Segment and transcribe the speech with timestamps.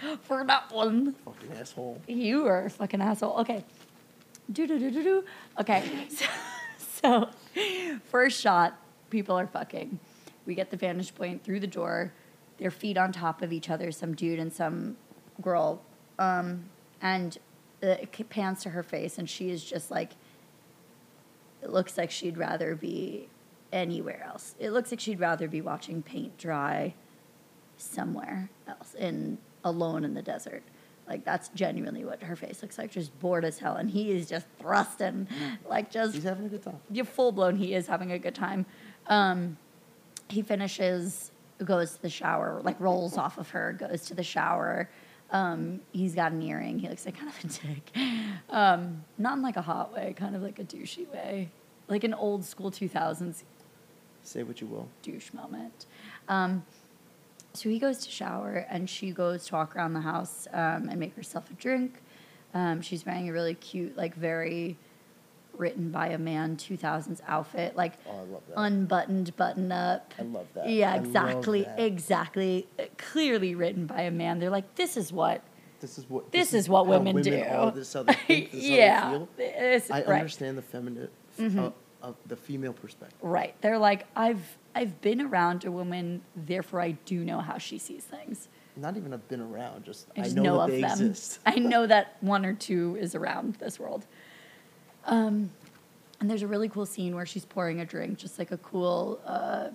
[0.22, 1.14] for that one.
[1.24, 2.00] Fucking asshole.
[2.06, 3.38] You are a fucking asshole.
[3.40, 3.64] Okay.
[4.50, 5.24] Do do do do do.
[5.60, 6.08] Okay.
[7.02, 8.78] So, so first shot,
[9.08, 9.98] people are fucking.
[10.44, 12.12] We get the vantage point through the door.
[12.58, 14.98] Their feet on top of each other, some dude and some
[15.40, 15.80] girl.
[16.18, 16.64] Um,
[17.00, 17.38] and
[17.80, 20.10] it pans to her face, and she is just like.
[21.62, 23.28] It looks like she'd rather be
[23.72, 24.54] anywhere else.
[24.58, 26.94] It looks like she'd rather be watching paint dry
[27.76, 30.62] somewhere else in alone in the desert.
[31.08, 34.28] Like that's genuinely what her face looks like, just bored as hell, and he is
[34.28, 35.26] just thrusting,
[35.68, 36.78] like just He's having a good time.
[36.90, 37.56] yeah, full blown.
[37.56, 38.64] He is having a good time.
[39.08, 39.56] Um,
[40.28, 41.32] he finishes,
[41.64, 44.88] goes to the shower, like rolls off of her, goes to the shower.
[45.32, 46.78] Um, he's got an earring.
[46.78, 47.90] He looks like kind of a dick,
[48.50, 51.50] um, not in like a hot way, kind of like a douchey way,
[51.88, 53.42] like an old school two thousands
[54.22, 54.86] Say what you will.
[55.02, 55.86] douche moment.
[57.52, 60.98] So he goes to shower and she goes to walk around the house um, and
[60.98, 62.00] make herself a drink.
[62.54, 64.76] Um, she's wearing a really cute, like very
[65.56, 68.54] written by a man 2000s outfit, like Oh, I love that.
[68.58, 70.14] unbuttoned, button up.
[70.18, 70.68] I love that.
[70.68, 71.78] Yeah, exactly, that.
[71.80, 72.66] exactly.
[72.78, 74.38] Uh, Clearly written by a man.
[74.38, 75.42] They're like, this is what
[75.80, 76.32] This is what.
[76.32, 77.42] this, is what how women, do.
[77.42, 78.52] Are, this is how they think.
[78.52, 79.60] This yeah, how they feel.
[79.60, 80.02] this- I right.
[80.04, 80.12] Mm-hmm.
[80.12, 81.08] understand the feminine,
[81.40, 81.70] uh,
[82.02, 83.18] uh, the female perspective.
[83.20, 83.54] Right.
[83.60, 84.40] They're like, I've
[84.74, 88.48] I've been around a woman, therefore I do know how she sees things.
[88.76, 89.84] Not even I've been around.
[89.84, 90.90] Just I I, know, know, that of they them.
[90.92, 91.40] exist.
[91.44, 94.06] I know that one or two is around this world.
[95.06, 95.50] Um,
[96.20, 99.20] and there's a really cool scene where she's pouring a drink, just like a cool,
[99.26, 99.68] uh,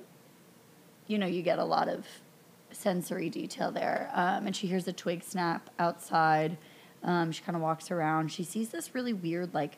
[1.08, 2.06] you know, you get a lot of
[2.72, 4.10] sensory detail there.
[4.14, 6.58] Um, and she hears a twig snap outside.
[7.04, 8.32] Um, she kind of walks around.
[8.32, 9.78] She sees this really weird, like,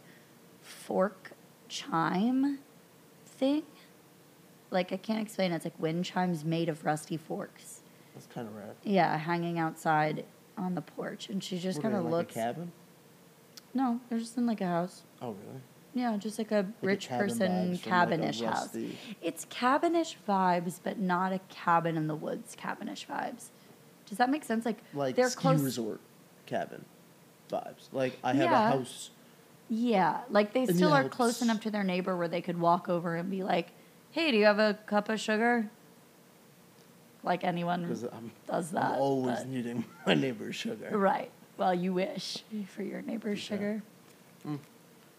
[0.61, 1.31] fork
[1.69, 2.59] chime
[3.25, 3.63] thing.
[4.69, 5.55] Like, I can't explain it.
[5.57, 7.81] It's like wind chimes made of rusty forks.
[8.13, 8.75] That's kind of rad.
[8.83, 10.25] Yeah, hanging outside
[10.57, 12.35] on the porch, and she just kind of like looks.
[12.35, 12.71] a cabin.
[13.73, 15.03] No, they're just in like a house.
[15.21, 15.61] Oh really?
[15.93, 18.75] Yeah, just like a Like a rich cabin person from, like, cabinish house.
[19.21, 23.45] It's cabinish vibes, but not a cabin in the woods cabinish vibes.
[24.07, 24.65] Does that make sense?
[24.65, 25.61] Like, Like they're ski close.
[25.61, 25.99] resort
[26.45, 26.85] cabin
[27.49, 27.87] vibes.
[27.91, 28.67] Like I have Yeah.
[28.67, 29.11] a house.
[29.69, 32.89] Yeah, like they still yeah, are close enough to their neighbor where they could walk
[32.89, 33.69] over and be like,
[34.11, 35.69] "Hey, do you have a cup of sugar?"
[37.23, 38.99] Like anyone Because I'm, does I'm that.
[38.99, 40.97] always but- needing my neighbor's sugar.
[40.97, 41.29] right.
[41.57, 43.55] Well, you wish for your neighbor's Yeah.
[43.55, 43.81] sugar.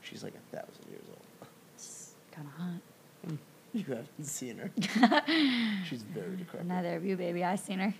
[0.03, 1.49] She's like a thousand years old.
[1.75, 3.39] It's kind of hot.
[3.75, 4.71] You haven't seen her.
[5.89, 6.67] She's very decrepit.
[6.67, 7.45] Neither of you, baby.
[7.45, 7.93] I've seen her.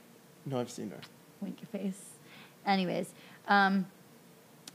[0.47, 1.01] No, I've seen her.
[1.43, 2.01] Wink your face.
[2.65, 3.13] Anyways,
[3.49, 3.85] um,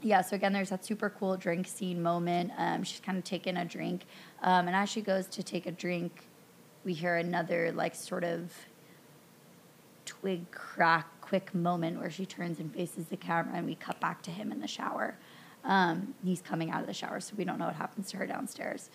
[0.02, 0.20] yeah.
[0.20, 2.52] So again, there's that super cool drink scene moment.
[2.56, 4.04] Um, she's kind of taking a drink,
[4.44, 6.28] um, and as she goes to take a drink,
[6.84, 8.52] we hear another like sort of
[10.04, 14.22] twig crack quick moment where she turns and faces the camera, and we cut back
[14.22, 15.16] to him in the shower.
[15.64, 18.26] Um, he's coming out of the shower, so we don't know what happens to her
[18.26, 18.90] downstairs.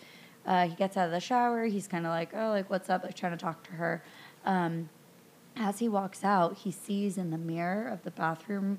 [0.46, 1.64] Uh, he gets out of the shower.
[1.64, 3.02] He's kind of like, oh, like what's up?
[3.02, 4.02] Like trying to talk to her.
[4.44, 4.88] Um,
[5.56, 8.78] as he walks out, he sees in the mirror of the bathroom,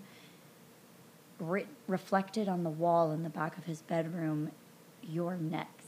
[1.37, 4.51] writ- reflected on the wall in the back of his bedroom,
[5.03, 5.80] "You're next."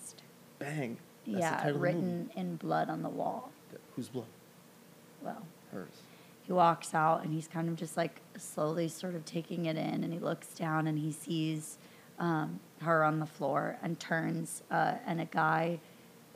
[0.63, 0.97] Bang.
[1.25, 1.95] That's yeah, title of the movie.
[1.95, 3.51] written in blood on the wall.
[3.95, 4.25] Whose blood?
[5.21, 5.41] Well,
[5.71, 5.87] Hers.
[6.43, 10.03] he walks out and he's kind of just like slowly sort of taking it in,
[10.03, 11.77] and he looks down and he sees
[12.19, 15.79] um, her on the floor and turns, uh, and a guy,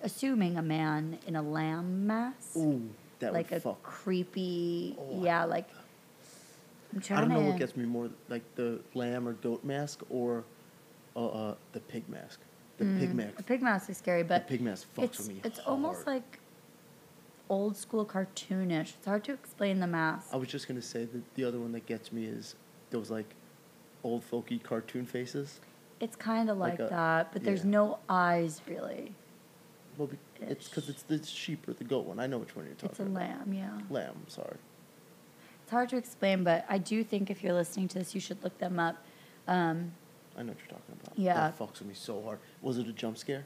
[0.04, 2.90] assuming a man in a lamb mask, Ooh,
[3.20, 3.82] that like a fuck.
[3.84, 5.68] creepy, Oh, yeah, like.
[6.94, 7.50] I'm I don't know to.
[7.50, 10.46] what gets me more, like the lamb or goat mask or
[11.18, 12.40] uh, uh, the pig mask.
[12.78, 13.36] The pig Mm, mask.
[13.38, 16.40] The pig mask is scary, but pig mask fucks it's with me it's almost like
[17.50, 18.94] old school cartoonish.
[18.98, 20.28] It's hard to explain the mask.
[20.34, 22.56] I was just gonna say that the other one that gets me is
[22.92, 23.34] those like
[24.04, 25.60] old folky cartoon faces.
[26.00, 27.72] It's kind of like, Like a- that, but there's yeah.
[27.72, 29.14] no eyes really.
[29.98, 32.20] Well, it's because it's the sheep or the goat one.
[32.20, 33.22] I know which one you're talking about.
[33.24, 33.48] It's a about.
[33.48, 33.80] lamb, yeah.
[33.90, 34.16] Lamb.
[34.28, 34.58] Sorry.
[35.64, 38.44] It's hard to explain, but I do think if you're listening to this, you should
[38.44, 39.04] look them up.
[39.48, 39.94] Um,
[40.38, 41.18] I know what you're talking about.
[41.18, 41.34] Yeah.
[41.34, 42.40] That fucks with me so hard.
[42.62, 43.46] Was it a jump scare?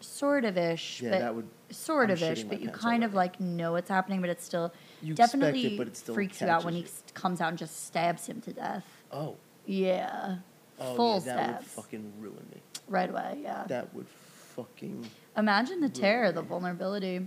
[0.00, 3.14] sort of ish, Yeah, but that would- sort I'm of ish, but you kind of
[3.14, 6.40] like know what's happening, but it's still You expect it, definitely but it still freaks
[6.40, 8.84] you out when he comes out and just stabs him to death.
[9.10, 9.34] Oh.
[9.66, 10.36] Yeah,
[10.78, 12.60] Oh, full yeah, that would fucking ruin me.
[12.86, 13.40] right away.
[13.42, 13.64] Yeah.
[13.66, 15.10] That would fucking.
[15.36, 17.26] Imagine the terror, the vulnerability.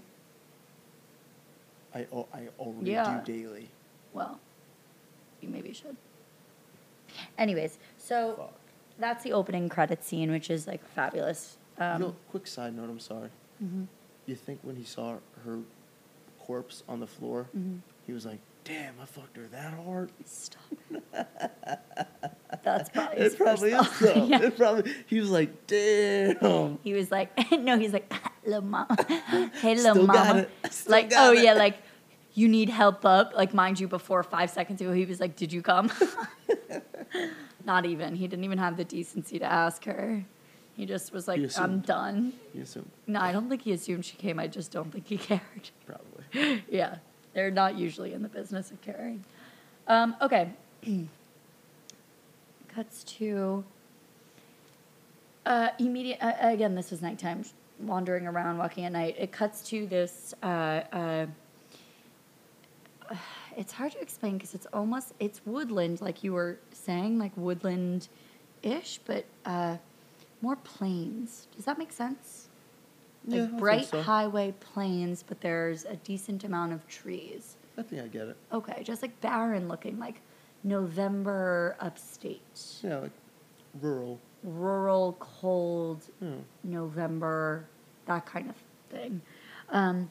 [1.93, 3.19] I al- I already Yeah.
[3.25, 3.69] do daily.
[4.13, 4.39] Well,
[5.41, 5.97] you maybe should.
[7.37, 8.53] Anyways, so Fuck.
[8.99, 11.57] That's the opening credit scene, which is like fabulous.
[11.77, 12.89] Um, Real quick side note.
[12.89, 13.29] I'm sorry.
[13.63, 13.88] mhm,
[14.25, 15.15] You think when he saw
[15.45, 15.59] her
[16.39, 17.79] corpse on the floor, mhm.
[18.05, 20.61] he was like, "Damn, I fucked her that hard." Stop.
[22.63, 24.25] That's probably It probably is though.
[24.27, 24.41] Yeah.
[24.43, 24.93] It probably.
[25.07, 26.77] He was like, damn.
[26.83, 28.11] He was like, no, he's like,
[28.45, 28.95] little mama.
[29.61, 30.45] Hey, little Still mama.
[30.88, 31.43] Like, oh, it.
[31.43, 31.77] yeah, like,
[32.33, 33.33] you need help up.
[33.35, 35.91] Like, mind you, before five seconds ago, he was like, did you come?
[37.65, 38.15] Not even.
[38.15, 40.23] He didn't even have the decency to ask her.
[40.75, 42.33] He just was like, I'm done.
[42.53, 44.39] You assume No, I don't think he assumed she came.
[44.39, 45.69] I just don't think he cared.
[45.85, 46.63] probably.
[46.69, 46.95] yeah,
[47.33, 49.23] they're not usually in the business of caring.
[49.87, 50.51] Um, okay.
[52.69, 53.63] Cuts to
[55.45, 56.19] uh, immediate.
[56.21, 57.43] Uh, again, this was nighttime,
[57.79, 59.15] wandering around, walking at night.
[59.17, 60.33] It cuts to this.
[60.41, 60.45] Uh,
[60.93, 61.25] uh,
[63.57, 68.07] it's hard to explain because it's almost it's woodland, like you were saying, like woodland
[68.63, 69.77] ish, but uh,
[70.42, 71.48] more plains.
[71.56, 72.48] Does that make sense?
[73.25, 74.01] Like Yeah, bright so.
[74.01, 77.57] highway plains, but there's a decent amount of trees.
[77.77, 78.38] I think I get it.
[78.51, 80.21] Okay, just like barren looking, like
[80.63, 82.42] November upstate.
[82.83, 83.12] Yeah, like
[83.80, 84.19] rural.
[84.44, 86.30] Rural, cold, Yeah.
[86.63, 87.65] November,
[88.07, 88.56] that kind of
[88.89, 89.21] thing.
[89.69, 90.09] Um,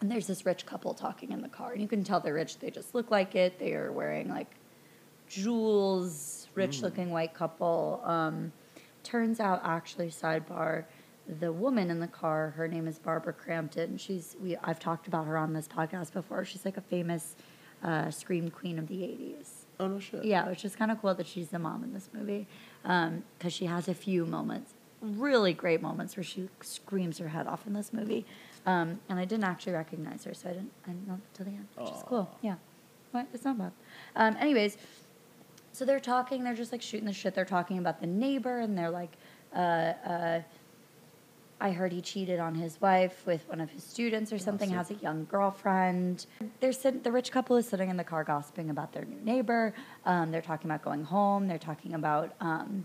[0.00, 2.58] and there's this rich couple talking in the car, and you can tell they're rich.
[2.58, 3.58] They just look like it.
[3.58, 4.54] They are wearing like
[5.28, 8.00] jewels, rich looking white couple.
[8.04, 8.52] Um,
[9.04, 10.84] turns out, actually, sidebar,
[11.38, 13.96] the woman in the car, her name is Barbara Crampton.
[13.98, 16.44] She's we I've talked about her on this podcast before.
[16.44, 17.36] She's like a famous
[17.82, 19.48] uh, scream queen of the '80s.
[19.78, 20.24] Oh no shit.
[20.24, 22.46] Yeah, which is kind of cool that she's the mom in this movie
[22.82, 27.66] because she has a few moments, really great moments where she screams her head off
[27.66, 28.26] in this movie.
[28.66, 30.72] Um, and I didn't actually recognize her, so I didn't.
[30.86, 32.28] I didn't know till the end, which is cool.
[32.42, 32.56] Yeah,
[33.12, 33.26] what?
[33.32, 33.72] It's not bad.
[34.16, 34.76] Um, anyways,
[35.72, 36.44] so they're talking.
[36.44, 37.34] They're just like shooting the shit.
[37.34, 39.12] They're talking about the neighbor, and they're like,
[39.54, 40.40] uh, uh,
[41.62, 44.70] I heard he cheated on his wife with one of his students or something.
[44.70, 44.88] Gossip.
[44.96, 46.26] Has a young girlfriend.
[46.60, 49.74] They're sit- the rich couple is sitting in the car gossiping about their new neighbor.
[50.06, 51.48] Um, they're talking about going home.
[51.48, 52.84] They're talking about um,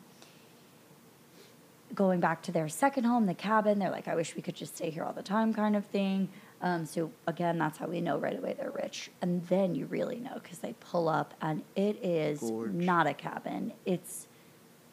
[1.96, 3.80] going back to their second home, the cabin.
[3.80, 6.30] They're like, I wish we could just stay here all the time, kind of thing.
[6.62, 9.10] Um, so again, that's how we know right away they're rich.
[9.22, 12.72] And then you really know because they pull up and it is Gorge.
[12.74, 13.74] not a cabin.
[13.86, 14.28] It's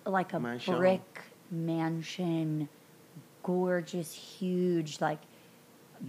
[0.07, 0.77] like a Mansion.
[0.77, 1.21] brick
[1.51, 2.69] mansion,
[3.43, 5.19] gorgeous, huge, like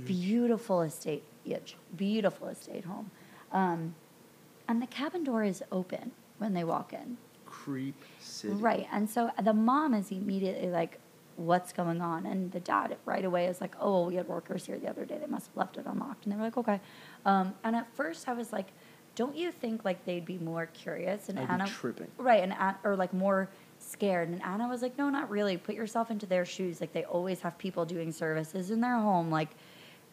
[0.05, 1.59] beautiful estate, yeah,
[1.95, 3.11] beautiful estate home.
[3.51, 3.95] Um,
[4.67, 7.17] and the cabin door is open when they walk in.
[7.63, 8.53] Creep city.
[8.53, 8.87] Right.
[8.91, 10.99] And so the mom is immediately like,
[11.35, 12.25] what's going on?
[12.25, 15.17] And the dad right away is like, oh, we had workers here the other day.
[15.19, 16.25] They must have left it unlocked.
[16.25, 16.79] And they were like, okay.
[17.25, 18.67] Um, and at first I was like,
[19.15, 21.29] don't you think like they'd be more curious?
[21.29, 22.07] And I'd Anna, tripping.
[22.17, 22.43] right.
[22.43, 23.49] And An- or like more
[23.79, 24.29] scared.
[24.29, 25.57] And Anna was like, no, not really.
[25.57, 26.81] Put yourself into their shoes.
[26.81, 29.29] Like they always have people doing services in their home.
[29.31, 29.49] Like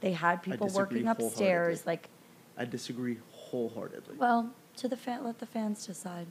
[0.01, 1.87] they had people working upstairs.
[1.87, 2.09] Like
[2.57, 4.17] I disagree wholeheartedly.
[4.19, 6.27] well, to the fan, let the fans decide.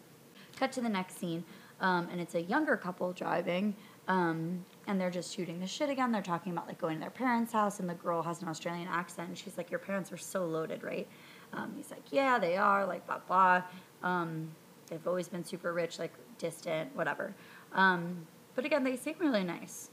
[0.59, 1.43] Cut to the next scene,
[1.79, 3.75] um, and it's a younger couple driving,
[4.09, 6.11] um, and they're just shooting the shit again.
[6.11, 8.89] They're talking about like going to their parents' house, and the girl has an Australian
[8.89, 9.29] accent.
[9.29, 11.07] And she's like, "Your parents are so loaded, right?"
[11.53, 13.63] Um, he's like, "Yeah, they are." Like blah blah.
[14.03, 14.49] Um,
[14.87, 17.33] they've always been super rich, like distant, whatever.
[17.73, 19.89] Um, but again, they seem really nice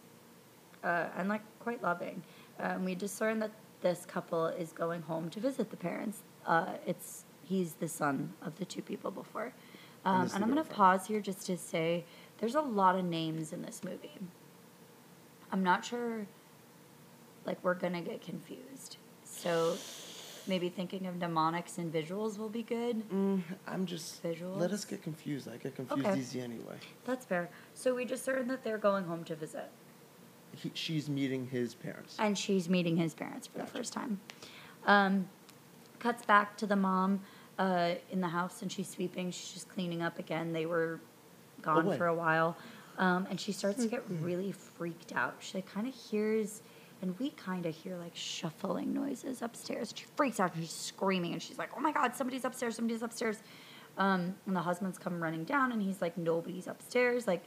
[0.82, 2.22] uh, and like quite loving.
[2.60, 3.50] Um, we discern that
[3.82, 6.22] this couple is going home to visit the parents.
[6.46, 9.52] Uh, it's he's the son of the two people before,
[10.06, 12.04] um, and I'm going to pause here just to say
[12.38, 14.12] there's a lot of names in this movie.
[15.50, 16.26] I'm not sure,
[17.44, 18.96] like we're gonna get confused.
[19.24, 19.76] So
[20.46, 23.08] maybe thinking of mnemonics and visuals will be good.
[23.10, 24.22] Mm, I'm just.
[24.22, 24.58] Visuals?
[24.58, 25.48] Let us get confused.
[25.48, 26.18] I get confused Okay.
[26.18, 26.76] easy anyway.
[27.04, 27.48] That's fair.
[27.74, 29.70] So we discern that they're going home to visit.
[30.54, 32.16] He, she's meeting his parents.
[32.18, 34.20] and she's meeting his parents for the first time.
[34.86, 35.28] Um,
[35.98, 37.20] cuts back to the mom
[37.58, 39.30] uh, in the house, and she's sweeping.
[39.30, 40.52] She's just cleaning up again.
[40.52, 41.00] They were
[41.62, 41.96] gone Away.
[41.96, 42.56] for a while,
[42.98, 45.36] um, and she starts to get really freaked out.
[45.40, 46.62] She like, kind of hears,
[47.02, 49.92] and we kind of hear like shuffling noises upstairs.
[49.94, 52.76] She freaks out and she's screaming, and she's like, "Oh my god, somebody's upstairs!
[52.76, 53.42] Somebody's upstairs!"
[53.98, 57.44] Um, and the husband's come running down, and he's like, "Nobody's upstairs!" Like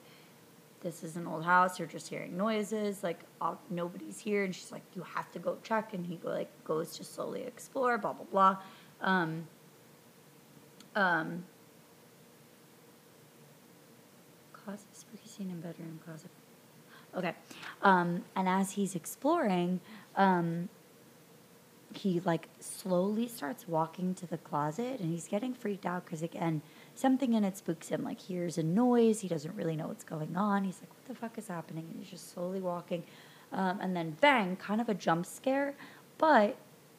[0.82, 1.78] this is an old house.
[1.78, 3.04] You're just hearing noises.
[3.04, 6.30] Like all, nobody's here, and she's like, "You have to go check." And he go,
[6.30, 7.98] like goes to slowly explore.
[7.98, 8.58] Blah blah blah.
[9.02, 9.48] Um,
[11.00, 11.46] um,
[14.52, 16.00] causes spooky scene in bedroom.
[16.06, 17.34] Cause of okay.
[17.82, 19.80] Um, and as he's exploring,
[20.16, 20.70] um,
[21.94, 26.62] he like slowly starts walking to the closet and he's getting freaked out because again
[26.94, 30.38] something in it spooks him like hears a noise he doesn't really know what's going
[30.38, 33.04] on he's like what the fuck is happening and he's just slowly walking
[33.54, 35.74] um, and then bang kind of a jump scare
[36.20, 36.58] but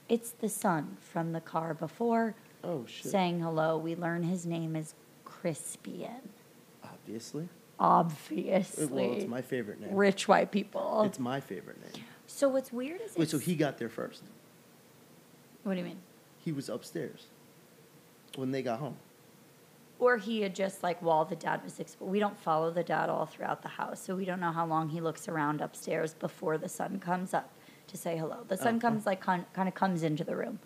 [0.09, 3.11] it's the sun from the car before Oh shit.
[3.11, 6.21] saying hello we learn his name is Crispian.
[6.85, 7.49] Obviously.
[7.79, 8.87] Obviously.
[9.07, 9.95] Well, it's my favorite name.
[9.95, 11.03] Rich white people.
[11.07, 12.05] It's my favorite name.
[12.27, 14.23] so what's weird is Wait, so he got there first.
[15.63, 15.99] What do you mean?
[16.39, 17.27] He was upstairs
[18.37, 18.97] when they got home.
[19.99, 23.11] Or he had just like while the dad was exp- we don't follow the dad
[23.11, 26.57] all throughout the house, so we don't know how long he looks around upstairs before
[26.57, 27.51] the son comes up
[27.89, 28.39] to say hello.
[28.49, 28.81] The son Oh, uh-huh.
[28.81, 30.59] comes like kind of comes into the room.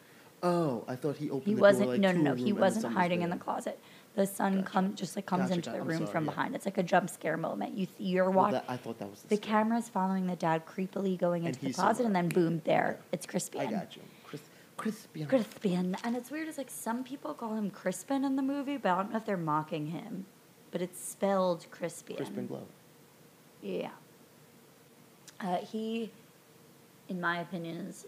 [0.44, 1.84] Oh, I thought he opened He the wasn't.
[1.86, 2.34] door like no, no, no.
[2.34, 3.78] He room and the wasn't hiding in the closet.
[4.14, 4.68] The son Gotcha.
[4.70, 6.30] come just like comes Gotcha, into the room sorry, from yeah.
[6.30, 6.54] behind.
[6.54, 7.76] It's like a jump scare moment.
[7.76, 8.60] You th- you're watching.
[8.68, 12.06] I thought that was the, the camera's following the dad creepily going into the closet,
[12.06, 13.66] and then boom, there it's Crispian.
[13.66, 14.02] I got you.
[14.24, 14.42] Chris,
[14.78, 15.26] Crispian.
[15.28, 16.46] Crispian, and it's weird.
[16.46, 19.24] Is like some people call him Crispin in the movie, but I don't know if
[19.26, 20.26] they're mocking him.
[20.70, 22.16] But it's spelled Crispian.
[22.18, 22.64] Crispin Glover.
[23.62, 23.90] Yeah.
[25.40, 26.10] Uh, he,
[27.08, 28.06] in my opinion, is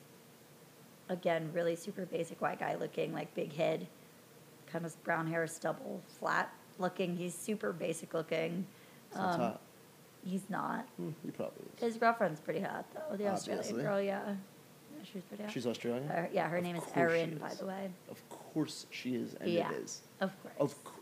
[1.08, 3.86] again really super basic white guy looking, like big head,
[4.66, 7.16] kind of brown hair, stubble, flat looking.
[7.16, 8.66] He's super basic looking.
[9.12, 9.60] Sounds Um, hot.
[10.24, 10.86] He's not.
[10.96, 11.80] Hmm, he probably is.
[11.82, 13.16] His girlfriend's pretty hot though.
[13.16, 14.34] The Australian girl, yeah.
[15.04, 15.52] She's pretty hot.
[15.52, 16.08] She's Australian?
[16.10, 17.90] Uh, yeah, her Of name is Erin, by the way.
[18.10, 20.02] Of course she is, and yeah, it is.
[20.20, 20.54] of course.
[20.58, 20.96] Of course.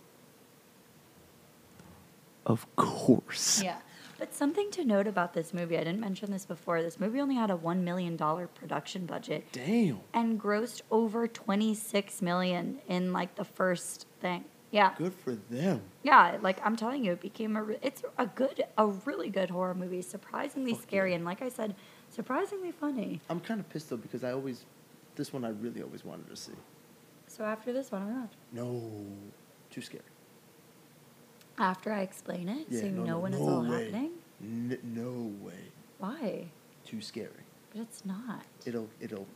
[2.46, 3.62] Of course.
[3.62, 3.78] Yeah.
[4.18, 6.83] But something to note about this movie, I didn't mention this before.
[6.83, 10.00] This movie only had a $1 million production budget Damn.
[10.12, 14.44] and grossed over 26 million in like the first thing.
[14.71, 14.92] Yeah.
[14.99, 15.83] Good for them.
[16.02, 19.49] Yeah, like I'm telling you, it became a re- it's a good a really good
[19.50, 21.16] horror movie, surprisingly Fuck scary yeah.
[21.16, 21.76] and like I said,
[22.11, 23.21] surprisingly funny.
[23.30, 24.64] I'm kind of pissed though because I always,
[25.14, 26.52] this one I really always wanted to see.
[27.28, 28.30] So after this one, I'm out.
[28.52, 28.90] No,
[29.71, 30.02] too scary.
[31.58, 33.84] After I explain it, Yeah, so you no, know no, when no it's all way.
[33.84, 34.11] happening.
[34.42, 35.54] N- no way.
[35.99, 36.46] Why?
[36.84, 37.30] Too scary.
[37.73, 38.42] But it's not.
[38.66, 39.26] It'll it'll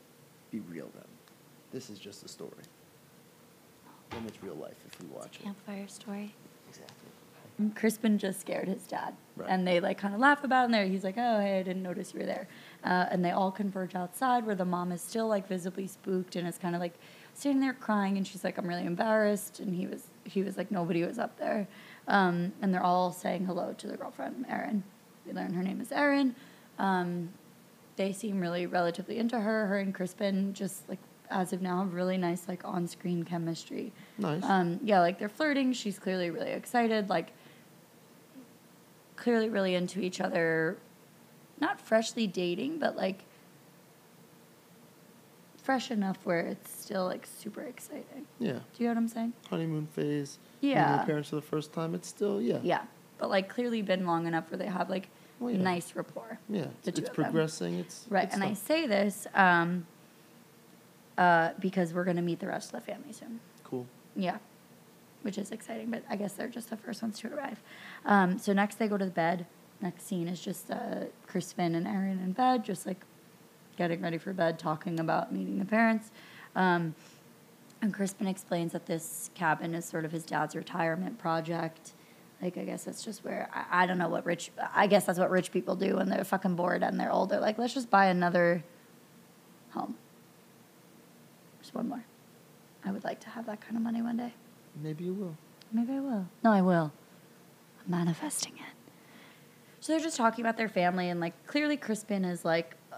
[0.51, 1.05] be real then.
[1.73, 2.51] This is just a story.
[4.11, 5.45] Then it's real life if we watch a it.
[5.45, 6.35] campfire story.
[6.69, 6.95] Exactly.
[7.59, 9.15] And Crispin just scared his dad.
[9.37, 9.49] Right.
[9.51, 10.65] And they like kind of laugh about it.
[10.67, 12.49] And there, he's like, "Oh, hey, I didn't notice you were there."
[12.85, 16.47] Uh, and they all converge outside, where the mom is still like visibly spooked and
[16.49, 16.95] is kind of like
[17.35, 18.17] sitting there crying.
[18.17, 21.37] And she's like, "I'm really embarrassed." And he was, he was like, "Nobody was up
[21.39, 21.67] there."
[22.09, 24.83] Um, and they're all saying hello to their girlfriend, Erin.
[25.27, 26.35] We learn her name is Erin.
[26.79, 27.31] Um,
[27.97, 29.67] they seem really relatively into her.
[29.67, 30.99] Her and Crispin just like
[31.31, 33.93] as of now have really nice like on-screen chemistry.
[34.17, 34.43] Nice.
[34.43, 35.73] Um, yeah, like they're flirting.
[35.75, 37.11] She's clearly really excited.
[37.11, 37.33] Like
[39.17, 40.79] clearly really into each other.
[41.61, 43.25] Not freshly dating, but like
[45.63, 48.27] fresh enough where it's still like super exciting.
[48.39, 48.53] yeah.
[48.53, 49.33] Do you know what I'm saying?
[49.51, 50.39] Honeymoon phase.
[50.61, 50.97] Meeting Yeah.
[50.97, 51.95] your parents for the first time.
[51.95, 52.59] It's still yeah.
[52.63, 52.83] Yeah.
[53.19, 55.09] But like clearly been long enough where they have like
[55.41, 55.63] Well, yeah.
[55.63, 56.39] nice rapport.
[56.49, 56.67] Yeah.
[56.79, 57.15] It's, it's of them.
[57.15, 57.75] progressing.
[57.79, 58.25] It's Right.
[58.25, 59.87] it's And I say this um,
[61.17, 63.41] uh, because we're going to meet the rest of the family soon.
[63.65, 63.87] cool.
[64.17, 64.39] Yeah,
[65.23, 67.63] which is exciting, but I guess they're just the first ones to arrive.
[68.05, 69.47] Um, so next they go to the bed.
[69.81, 73.05] Next scene is just uh, Crispin and Erin in bed, just like
[73.77, 76.11] getting ready for bed, talking about meeting the parents.
[76.57, 76.95] Um,
[77.81, 81.93] and Crispin explains that this cabin is sort of his dad's retirement project.
[82.43, 84.51] Like, I guess that's just where I, I don't know what rich.
[84.75, 87.31] I guess that's what rich people do when they're fucking bored and they're old.
[87.31, 88.65] They're like, let's just buy another
[89.71, 89.97] home.
[91.61, 92.05] Just one more.
[92.85, 94.33] I would like to have that kind of money one day.
[94.81, 95.37] Maybe you will.
[95.73, 96.27] Maybe I will.
[96.43, 96.93] No, I will.
[97.85, 98.75] I'm manifesting it.
[99.81, 102.97] So they're just talking about their family, and like clearly Crispin is like uh,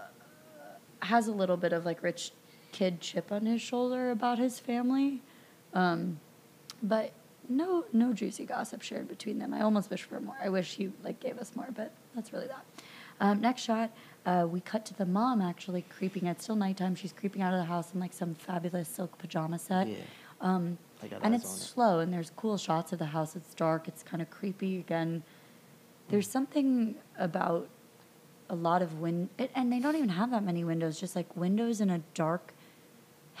[1.01, 2.31] has a little bit of like rich
[2.71, 5.21] kid chip on his shoulder about his family,
[5.73, 6.19] um,
[6.81, 7.11] but
[7.49, 9.53] no no juicy gossip shared between them.
[9.53, 10.37] I almost wish for more.
[10.43, 12.65] I wish he like gave us more, but that's really that.
[13.19, 13.91] Um, next shot,
[14.25, 16.25] uh, we cut to the mom actually creeping.
[16.25, 16.95] It's still nighttime.
[16.95, 19.87] She's creeping out of the house in like some fabulous silk pajama set.
[19.87, 19.95] Yeah.
[20.41, 20.77] Um,
[21.21, 21.59] and it's on it.
[21.59, 23.35] slow, and there's cool shots of the house.
[23.35, 23.87] It's dark.
[23.87, 25.23] It's kind of creepy again.
[26.09, 27.69] There's something about
[28.49, 30.99] a lot of wind, and they don't even have that many windows.
[30.99, 32.53] Just like windows in a dark,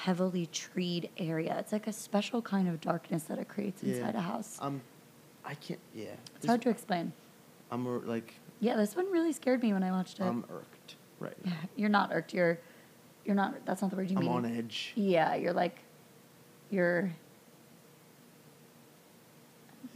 [0.05, 1.55] heavily treed area.
[1.59, 3.95] It's like a special kind of darkness that it creates Yeah.
[3.95, 4.57] inside a house.
[4.61, 4.81] I'm.
[5.45, 5.79] I can't.
[5.93, 6.15] Yeah.
[6.35, 7.13] it's hard to explain.
[7.71, 10.23] I'm like Yeah, this one really scared me when I watched it.
[10.23, 11.53] I'm irked right now.
[11.75, 12.33] you're not irked.
[12.33, 12.59] You're,
[13.25, 13.65] you're not.
[13.65, 14.31] That's not the word you I'm mean.
[14.33, 14.93] on edge.
[14.95, 15.77] Yeah, you're like,
[16.71, 17.11] you're.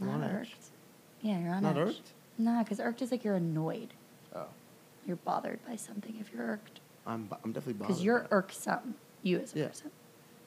[0.00, 0.30] I'm not on edge.
[0.36, 0.64] irked.
[1.22, 1.88] Yeah, you're on Not edge.
[1.88, 2.12] irked?
[2.38, 3.94] Nah, because irked is like you're annoyed.
[4.34, 4.46] Oh.
[5.06, 6.80] You're bothered by something if you're irked.
[7.06, 7.28] I'm.
[7.44, 7.88] I'm definitely bothered.
[7.88, 9.66] Because you're irksome, you as a Yeah.
[9.68, 9.90] person.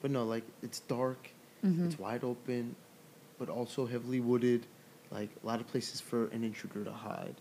[0.00, 1.30] But no, like it's dark.
[1.64, 1.86] Mhm.
[1.86, 2.74] It's wide open,
[3.38, 4.66] but also heavily wooded.
[5.10, 7.34] Like a lot of places for an intruder to hide.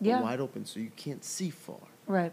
[0.00, 0.20] Yeah.
[0.20, 1.78] Wide open, so you can't see far.
[2.06, 2.32] Right.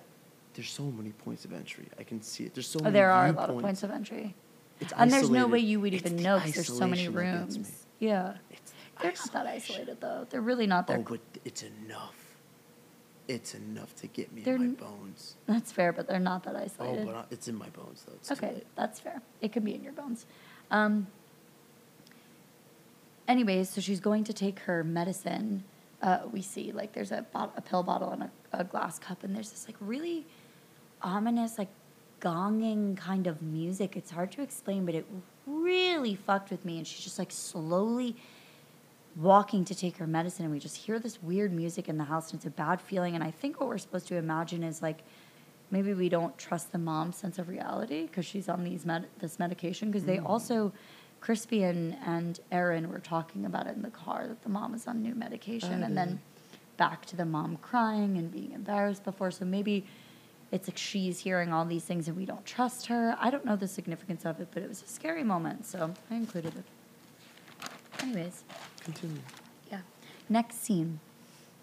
[0.53, 1.87] There's so many points of entry.
[1.97, 2.53] I can see it.
[2.53, 2.93] There's so Oh, many.
[2.93, 4.35] there are a lot of points of entry.
[4.81, 7.11] It's and there's no way you would even the know because there's so many that
[7.13, 7.85] rooms.
[7.99, 8.37] Yeah.
[8.49, 10.27] It's They're not that isolated though.
[10.29, 10.87] They're really not.
[10.87, 12.20] They're Oh, but it's enough.
[13.31, 15.35] It's enough to get me They're in my bones.
[15.45, 17.03] that's fair, but they're not that isolated.
[17.03, 18.13] Oh, but I, it's in my bones though.
[18.15, 19.21] It's okay, that's fair.
[19.39, 20.25] It could be in your bones.
[20.69, 21.07] Um,
[23.29, 25.63] anyways, so she's going to take her medicine.
[26.01, 29.23] Uh, we see like there's a, bot- a pill bottle and a, a glass cup,
[29.23, 30.25] and there's this like really
[31.01, 31.69] ominous, like
[32.19, 33.95] gonging kind of music.
[33.95, 35.05] It's hard to explain, but it
[35.47, 36.79] really fucked with me.
[36.79, 38.15] And she's just like slowly
[39.15, 42.31] walking to take her medicine, and we just hear this weird music in the house,
[42.31, 43.15] and it's a bad feeling.
[43.15, 45.03] And I think what we're supposed to imagine is like
[45.69, 49.39] maybe we don't trust the mom's sense of reality because she's on these med- this
[49.39, 50.25] medication because they mm.
[50.25, 50.71] also
[51.21, 55.01] Crispian, and Erin were talking about it in the car that the mom is on
[55.01, 56.19] new medication oh, and then
[56.77, 59.29] back to the mom crying and being embarrassed before.
[59.29, 59.85] So maybe
[60.51, 63.15] it's like she's hearing all these things and we don't trust her.
[63.19, 66.15] I don't know the significance of it but it was a scary moment so i
[66.15, 66.65] included it.
[68.01, 68.43] Anyways
[68.83, 69.21] Continue.
[69.71, 69.81] yeah.
[70.29, 70.99] Next scene.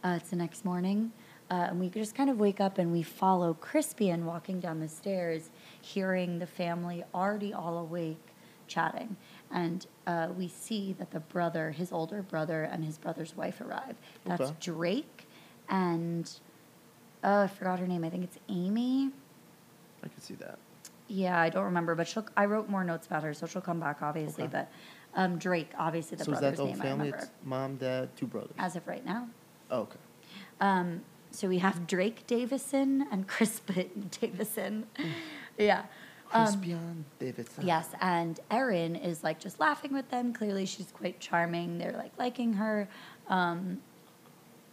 [0.05, 1.13] Uh, it's the next morning.
[1.51, 4.89] Uh, and we just kind of wake up and we follow Crispian walking down the
[4.89, 8.21] stairs, hearing the family already all awake,
[8.67, 9.17] chatting.
[9.51, 13.97] And uh, we see that the brother, his older brother, and his brother's wife arrive.
[14.27, 14.55] That's Okay.
[14.61, 15.25] Drake
[15.71, 16.31] and,
[17.25, 18.05] uh, I forgot her name.
[18.05, 19.11] I think it's Amy.
[20.05, 20.59] I can see that.
[21.09, 22.27] Yeah, I don't remember, but she'll.
[22.37, 24.45] I wrote more notes about her, so she'll come back, obviously.
[24.45, 24.53] Okay.
[24.53, 24.71] But
[25.15, 27.07] um, Drake, obviously, the so is that brother's the name I family?
[27.07, 28.53] remember It's mom, dad, two brothers.
[28.59, 29.29] as of right now.
[29.71, 29.99] oh, okay.
[30.61, 34.87] Um, so we have Drake Davison and Crispin Davison.
[35.59, 35.85] Yeah.
[36.33, 37.67] Um, Crispian Davidson.
[37.67, 40.33] yes, and Erin is like just laughing with them.
[40.33, 41.79] Clearly, she's quite charming.
[41.79, 42.89] They're like liking her.
[43.29, 43.79] Um,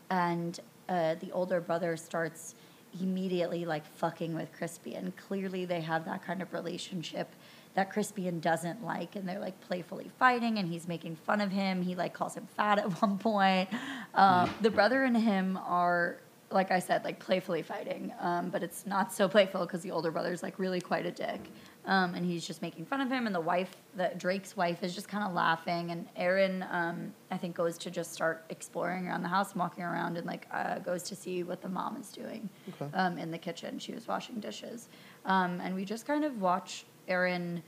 [0.10, 2.56] and uh, the older brother starts
[3.02, 5.16] immediately like fucking with Crispian.
[5.16, 7.30] Clearly, they have that kind of relationship
[7.76, 11.82] that Crispian doesn't like, and they're like playfully fighting, and he's making fun of him.
[11.82, 13.70] He like calls him fat at one point.
[14.14, 16.18] Um, the brother and him are.
[16.52, 20.12] Like I said, like playfully fighting, um, but it's not so playful because the older
[20.12, 21.42] brother's like really quite a dick,
[21.86, 23.26] um, and he's just making fun of him.
[23.26, 25.90] And the wife, the Drake's wife, is just kind of laughing.
[25.90, 29.84] And Erin, um, I think, goes to just start exploring around the house, and walking
[29.84, 32.48] around, and like uh, goes to see what the mom is doing
[32.80, 32.96] Okay.
[32.96, 33.80] um, in the kitchen.
[33.80, 34.88] She was washing dishes,
[35.26, 37.64] um, and we just kind of watch Erin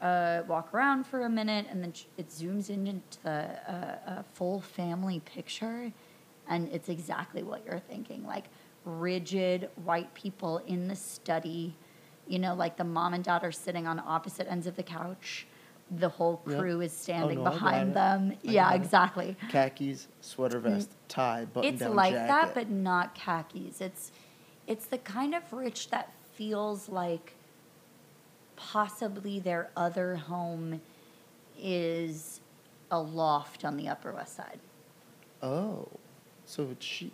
[0.00, 4.24] uh, walk around for a minute, and then it zooms in into the uh, a
[4.34, 5.92] full family picture,
[6.48, 8.44] and it's exactly what you're thinking, like
[8.84, 11.74] rigid white people in the study.
[12.26, 15.46] You know, like the mom and dad are sitting on opposite ends of the couch.
[15.90, 16.58] The whole Yep.
[16.58, 18.32] crew is standing no, behind them.
[18.32, 19.36] I yeah, exactly.
[19.50, 22.28] Khakis, sweater vest, tie, button It's down like jacket.
[22.28, 23.80] that, but not khakis.
[23.80, 24.10] It's
[24.66, 27.34] it's the kind of rich that feels like
[28.56, 30.80] possibly their other home
[31.58, 32.40] is
[32.90, 34.60] a loft on the Upper West Side.
[35.42, 35.88] oh,
[36.44, 37.12] so it's chic.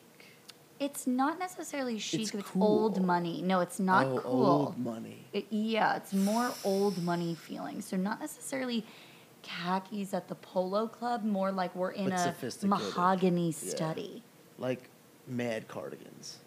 [0.81, 2.21] It's not necessarily chic.
[2.21, 3.43] It's It's, old money.
[3.43, 4.47] No, it's not oh, cool.
[4.47, 5.25] Old money.
[5.33, 7.81] It, yeah, it's more old money feeling.
[7.83, 8.85] So not necessarily
[9.43, 11.25] khakis at the polo club.
[11.25, 13.71] More like we're in But a mahogany Yeah.
[13.71, 14.23] study.
[14.57, 14.89] Like
[15.27, 16.39] mad cardigans.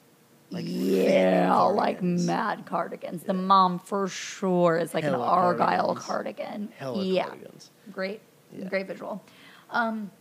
[0.51, 3.23] Like yeah, like mad cardigans.
[3.23, 6.05] The mom for sure is like Hella an argyle cardigans.
[6.05, 6.69] cardigan.
[6.77, 7.71] Hella yeah, cardigans.
[7.91, 8.67] great, Yeah.
[8.67, 9.23] great visual.
[9.69, 10.11] Um,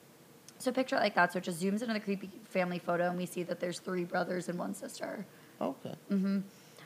[0.58, 1.32] so picture it like that.
[1.32, 4.04] So it just zooms into the creepy family photo, and we see that there's three
[4.04, 5.26] brothers and one sister.
[5.60, 5.94] Okay.
[6.08, 6.38] hmm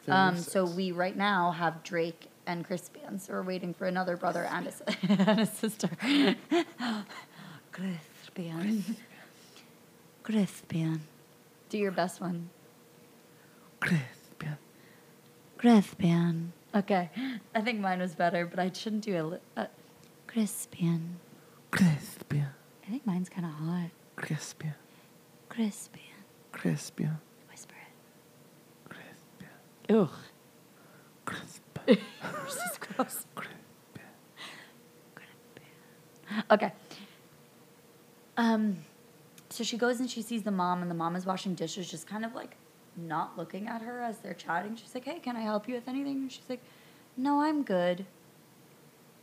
[0.08, 3.20] Um, so we right now have Drake and Crispian.
[3.20, 4.72] So we're waiting for another brother and a,
[5.30, 5.88] and a sister.
[7.72, 8.82] Crispian.
[10.22, 11.00] Crispian.
[11.68, 12.48] Do your best one.
[13.84, 14.56] Crispian.
[15.58, 16.48] Crispian.
[16.74, 17.10] Okay,
[17.54, 19.68] I think mine was better, but I shouldn't do a, li- a
[20.26, 21.14] Crispian.
[21.70, 22.48] Crispian.
[22.86, 23.90] I think mine's kind of hot.
[24.16, 24.74] Crispian.
[25.50, 26.00] Crispian.
[26.52, 27.16] Crispian.
[27.50, 27.74] Whisper
[28.88, 29.48] Crispian.
[29.88, 29.94] it.
[29.94, 30.10] Ugh.
[31.26, 31.86] Crispian.
[32.46, 33.26] this is gross.
[36.50, 36.72] Okay.
[38.36, 38.78] Um,
[39.50, 42.08] so she goes and she sees the mom, and the mom is washing dishes, just
[42.08, 42.56] kind of like
[42.96, 44.76] not looking at her as they're chatting.
[44.76, 46.62] She's like, "Hey, can I help you with anything?" And she's like,
[47.16, 48.06] "No, I'm good."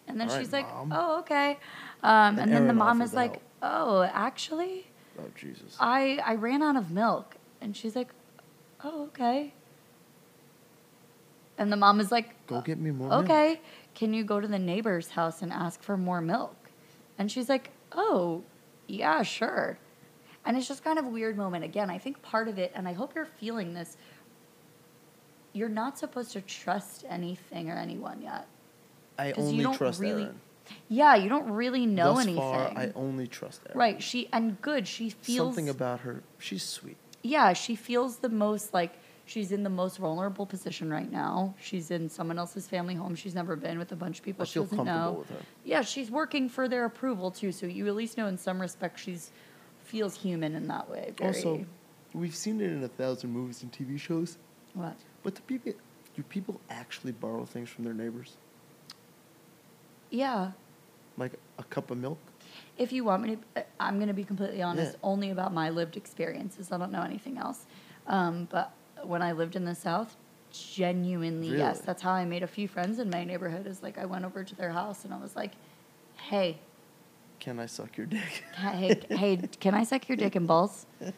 [0.08, 0.92] And then All right, she's like, Mom.
[0.94, 1.58] "Oh, okay."
[2.04, 3.44] Um, And then the mom offered is to like, help.
[3.62, 4.88] "Oh, actually,
[5.20, 5.78] Oh Jesus.
[5.80, 8.10] I I ran out of milk." And she's like,
[8.84, 9.54] "Oh, okay."
[11.58, 13.10] And the mom is like, Go get me more.
[13.10, 13.24] milk.
[13.26, 13.62] okay,
[13.94, 16.56] can you go to the neighbor's house and ask for more milk?
[17.20, 18.42] And she's like, oh,
[18.88, 19.78] yeah, sure.
[20.46, 21.64] And it's just kind of a weird moment.
[21.64, 23.96] Again, I think part of it, and I hope you're feeling this,
[25.54, 28.48] you're not supposed to trust anything or anyone yet.
[29.20, 30.40] I 'Cause you only don't trust really- Erin.
[30.88, 32.42] Yeah, you don't really know Thus anything.
[32.42, 33.78] far, I only trust Erin.
[33.78, 34.02] right.
[34.04, 34.88] She and good.
[34.88, 36.24] She feels Something about her.
[36.40, 36.98] She's sweet.
[37.22, 38.94] yeah, she feels the most like
[39.26, 41.54] she's in the most vulnerable position right now.
[41.60, 44.46] She's in someone else's family home she's never been with a bunch of people I
[44.46, 45.20] she doesn't comfortable know.
[45.20, 45.46] with her.
[45.66, 48.98] Yeah, she's working for their approval too, so you at least know in some respect
[49.00, 49.30] she's
[49.92, 51.12] feels human in that way.
[51.18, 51.66] Very, Also,
[52.14, 54.38] we've seen it in a thousand movies and TV shows,
[54.74, 54.96] what?
[55.22, 55.74] but do people
[56.16, 58.38] do people actually borrow things from their neighbors?
[60.10, 60.52] Yeah.
[61.18, 62.18] Like a cup of milk?
[62.78, 65.10] If you want me to, uh, I'm going to be completely honest, Yeah.
[65.12, 66.72] only about my lived experiences.
[66.72, 67.66] I don't know anything else.
[68.08, 68.72] Um, but
[69.04, 70.18] when I lived in the South,
[70.52, 71.80] genuinely, yes.
[71.80, 73.68] That's how I made a few friends in my neighborhood.
[73.68, 75.52] Is like I went over to their house and I was like,
[76.30, 76.60] hey,
[77.42, 78.46] Can I suck your dick?
[78.56, 80.86] hey, hey, can I suck your dick and balls?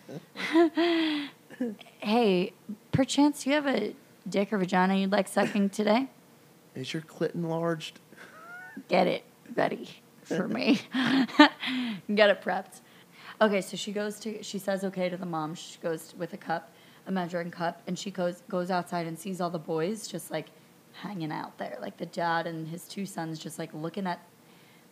[1.99, 2.53] hey,
[2.93, 3.93] perchance you have a
[4.27, 6.07] dick or vagina you'd like sucking today?
[6.75, 7.99] Is your clit enlarged?
[8.87, 9.23] get it
[9.55, 9.89] ready
[10.23, 10.79] for me.
[12.15, 12.81] get it prepped.
[13.41, 15.55] Okay, so she goes to she says okay to the mom.
[15.55, 16.71] She goes with a cup,
[17.05, 20.47] a measuring cup, and she goes goes outside and sees all the boys just like
[20.93, 24.25] hanging out there, like the dad and his two sons just like looking at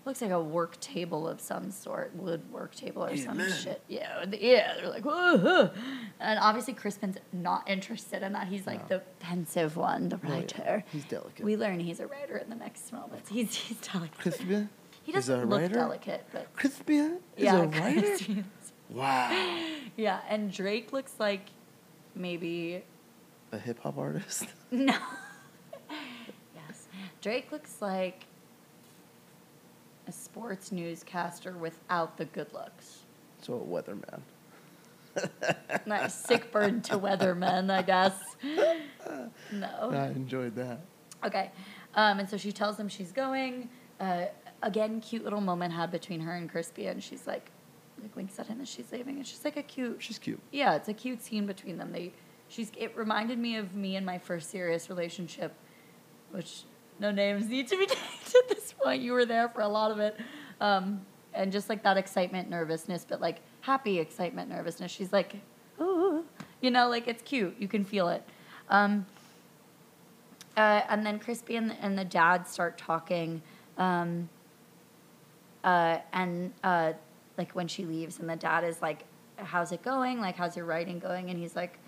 [0.06, 3.52] looks like a work table of some sort, wood work table or some Amen.
[3.52, 3.82] shit.
[3.88, 5.70] Yeah, yeah, they're like, whoa,
[6.20, 8.48] and obviously Crispin's not interested in that.
[8.48, 8.98] He's like No.
[8.98, 10.32] the pensive one, the Oh, yeah.
[10.34, 10.84] writer.
[10.92, 11.46] He's delicate.
[11.46, 13.30] We learn he's a writer in the next moments.
[13.30, 14.18] He's he's delicate.
[14.18, 14.70] Crispin.
[15.04, 15.74] He is a doesn't look writer?
[15.74, 18.02] delicate, but Crispia is yeah, a writer?
[18.02, 18.46] Crispin-
[18.90, 19.30] Wow.
[19.96, 20.20] yeah.
[20.28, 21.46] And Drake looks like
[22.14, 22.84] maybe
[23.54, 24.46] A hip hop artist?
[24.72, 24.94] no.
[26.56, 26.88] yes,
[27.22, 28.26] Drake looks like
[30.32, 33.00] sports newscaster without the good looks.
[33.42, 34.22] So a weatherman.
[35.86, 38.14] Nice sick bird to weatherman, I guess.
[39.52, 39.92] No.
[39.92, 40.80] I enjoyed that.
[41.26, 41.52] Okay.
[41.96, 43.68] Um, and so she tells him she's going.
[44.00, 44.26] Uh,
[44.62, 47.52] again, cute little moment had between her and Crispy, and she's like,
[48.02, 50.02] like winks at him as she's leaving, and she's like a cute.
[50.02, 50.40] She's cute.
[50.52, 51.92] Yeah, it's a cute scene between them.
[51.92, 52.14] They,
[52.48, 52.72] she's.
[52.78, 55.54] It reminded me of me and my first serious relationship,
[56.32, 56.64] which
[57.02, 59.02] no names need to be named at this point.
[59.02, 60.18] You were there for a lot of it,
[60.62, 61.02] um,
[61.34, 64.92] and just like that excitement, nervousness, but like happy excitement, nervousness.
[64.92, 65.36] She's like,
[65.82, 66.24] ooh,
[66.62, 67.56] you know, like it's cute.
[67.60, 68.24] You can feel it.
[68.70, 69.06] Um,
[70.56, 73.42] uh, and then Crispian, and the dad start talking.
[73.78, 74.30] Um,
[75.64, 76.94] uh, and uh,
[77.38, 79.06] like when she leaves, and the dad is like,
[79.38, 80.22] "How's it going?
[80.22, 81.80] Like, how's your writing going?" And he's like,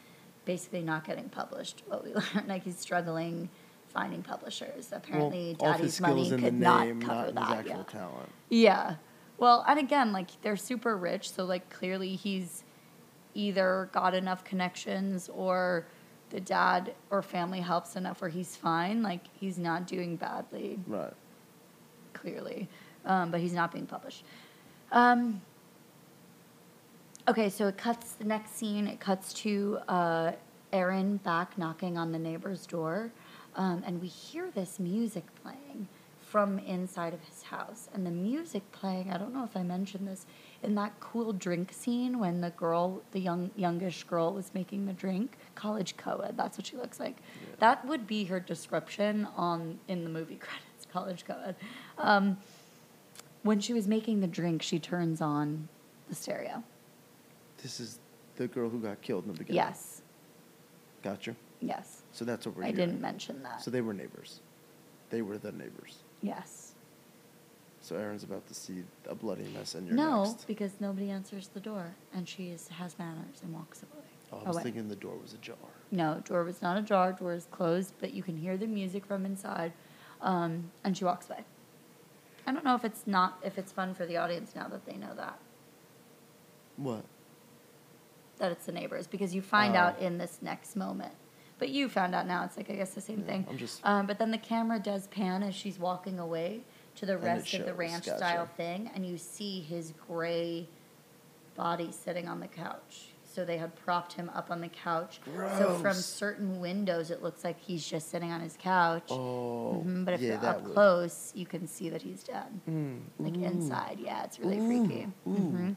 [0.46, 1.84] basically not getting published.
[1.88, 3.50] What we learned, like he's struggling
[3.94, 4.90] finding publishers.
[4.92, 7.68] Apparently, well, all of his Daddy's money could not name, cover not that.
[7.68, 7.84] yeah.
[7.84, 8.30] talent.
[8.50, 8.96] Yeah.
[9.38, 12.64] Well, and again, like they're super rich, so like clearly he's
[13.34, 15.86] either got enough connections or
[16.30, 19.02] the dad or family helps enough where he's fine.
[19.04, 21.14] Like he's not doing badly, Right.
[22.14, 22.70] clearly,
[23.06, 24.24] um, but he's not being published.
[24.92, 25.42] Um,
[27.28, 28.88] okay, so it cuts the next scene.
[28.88, 30.32] It cuts to uh,
[30.72, 33.12] Erin back knocking on the neighbor's door,
[33.56, 35.88] um, and we hear this music playing
[36.34, 37.90] from inside of his house.
[37.94, 40.26] And the music playing, I don't know if I mentioned this,
[40.64, 44.94] in that cool drink scene when the girl, the young youngish girl, was making the
[44.94, 46.36] drink, college co-ed.
[46.36, 47.18] That's what she looks like.
[47.18, 47.56] Yeah.
[47.60, 51.56] That would be her description on in the movie credits, college co-ed.
[52.00, 52.38] Um,
[53.44, 55.68] when she was making the drink, she turns on
[56.10, 56.64] the stereo.
[57.62, 58.00] This is
[58.38, 59.58] the girl who got killed in the beginning.
[59.58, 60.02] Yes,
[61.04, 61.36] Gotcha.
[61.62, 61.93] yes.
[62.14, 62.88] So that's what we're I hearing.
[62.90, 63.62] didn't mention that.
[63.62, 64.40] So they were neighbors.
[65.10, 65.98] They were the neighbors.
[66.22, 66.70] yes.
[67.82, 70.48] So Erin's about to see a bloody mess, and you're No, next.
[70.48, 74.04] because nobody answers the door, and she is, has manners and walks away.
[74.32, 74.64] Oh, I was away.
[74.64, 75.58] thinking the door was ajar.
[75.92, 77.12] No, door was not ajar.
[77.12, 79.74] Door is closed, but you can hear the music from inside,
[80.22, 81.44] um, and she walks away.
[82.48, 84.96] I don't know if it's not if it's fun for the audience now that they
[84.96, 85.38] know that
[86.78, 87.04] What?
[88.38, 89.80] that it's the neighbors because you find Oh.
[89.80, 91.14] out in this next moment.
[91.64, 92.44] But you found out now.
[92.44, 93.48] It's like I guess the same Yeah, thing.
[93.50, 96.60] I'm just- Um, but then the camera does pan as she's walking away
[96.96, 98.18] to the rest of the ranch gotcha.
[98.18, 100.68] style thing, and you see his gray
[101.56, 103.14] body sitting on the couch.
[103.24, 105.22] So they had propped him up on the couch.
[105.58, 109.08] So from certain windows, it looks like he's just sitting on his couch.
[109.10, 110.74] Oh, Mhm, but if yeah, you're up would.
[110.74, 112.60] close, you can see that he's dead.
[112.70, 113.44] Mm, Like ooh.
[113.46, 114.00] inside.
[114.02, 115.08] Yeah, it's really Ooh, freaky.
[115.26, 115.30] ooh.
[115.32, 115.76] Mhm.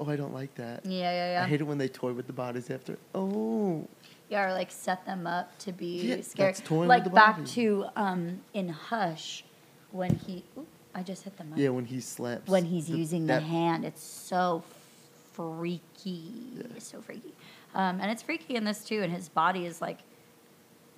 [0.00, 0.84] Oh, I don't like that.
[0.84, 1.44] Yeah, yeah, yeah.
[1.44, 2.98] I hate it when they toy with the bodies after.
[3.14, 3.86] Oh,
[4.32, 6.48] or like set them up to be Yeah, scary.
[6.48, 9.44] that's toying with like back to um, in Hush
[9.90, 10.44] when he.
[10.94, 11.58] I just hit the mic.
[11.58, 12.48] yeah, when he slaps.
[12.50, 14.62] when he's the- using that- the hand, it's so
[15.32, 16.24] freaky.
[16.56, 16.62] Yeah.
[16.76, 17.32] It's so freaky.
[17.74, 19.02] Um, and it's freaky in this too.
[19.02, 19.98] And his body is like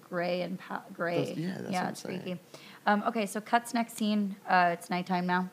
[0.08, 0.58] gray and
[0.92, 1.18] gray.
[1.18, 2.20] That's- yeah, that's yeah, it's saying.
[2.22, 2.40] freaky.
[2.86, 4.36] Um, okay, so cuts next scene.
[4.48, 5.48] Uh, it's nighttime now.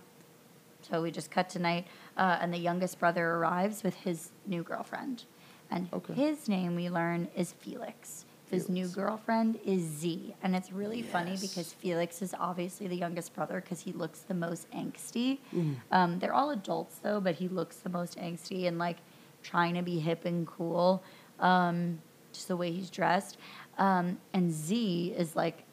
[0.90, 1.86] So we just cut to night,
[2.18, 5.26] uh, and the youngest brother arrives with his new girlfriend.
[5.72, 6.14] And Okay.
[6.14, 8.26] his name, we learn, is Felix.
[8.50, 10.36] His new girlfriend is Zee.
[10.44, 14.34] And it's really funny because Felix is obviously the youngest brother because he looks the
[14.34, 15.38] most angsty.
[15.56, 15.76] Mm.
[15.90, 18.98] Um, they're all adults, though, but he looks the most angsty and like
[19.42, 21.02] trying to be hip and cool,
[21.40, 22.02] um,
[22.34, 23.38] just the way he's dressed.
[23.78, 25.64] Um, and Zee is like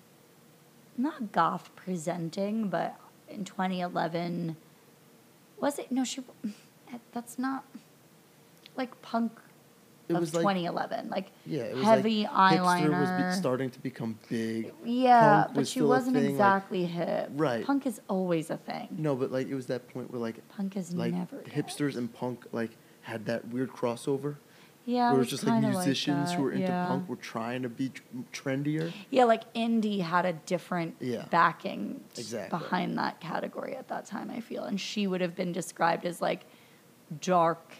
[0.97, 2.97] not goth presenting, but
[3.29, 4.57] in 2011,
[5.59, 5.91] was it?
[5.91, 6.23] No, she.
[7.13, 7.65] That's not
[8.77, 9.33] like punk
[10.09, 11.11] It of was like 2011.
[11.11, 12.89] Like yeah, it was heavy like eyeliner.
[12.91, 14.73] Hipster was be- starting to become big.
[14.85, 17.31] yeah, punk but was she wasn't thing, like- exactly hip.
[17.35, 17.65] Right.
[17.65, 18.89] Punk is always a thing.
[18.97, 21.53] No, but like it was that point where like Punk is like never dead.
[21.53, 22.71] hipsters and punk like
[23.03, 24.37] had that weird crossover.
[24.87, 26.87] Yeah, where it was just like musicians who were into yeah.
[26.87, 28.91] punk were trying to be tr- trendier.
[29.11, 31.27] Yeah, like indie had a different Yeah.
[31.29, 32.59] backing Exactly.
[32.59, 34.65] behind that category at that time, I feel.
[34.65, 36.47] And she would have been described as like
[37.21, 37.73] dark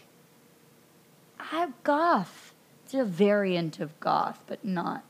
[1.39, 2.53] I have goth.
[2.85, 5.03] It's a variant of goth, but not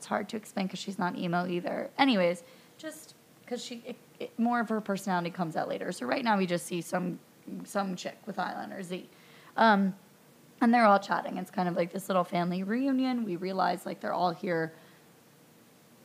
[0.00, 1.90] it's hard to explain because she's not emo either.
[1.98, 2.42] Anyways,
[2.78, 5.92] just because she it, it, more of her personality comes out later.
[5.92, 7.18] So right now we just see some
[7.64, 9.10] some chick with eyeliner Zee.
[9.58, 9.94] Um,
[10.62, 11.36] and they're all chatting.
[11.36, 13.24] It's kind of like this little family reunion.
[13.24, 14.72] We realize like they're all here,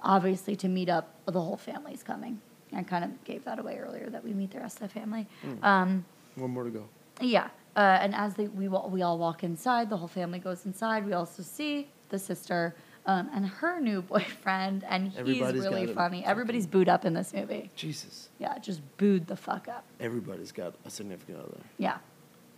[0.01, 1.13] obviously to meet up.
[1.25, 2.41] The whole family's coming.
[2.73, 5.25] I kind of gave that away earlier that we meet the rest of the family.
[5.63, 6.03] Um,
[6.35, 6.83] One more to go.
[7.21, 11.05] yeah, uh, and as they, we we all walk inside, the whole family goes inside.
[11.05, 15.93] We also see the sister um, and her new boyfriend, and he's Everybody's really funny.
[16.21, 17.69] fucking- Everybody's booed up in this movie.
[17.75, 19.83] Jesus, Yeah, just booed the fuck up.
[19.99, 21.59] everybody's got a significant other.
[21.77, 21.97] Yeah,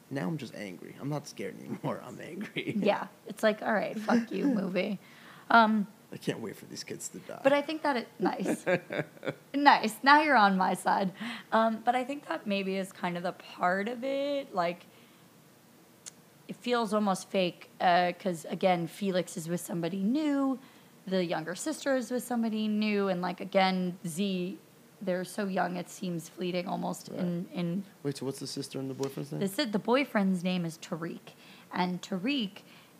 [0.10, 0.96] Now I'm just angry.
[1.02, 2.02] I'm not scared anymore.
[2.08, 2.76] I'm angry.
[2.80, 3.08] yeah.
[3.28, 5.00] It's like, all right, fuck you, movie.
[5.50, 7.42] Um, I can't wait for these kids to die.
[7.44, 8.64] But I think that it nice,
[9.54, 9.96] nice.
[10.04, 11.12] Now you're on my side.
[11.52, 14.56] Um, but I think that maybe is kind of the part of it.
[14.56, 14.86] Like,
[16.48, 20.60] it feels almost fake uh, because again, Felix is with somebody new,
[21.08, 24.58] the younger sister is with somebody new, and like again, Zee,
[25.02, 27.10] they're so young it seems fleeting almost.
[27.10, 29.42] In in wait, so what's the sister and the boyfriend's name?
[29.42, 31.20] is, the boyfriend's name is Tariq,
[31.74, 32.52] and Tariq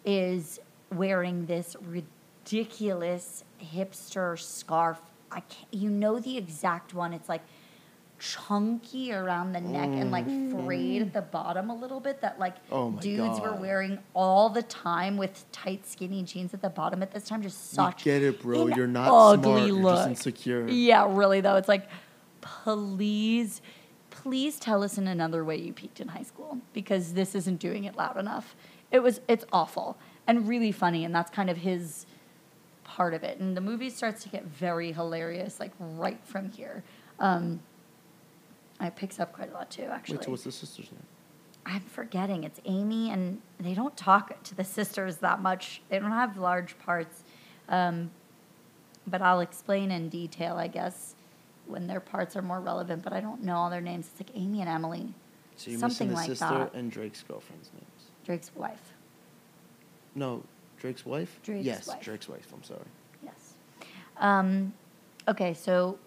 [0.06, 0.60] is
[0.94, 5.02] wearing this ridiculous hipster scarf.
[5.32, 7.14] I can't, you know the exact one.
[7.14, 7.42] It's like
[8.20, 10.26] chunky around the neck and like
[10.66, 12.22] frayed at the bottom a little bit.
[12.22, 16.70] That like Oh dudes were wearing all the time with tight skinny jeans at the
[16.70, 17.42] bottom at this time.
[17.42, 18.68] Just You such get it, bro.
[18.68, 19.68] You're not ugly smart.
[19.68, 19.96] You're look.
[19.98, 20.68] just insecure.
[20.68, 21.56] Yeah, really though.
[21.56, 21.88] It's like,
[22.42, 23.62] please,
[24.10, 27.84] please tell us in another way you peaked in high school because this isn't doing
[27.84, 28.56] it loud enough.
[28.92, 32.06] It was it's awful and really funny, and that's kind of his
[32.84, 33.40] part of it.
[33.40, 36.84] And the movie starts to get very hilarious, like right from here.
[37.20, 37.60] Um,
[38.82, 40.18] it picks up quite a lot too, actually.
[40.18, 41.04] Wait, so what's the sister's name?
[41.66, 42.44] I'm forgetting.
[42.44, 45.82] It's Amy, and they don't talk to the sisters that much.
[45.90, 47.24] They don't have large parts.
[47.68, 48.12] Um,
[49.06, 51.16] but I'll explain in detail, I guess,
[51.66, 53.04] when their parts are more relevant.
[53.04, 54.10] But I don't know all their names.
[54.12, 55.14] It's like Amy and Emily,
[55.58, 56.74] So you're something missing the like sister that.
[56.74, 58.12] and Drake's girlfriend's names.
[58.26, 58.94] Drake's wife.
[60.16, 60.44] No,
[60.80, 61.40] Drake's wife.
[61.44, 62.02] Drake's yes, wife.
[62.02, 62.48] Drake's wife.
[62.54, 62.80] I'm sorry.
[63.24, 63.54] Yes.
[64.18, 64.74] Um,
[65.28, 65.98] okay, so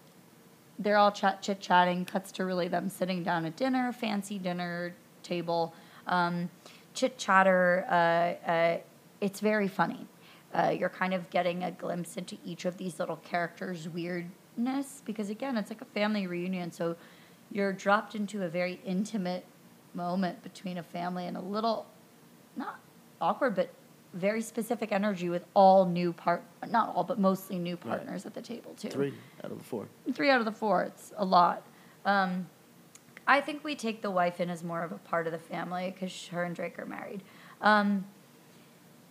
[0.81, 2.05] they're all chat chit chatting.
[2.05, 5.73] Cuts to really them sitting down at dinner, fancy dinner table,
[6.07, 6.49] um,
[6.93, 7.85] chit chatter.
[7.89, 8.77] Uh, uh,
[9.19, 10.07] it's very funny.
[10.53, 15.29] Uh, you're kind of getting a glimpse into each of these little characters' weirdness because
[15.29, 16.71] again, it's like a family reunion.
[16.71, 16.95] So
[17.51, 19.45] you're dropped into a very intimate
[19.93, 21.85] moment between a family and a little
[22.55, 22.79] not
[23.21, 23.69] awkward, but
[24.13, 27.81] very specific energy with all new part, not all, but mostly new Right.
[27.97, 28.89] partners at the table too.
[28.89, 29.87] Three out of the four.
[30.13, 30.83] Three out of the four.
[30.83, 31.63] It's a lot.
[32.05, 32.47] Um,
[33.27, 35.91] I think we take the wife in as more of a part of the family
[35.91, 37.21] because her and Drake are married.
[37.61, 38.05] Um,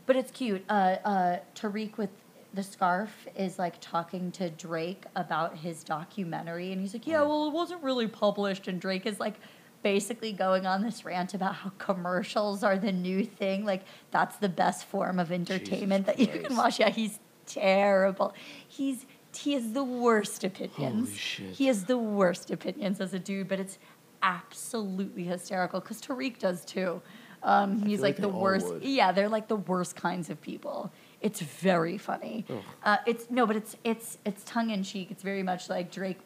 [0.07, 0.65] but it's cute.
[0.69, 2.11] Uh, uh, Tariq with
[2.53, 7.47] the scarf is like talking to Drake about his documentary, and he's like, "Yeah, well,
[7.47, 9.35] it wasn't really published." And Drake is like,
[9.83, 13.65] basically going on this rant about how commercials are the new thing.
[13.65, 16.79] Like that's the best form of entertainment that you can watch.
[16.79, 18.35] Yeah, he's terrible.
[18.67, 21.17] He's he has the worst opinions.
[21.17, 23.79] He has the worst opinions as a dude, but it's
[24.23, 27.01] absolutely hysterical because Tariq does too.
[27.43, 28.67] Um, he's like like the worst.
[28.67, 28.83] would.
[28.85, 30.93] Yeah, they're like the worst kinds of people.
[31.21, 32.45] It's very funny.
[32.85, 35.11] Uh, it's no, but it's it's it's tongue in cheek.
[35.11, 36.19] It's very much like Drake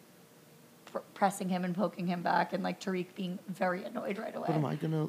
[0.94, 4.46] pr- pressing him and poking him back, and like Tariq being very annoyed right away.
[4.46, 5.08] But am I gonna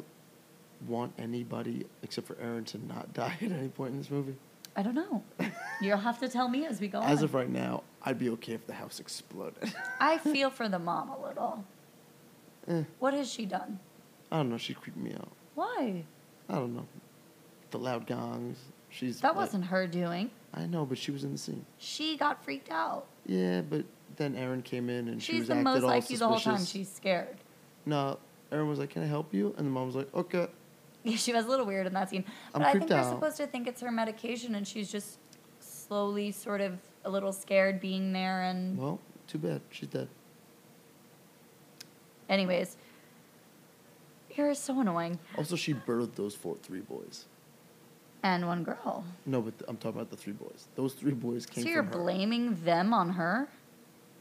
[0.87, 4.35] want anybody except for Erin to not die at any point in this movie?
[4.75, 5.23] I don't know.
[5.81, 7.23] You'll have to tell me as we go As on.
[7.25, 9.73] of right now, I'd be okay if the house exploded.
[10.01, 11.63] I feel for the mom a little.
[12.67, 12.83] Eh.
[12.99, 13.79] What has she done?
[14.31, 14.57] I don't know.
[14.57, 15.29] She creeped me out.
[15.53, 16.03] Why?
[16.49, 16.85] I don't know.
[17.71, 18.57] The loud gongs.
[18.89, 19.21] She's.
[19.21, 20.29] That like- wasn't her doing.
[20.53, 21.65] I know, but she was in the scene.
[21.77, 23.05] She got freaked out.
[23.25, 23.85] Yeah, but
[24.17, 26.39] then Erin came in and she was the acted most all like you the whole
[26.39, 26.57] time.
[26.57, 26.71] suspicious.
[26.87, 27.37] She's scared.
[27.85, 28.17] No,
[28.51, 30.47] Erin was like, "Can I help you?" And the mom was like, "Okay."
[31.03, 32.23] Yeah, she was a little weird in that scene.
[32.53, 33.09] I'm But I think creeped you're out.
[33.15, 35.17] supposed to think it's her medication, and she's just
[35.59, 38.43] slowly, sort of, a little scared being there.
[38.43, 39.61] And Well, too bad.
[39.71, 40.07] She's dead.
[42.29, 42.77] anyways,
[44.35, 45.19] you're so annoying.
[45.37, 47.25] Also, she birthed those four three boys.
[48.25, 49.05] And one girl.
[49.27, 50.67] No, but I'm talking about the three boys.
[50.73, 53.47] Those three boys came So you're blaming them on her?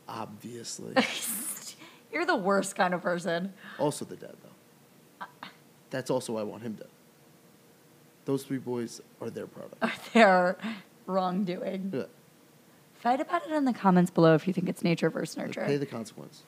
[0.07, 0.93] Obviously.
[2.13, 3.55] you're the worst kind of person.
[3.79, 5.27] also the dad, though.
[5.89, 6.89] That's also why I want him dead.
[8.27, 9.77] Those three boys are their product.
[9.83, 10.59] Are their
[11.07, 11.91] wrongdoing?
[11.95, 12.03] Yeah.
[12.93, 15.65] Fight about it in the comments below if you think it's nature versus Like, nurture.
[15.65, 16.43] pay the consequence.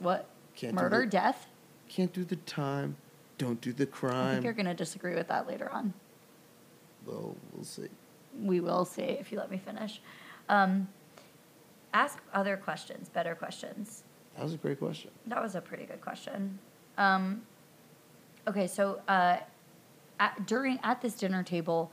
[0.00, 0.26] what?
[0.56, 1.46] Can't do Murder, death?
[1.88, 2.96] Can't do the time.
[3.40, 4.44] Don't do the I think crime.
[4.44, 5.94] you're going to disagree with that later on.
[7.06, 7.88] Well, we'll see.
[8.38, 10.02] We will see if you let me finish.
[10.50, 10.88] Um,
[11.94, 14.02] ask other questions, better questions.
[14.36, 15.10] That was a great question.
[15.26, 16.58] That was a pretty good question.
[16.98, 17.40] Um,
[18.46, 19.38] okay, so uh,
[20.18, 21.90] at, during at this dinner table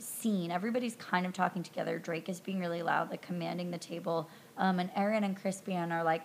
[0.00, 2.00] scene, everybody's kind of talking together.
[2.00, 6.02] Drake is being really loud, like commanding the table, um, and Erin and Crispian are
[6.02, 6.24] like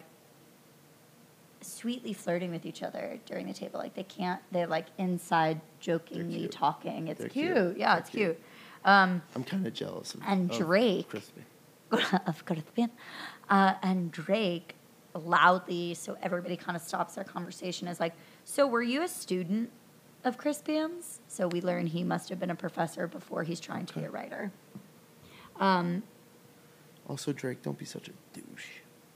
[1.64, 3.80] sweetly flirting with each other during the table.
[3.80, 4.42] Like they can't.
[4.52, 7.08] They're like inside jokingly talking.
[7.08, 7.32] It's cute.
[7.34, 7.78] cute.
[7.78, 8.36] Yeah, They're it's cute.
[8.38, 8.44] cute.
[8.86, 11.08] Um, I'm kind of jealous of And Drake.
[12.26, 12.90] Of Crispian,
[13.52, 14.74] uh, and Drake
[15.14, 18.14] loudly, so everybody kind of stops their conversation, is like,
[18.46, 19.70] "So were you a student
[20.24, 23.94] of Crispian's?" So we learn he must have been a professor before he's trying to
[24.00, 24.52] be a writer.
[25.60, 26.02] Um,
[27.08, 28.68] Also, Drake, don't be such a douche.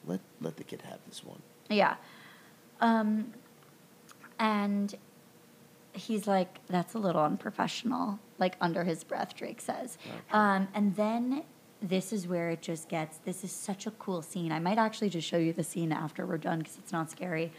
[0.06, 1.42] Let let the kid have this one.
[1.70, 1.96] Yeah.
[2.82, 3.34] Um,
[4.40, 4.94] and
[5.94, 9.98] he's like, that's a little unprofessional, like under his breath, Drake says.
[10.06, 10.16] Okay.
[10.32, 11.44] Um, and then
[11.82, 14.52] this is where it just gets, this is such a cool scene.
[14.52, 17.52] I might actually just show you the scene after we're done because it's not scary.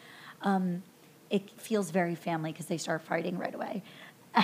[0.43, 0.83] Um,
[1.31, 3.83] it feels very family because they start fighting right away.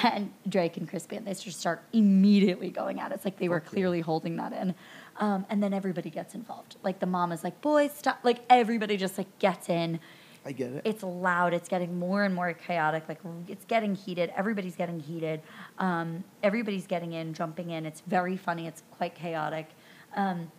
[0.03, 3.17] And Drake and Crispian, they just start immediately going at it.
[3.17, 3.69] It's like they were Okay.
[3.69, 4.75] clearly holding that in.
[5.19, 6.77] Um, and then everybody gets involved.
[6.83, 8.19] Like the mom is like, boys, stop.
[8.25, 10.01] Like everybody just like gets in.
[10.47, 10.83] I get it.
[10.85, 11.55] It's loud.
[11.55, 13.09] It's getting more and more chaotic.
[13.09, 14.33] Like it's getting heated.
[14.37, 15.41] Everybody's getting heated.
[15.79, 17.87] Um, everybody's getting in, jumping in.
[17.87, 18.67] It's very funny.
[18.67, 19.69] It's quite chaotic.
[20.15, 20.51] Um,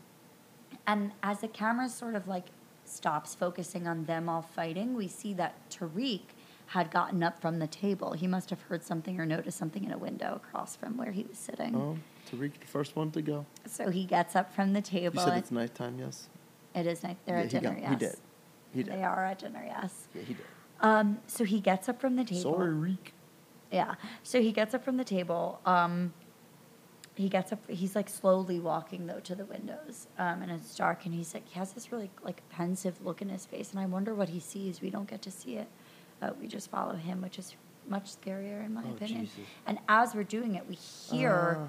[0.87, 2.45] and as the camera sort of like
[2.83, 6.21] stops focusing on them all fighting, we see that Tariq
[6.67, 8.13] had gotten up from the table.
[8.13, 11.23] He must have heard something or noticed something in a window across from where he
[11.23, 11.75] was sitting.
[11.75, 11.97] oh,
[12.31, 13.45] Tariq, the first one to go.
[13.67, 15.19] So he gets up from the You table.
[15.19, 16.27] said and- it's nighttime, yes?
[16.73, 17.17] it is night.
[17.25, 17.69] They're yeah, at dinner.
[17.69, 17.89] got- yes.
[17.91, 18.15] He did.
[18.75, 18.93] He did.
[18.93, 19.63] They are at dinner.
[19.65, 20.07] Yes.
[20.13, 20.45] Yeah, he did.
[20.81, 22.53] Um, so he gets up from the table.
[22.53, 23.13] Sorry, Reek.
[23.71, 23.95] Yeah.
[24.23, 25.59] So he gets up from the table.
[25.65, 26.13] Um,
[27.15, 27.59] he gets up.
[27.69, 31.05] He's like slowly walking though to the windows, um, and it's dark.
[31.05, 33.85] And he's like, he has this really like pensive look in his face, and I
[33.85, 34.81] wonder what he sees.
[34.81, 35.67] We don't get to see it.
[36.21, 37.55] Uh, we just follow him, which is
[37.87, 39.21] much scarier in my Oh, opinion.
[39.25, 39.39] Jesus.
[39.65, 41.67] And as we're doing it, we hear Ah.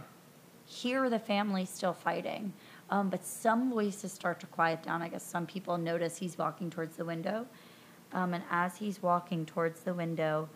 [0.64, 2.53] hear the family still fighting.
[2.90, 5.03] Um, but some voices start to quiet down.
[5.03, 7.46] I guess some people notice he's walking towards the window.
[8.12, 10.49] Um, and as he's walking towards the window,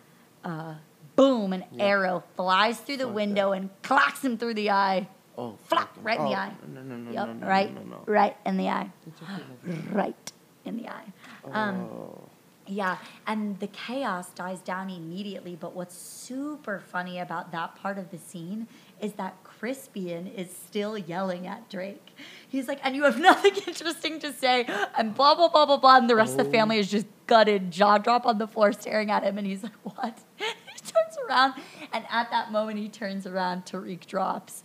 [0.45, 0.75] uh,
[1.17, 1.85] boom, an Yeah.
[1.85, 3.57] arrow flies through the Fuck window that.
[3.57, 5.09] and clocks him through the eye.
[5.37, 6.53] Oh, Flop, right in the oh, eye.
[6.73, 8.91] No, no, no, Yep, no, no, right, no, no, right in the eye.
[9.93, 10.33] Right
[10.65, 11.13] in the eye.
[11.51, 12.29] Um, oh.
[12.67, 15.57] yeah, and the chaos dies down immediately.
[15.57, 18.69] But what's super funny about that part of the scene
[19.01, 22.17] is that Crispian is still yelling at Drake.
[22.49, 24.65] He's like, and you have nothing interesting to say,
[24.97, 25.97] and blah, blah, blah, blah, blah.
[25.99, 26.53] And the rest of the Oh.
[26.53, 29.37] family is just gutted, jaw drop on the floor, staring at him.
[29.39, 30.19] And he's like, what?
[30.37, 30.45] he
[30.81, 31.55] turns around,
[31.93, 34.63] and at that moment, he turns around, Tariq drops.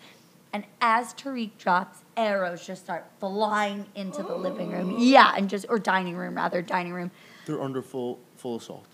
[0.53, 4.95] And as Tariq drops, arrows just start flying into the living room.
[4.99, 7.11] Yeah, and just, or dining room, rather, dining room.
[7.45, 8.87] They're under full full assault.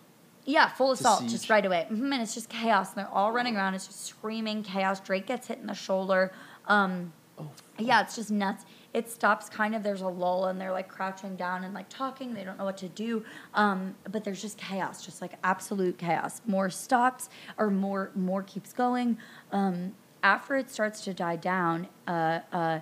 [0.45, 1.85] Yeah, full assault, just right away.
[1.87, 2.89] hmm and it's just chaos.
[2.89, 3.75] And they're all running around.
[3.75, 4.99] It's just screaming chaos.
[4.99, 6.31] Drake gets hit in the shoulder.
[6.67, 8.65] Um, Oh, yeah, it's just nuts.
[8.93, 9.81] It stops kind of.
[9.81, 12.33] There's a lull, and they're like crouching down and like talking.
[12.35, 13.23] They don't know what to do.
[13.55, 16.41] Um, but there's just chaos, just like absolute chaos.
[16.45, 19.17] More stops, or more more keeps going.
[19.51, 22.79] Um, after it starts to die down, uh, uh,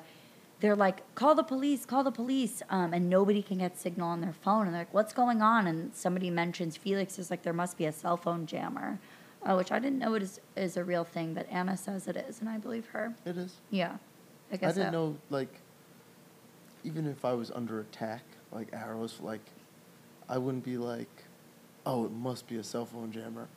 [0.60, 1.86] they're like, "Call the police!
[1.86, 4.66] Call the police!" Um, and nobody can get signal on their phone.
[4.66, 7.86] And they're like, "What's going on?" And somebody mentions Felix is like, "There must be
[7.86, 9.00] a cell phone jammer."
[9.46, 12.18] Oh, which I didn't know it is, is a real thing, but Anna says it
[12.18, 13.16] is, and I believe her.
[13.26, 13.56] It is.
[13.70, 13.98] Yeah,
[14.52, 15.00] I guess I didn't so.
[15.00, 15.62] know like
[16.84, 19.46] even if I was under attack, like arrows, like
[20.28, 21.24] I wouldn't be like,
[21.86, 23.48] oh, it must be a cell phone jammer.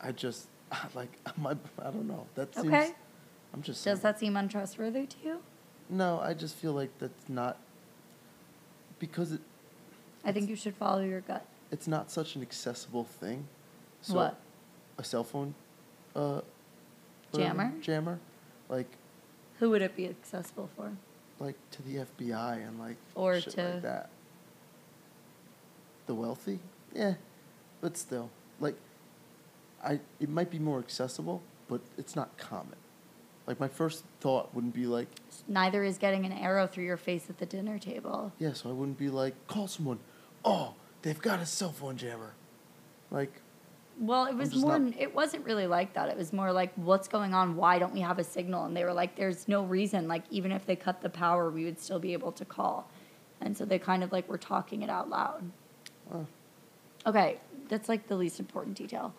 [0.00, 0.48] I just
[0.94, 2.26] like my I don't know.
[2.34, 2.66] That seems.
[2.66, 2.92] Okay.
[3.52, 3.84] I'm just.
[3.84, 5.40] Does that seem untrustworthy to you?
[5.94, 7.56] No, I just feel like that's not
[8.98, 9.40] because it
[10.24, 11.46] I think you should follow your gut.
[11.70, 13.46] it's not such an accessible thing.
[14.02, 14.36] So What?
[14.98, 15.54] A cell phone.
[16.16, 16.40] Uh,
[17.32, 17.72] Jammer?
[17.80, 18.18] Jammer,
[18.68, 18.88] like
[19.60, 20.92] Who would it be accessible for?
[21.38, 24.10] like to the FBI and like Or shit to- like that.
[26.06, 26.58] The wealthy,
[26.94, 27.14] yeah,
[27.80, 28.28] but still,
[28.60, 28.76] like,
[29.82, 32.76] I it might be more accessible, but it's not common.
[33.46, 35.08] Like my first thought wouldn't be like,
[35.48, 38.32] Neither is getting an arrow through your face at the dinner table.
[38.38, 39.98] yeah, so I wouldn't be like, call someone.
[40.44, 42.32] Oh, they've got a cell phone jammer.
[43.10, 43.32] Like,
[43.98, 44.78] Well, it was more.
[44.78, 46.08] not- It wasn't really like that.
[46.08, 47.56] It was more like, what's going on?
[47.56, 48.64] Why don't we have a signal?
[48.64, 50.08] And they were like, there's no reason.
[50.08, 52.88] Like even if they cut the power, we would still be able to call.
[53.42, 55.50] And so they kind of like were talking it out loud.
[56.14, 56.26] oh,
[57.06, 57.36] Okay,
[57.68, 59.12] that's like the least important detail.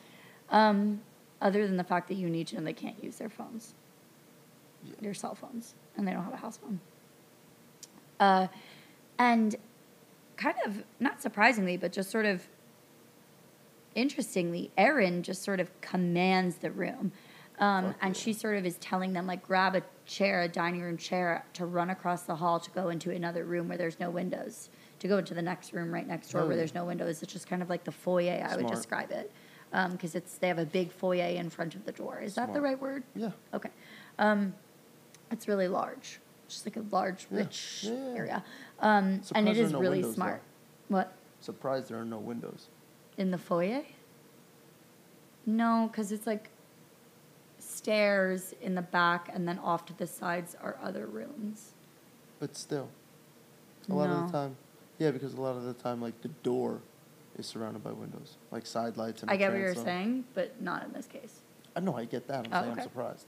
[0.50, 1.02] Um,
[1.42, 3.76] other than the fact that you need to know they can't use their phones.
[5.02, 6.80] Their cell phones, and they don't have a house phone.
[8.20, 8.48] Uh,
[9.20, 9.56] and
[10.38, 12.48] kind of not surprisingly, but just sort of
[13.94, 17.12] interestingly, Erin just sort of commands the room.
[17.60, 20.82] Um, Fuck and she sort of is telling them, like, grab a chair, a dining
[20.82, 24.10] room chair, to run across the hall to go into another room where there's no
[24.10, 24.70] windows,
[25.00, 27.24] to go into the next room right next door Oh, where there's no windows.
[27.24, 29.32] It's just kind of like the foyer, I would describe it.
[29.92, 32.22] Because it's they have a big foyer in front of the door.
[32.22, 33.04] Is that the right word?
[33.16, 33.32] yeah.
[33.54, 33.70] Okay.
[34.20, 34.54] Um,
[35.32, 37.38] it's really large, just like a large, Yeah.
[37.40, 38.18] rich Yeah, yeah, yeah.
[38.18, 38.44] area.
[38.80, 40.42] Um, and Surprised it there are is no really windows, smart.
[40.90, 41.14] What?
[41.42, 42.68] Surprised there are no windows.
[43.18, 43.84] In the foyer?
[45.46, 46.50] No, because it's like
[47.60, 51.74] stairs in the back, and then off to the sides are other rooms.
[52.40, 52.90] But still,
[53.90, 54.26] a lot of No.
[54.28, 54.58] the time,
[54.98, 56.82] yeah, because a lot of the time, like the door
[57.38, 59.32] is surrounded by windows, like side lights and.
[59.32, 59.86] I a get what you're transom.
[59.86, 61.42] saying, but not in this case.
[61.76, 62.46] I know, I get that.
[62.46, 62.82] I'm Oh, saying okay.
[62.82, 63.26] I'm surprised.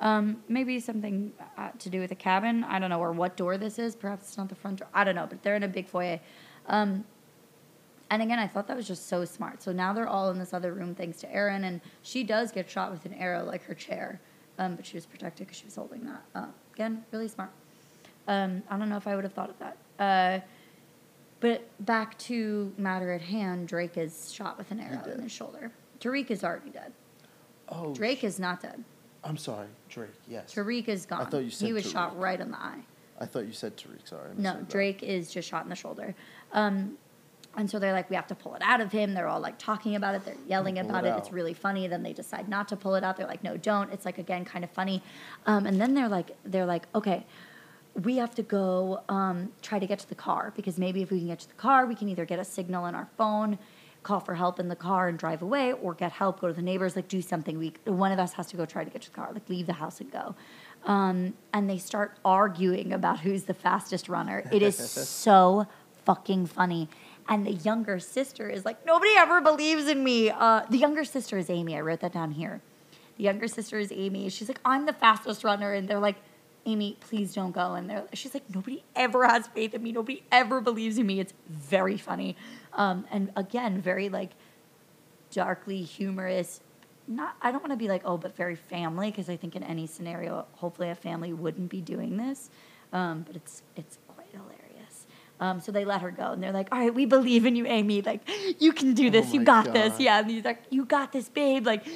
[0.00, 2.64] Um, maybe something uh, to do with the cabin.
[2.64, 3.94] I don't know, or what door this is.
[3.94, 4.88] Perhaps it's not the front door.
[4.94, 6.18] I don't know, but they're in a big foyer.
[6.66, 7.04] Um,
[8.10, 9.62] and again, I thought that was just so smart.
[9.62, 12.68] So now they're all in this other room thanks to Erin, and she does get
[12.68, 14.20] shot with an arrow like her chair,
[14.58, 16.22] um, but she was protected because she was holding that.
[16.34, 17.50] Uh, again, really smart.
[18.26, 19.76] Um, I don't know if I would have thought of that.
[19.98, 20.44] Uh,
[21.40, 25.70] but back to matter at hand, Drake is shot with an arrow in his shoulder.
[26.00, 26.92] Tariq is already dead.
[27.68, 28.82] Oh, Drake sh- is not dead.
[29.22, 30.10] I'm sorry, Drake.
[30.28, 30.54] Yes.
[30.54, 31.22] Tariq is gone.
[31.22, 32.80] I thought you said he was shot right in the eye.
[33.20, 34.08] I thought you said Tariq.
[34.08, 34.30] Sorry.
[34.36, 34.64] No.
[34.68, 36.14] Drake is just shot in the shoulder.
[36.52, 36.96] Um,
[37.56, 39.12] and so they're like, we have to pull it out of him.
[39.12, 40.24] They're all like talking about it.
[40.24, 41.18] They're yelling about it it.
[41.18, 41.88] It's really funny.
[41.88, 43.16] Then they decide not to pull it out.
[43.16, 43.92] They're like, no, don't.
[43.92, 45.02] It's like again kind of funny.
[45.46, 47.26] Um, and then they're like, they're like, okay,
[48.04, 51.18] we have to go um, try to get to the car because maybe if we
[51.18, 53.58] can get to the car, we can either get a signal on our phone,
[54.02, 56.62] call for help in the car and drive away, or get help, go to the
[56.62, 57.58] neighbors, like do something.
[57.58, 59.66] We one of us has to go try to get to the car, like leave
[59.66, 60.34] the house and go.
[60.84, 64.48] Um, and they start arguing about who's the fastest runner.
[64.50, 65.66] It is so
[66.04, 66.88] fucking funny.
[67.28, 70.30] And the younger sister is like, nobody ever believes in me.
[70.30, 71.76] Uh, the younger sister is Amy.
[71.76, 72.60] I wrote that down here.
[73.18, 74.28] The younger sister is Amy.
[74.30, 75.72] She's like, I'm the fastest runner.
[75.72, 76.16] And they're like,
[76.66, 77.74] Amy, please don't go.
[77.74, 79.92] And they're, she's like, nobody ever has faith in me.
[79.92, 81.20] Nobody ever believes in me.
[81.20, 82.36] It's very funny.
[82.74, 84.30] Um, and again, very like
[85.30, 86.60] darkly humorous.
[87.08, 89.62] Not, I don't want to be like, oh, but very family, because I think in
[89.62, 92.50] any scenario, hopefully a family wouldn't be doing this.
[92.92, 95.06] Um, but it's it's quite hilarious.
[95.40, 97.66] Um, so they let her go, and they're like, all right, we believe in you,
[97.66, 98.02] Amy.
[98.02, 99.32] Like, you can do this.
[99.32, 99.98] you my got this.
[99.98, 100.20] Yeah.
[100.20, 101.66] And he's like, you got this, babe.
[101.66, 101.86] Like,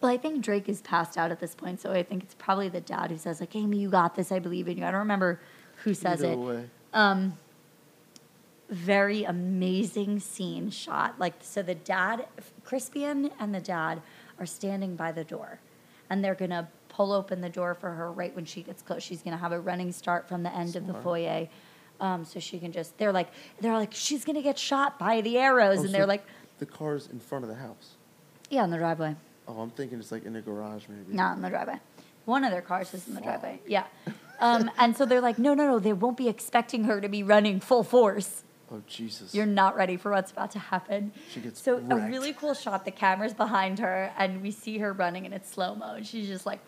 [0.00, 2.68] well, I think Drake is passed out at this point, so I think it's probably
[2.68, 4.32] the dad who says, like, Amy, you got this.
[4.32, 4.84] I believe in you.
[4.84, 5.40] I don't remember
[5.84, 6.38] who says Either it.
[6.38, 6.64] way.
[6.94, 7.34] Um,
[8.70, 11.18] very amazing scene shot.
[11.18, 12.26] Like, so the dad,
[12.64, 14.00] Crispian and the dad
[14.38, 15.60] are standing by the door,
[16.08, 19.02] and they're gonna pull open the door for her right when she gets close.
[19.02, 21.48] She's gonna have a running start from the end of the foyer.
[22.00, 23.28] Um, so she can just, they're like,
[23.60, 25.78] they're like, she's gonna get shot by the arrows.
[25.78, 26.24] Oh, and so they're like,
[26.58, 27.96] the car's in front of the house.
[28.48, 29.16] yeah, in the driveway.
[29.50, 31.12] Oh, I'm thinking it's like in the garage, maybe.
[31.12, 31.80] Not in the driveway.
[32.24, 33.40] One of their cars is in the Fuck.
[33.40, 33.60] driveway.
[33.66, 33.84] Yeah.
[34.38, 37.22] Um, and so they're like, no, no, no, they won't be expecting her to be
[37.22, 38.44] running full force.
[38.72, 39.34] Oh Jesus.
[39.34, 41.12] You're not ready for what's about to happen.
[41.30, 42.84] She gets so a really cool shot.
[42.84, 45.94] The camera's behind her, and we see her running, and it's slow mo.
[45.94, 46.60] And she's just like,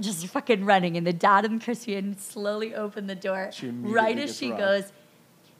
[0.00, 0.96] just fucking running.
[0.96, 4.60] And the dad and Crispian slowly open the door She right as she robbed.
[4.60, 4.92] goes.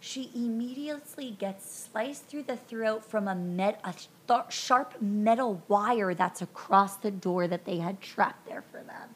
[0.03, 3.95] She immediately gets sliced through the throat from a met a
[4.27, 9.09] th- sharp metal wire that's across the door that they had trapped there for them.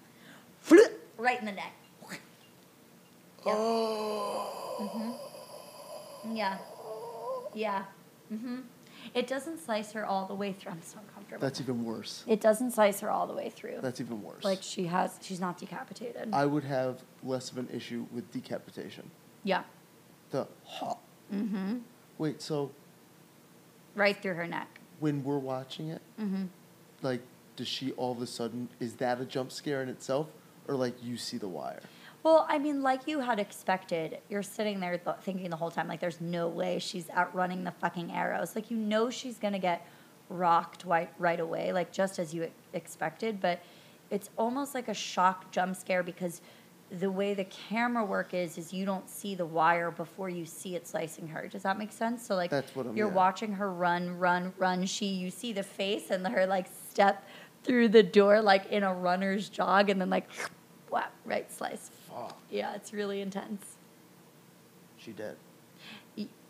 [1.19, 1.73] Right in the neck.
[3.45, 3.57] Yep.
[3.57, 5.11] Mm-hmm.
[6.37, 6.59] Yeah.
[7.55, 7.85] Yeah.
[8.33, 8.59] Mm-hmm.
[9.15, 10.73] It doesn't slice her all the way through.
[10.73, 11.41] I'm so uncomfortable.
[11.41, 12.23] That's even worse.
[12.29, 13.79] it doesn't slice her all the way through.
[13.83, 14.45] That's even worse.
[14.45, 16.29] like she has, she's not decapitated.
[16.33, 19.11] I would have less of an issue with decapitation.
[19.43, 19.63] yeah.
[20.37, 20.97] The ha.
[21.33, 21.77] Mm-hmm.
[22.19, 22.71] Wait, so
[23.95, 24.69] Right through her neck.
[25.01, 26.45] when we're watching it, Mm-hmm.
[27.01, 27.23] like,
[27.57, 30.27] does she all of a sudden is that a jump scare in itself,
[30.69, 31.81] or like you see the wire?
[32.23, 35.89] Well, I mean, like you had expected, you're sitting there th- thinking the whole time,
[35.89, 38.55] like, there's no way she's outrunning the fucking arrows.
[38.55, 39.87] Like, you know she's gonna get
[40.29, 43.41] rocked right, right away, like, just as you expected.
[43.41, 43.61] But
[44.11, 46.43] it's almost like a shock jump scare because
[46.91, 50.77] the way the camera work is, is you don't see the wire before you see
[50.77, 51.49] it slicing her.
[51.49, 52.25] Does that make sense?
[52.27, 53.15] So, like, That's what I'm- you're yeah.
[53.15, 54.87] watching her run, run, run.
[54.87, 57.25] She, you see the face and her, like, step
[57.65, 60.29] through the door, like, in a runner's jog, and then, like,
[60.91, 61.91] whap, right slice.
[62.09, 62.39] Fuck.
[62.51, 63.77] Yeah, it's really intense.
[64.97, 65.37] She dead.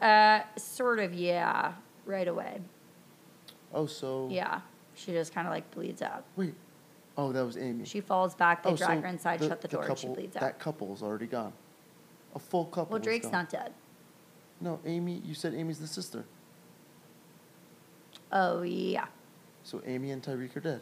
[0.01, 1.73] Uh, sort of, yeah,
[2.05, 2.61] right away.
[3.73, 4.61] Oh, so Yeah,
[4.95, 6.25] she just kind of like bleeds out.
[6.37, 6.55] Wait.
[7.19, 7.85] Oh, that was Amy.
[7.85, 8.63] She falls back.
[8.63, 10.41] They oh, drag so her inside, shut the door, couple, and she bleeds out.
[10.41, 11.53] That couple's already gone.
[12.35, 12.93] A full couple.
[12.93, 13.73] Well, Drake's not dead.
[14.61, 15.23] No, Amy.
[15.25, 16.25] You said Amy's the sister.
[18.33, 19.07] Oh yeah.
[19.63, 20.81] So Amy and Tariq are dead.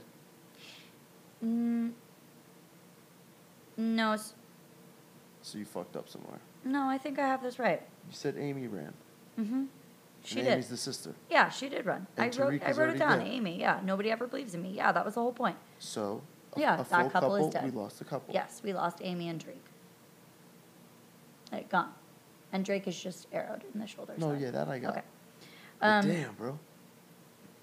[1.45, 1.93] Mm,
[3.77, 4.17] no,
[5.43, 6.39] So you fucked up somewhere.
[6.65, 7.83] no, I think I have this right.
[8.09, 8.93] You said Amy ran.
[9.39, 9.65] Mm-hmm.
[10.25, 10.53] She and did.
[10.55, 11.15] Amy's the sister.
[11.31, 12.07] Yeah, she did run.
[12.17, 12.63] I And wrote.
[12.65, 13.19] I wrote it down.
[13.19, 13.29] dead.
[13.29, 13.61] Amy.
[13.61, 14.71] Yeah, nobody ever believes in me.
[14.71, 15.57] Yeah, that was the whole point.
[15.79, 16.23] So.
[16.57, 17.65] A, Yeah, a that full couple is dead.
[17.65, 18.33] We lost a couple.
[18.35, 19.63] Yes, we lost Amy and Drake.
[21.53, 21.91] Like, gone,
[22.53, 24.15] and Drake is just arrowed in the shoulder.
[24.17, 24.41] No, side.
[24.41, 24.91] yeah, that I got.
[24.93, 25.03] Okay.
[25.83, 26.59] Um, damn, bro.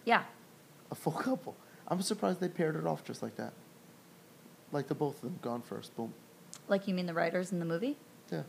[0.06, 0.24] Yeah.
[0.92, 1.56] A full couple.
[1.88, 3.54] I'm surprised they paired it off just like that.
[4.72, 5.96] Like the both of them gone first.
[5.96, 6.14] Boom.
[6.68, 7.98] Like you mean the writers in the movie?
[8.32, 8.44] Yeah.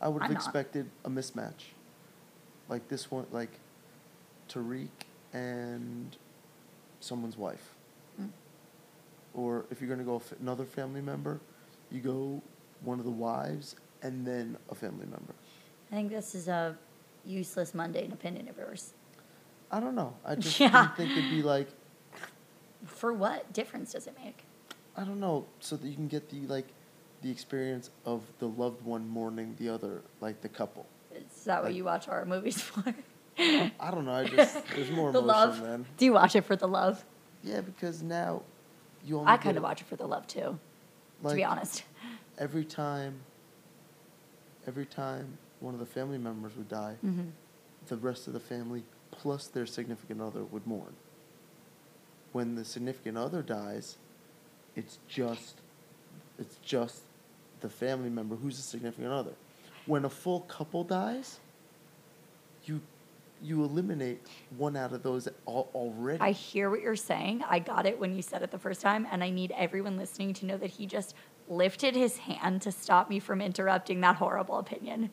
[0.00, 0.42] I would have I'm not.
[0.42, 1.72] expected a mismatch.
[2.68, 3.50] Like this one, like
[4.48, 4.88] Tariq
[5.32, 6.16] and
[7.00, 7.74] someone's wife.
[8.20, 8.30] Mm.
[9.34, 11.40] Or if you're going to go another family member,
[11.90, 12.42] you go
[12.82, 15.34] one of the wives and then a family member.
[15.90, 16.76] I think this is a
[17.24, 18.92] useless, mundane opinion of yours.
[19.70, 20.14] I don't know.
[20.24, 20.70] I just Yeah.
[20.70, 21.68] didn't think it'd be like,
[22.84, 24.44] For what difference does it make?
[24.96, 26.66] I don't know, so that you can get the like
[27.22, 30.86] the experience of the loved one mourning the other, like the couple.
[31.36, 32.94] Is that what Like- you watch horror movies for?
[33.38, 34.12] I don't know.
[34.12, 35.60] I just there's more the emotion love.
[35.62, 35.86] then.
[35.96, 37.04] Do you watch it for the love?
[37.44, 38.42] Yeah, because now
[39.04, 40.58] you only I kind of watch it for the love too,
[41.26, 41.84] to be honest.
[42.36, 43.20] Every time,
[44.66, 47.28] every time one of the family members would die, hmm
[47.86, 50.92] the rest of the family plus their significant other would mourn.
[52.32, 53.96] When the significant other dies,
[54.76, 55.54] it's just
[56.38, 57.02] it's just
[57.60, 59.32] the family member who's the significant other.
[59.88, 61.40] When a full couple dies,
[62.64, 62.80] you
[63.40, 64.20] you eliminate
[64.56, 66.20] one out of those al- already.
[66.20, 67.42] I hear what you're saying.
[67.48, 70.34] I got it when you said it the first time, and I need everyone listening
[70.34, 71.14] to know that he just
[71.48, 75.10] lifted his hand to stop me from interrupting that horrible opinion.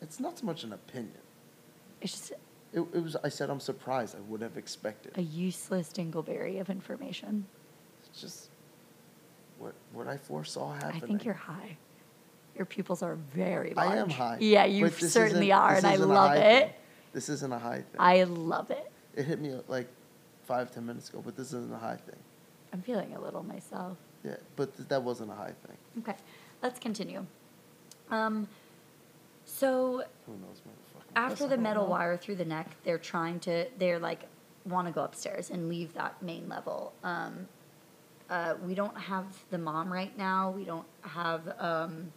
[0.00, 1.18] it's not so much an opinion.
[2.00, 2.32] It's just
[2.72, 3.16] It, it was.
[3.22, 4.16] I said I'm surprised.
[4.16, 5.12] I would have expected.
[5.18, 7.44] a useless dingleberry of information.
[8.08, 8.48] It's just
[9.58, 11.02] what what I foresaw happening.
[11.02, 11.76] I think you're high.
[12.56, 13.86] Your pupils are very large.
[13.88, 13.98] I large.
[13.98, 14.38] am high.
[14.40, 16.66] Yeah, you certainly are, and I love it.
[16.66, 16.74] thing.
[17.12, 17.98] This isn't a high thing.
[17.98, 18.90] I love it.
[19.16, 19.88] it hit me like
[20.44, 22.18] five ten minutes ago, but this isn't a high thing.
[22.72, 23.96] I'm feeling a little myself.
[24.24, 25.76] Yeah, but th- that wasn't a high thing.
[26.00, 26.14] Okay,
[26.62, 27.24] let's continue.
[28.10, 28.46] Um,
[29.44, 30.60] so Who knows,
[31.16, 31.90] after the metal know.
[31.90, 34.24] wire through the neck, they're trying to, they're like,
[34.64, 36.92] want to go upstairs and leave that main level.
[37.02, 37.48] Um,
[38.28, 40.50] uh, we don't have the mom right now.
[40.50, 42.12] We don't have, um,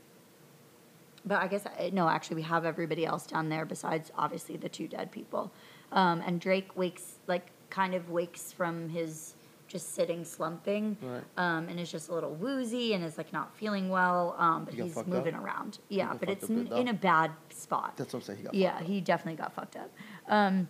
[1.26, 4.70] but I guess, uh, no, actually, we have everybody else down there besides obviously the
[4.70, 5.52] two dead people.
[5.92, 9.36] Um, and Drake wakes, like, kind of wakes from his
[9.68, 11.24] just sitting slumping Right.
[11.38, 14.74] um, and is just a little woozy and is like not feeling well, um, but
[14.76, 15.44] He he's moving up?
[15.44, 15.80] around.
[15.90, 16.76] Yeah, but it's up in, though.
[16.78, 17.98] a bad spot.
[17.98, 18.38] That's what I'm saying.
[18.40, 19.90] He got Yeah, he definitely got fucked up.
[20.28, 20.70] Um,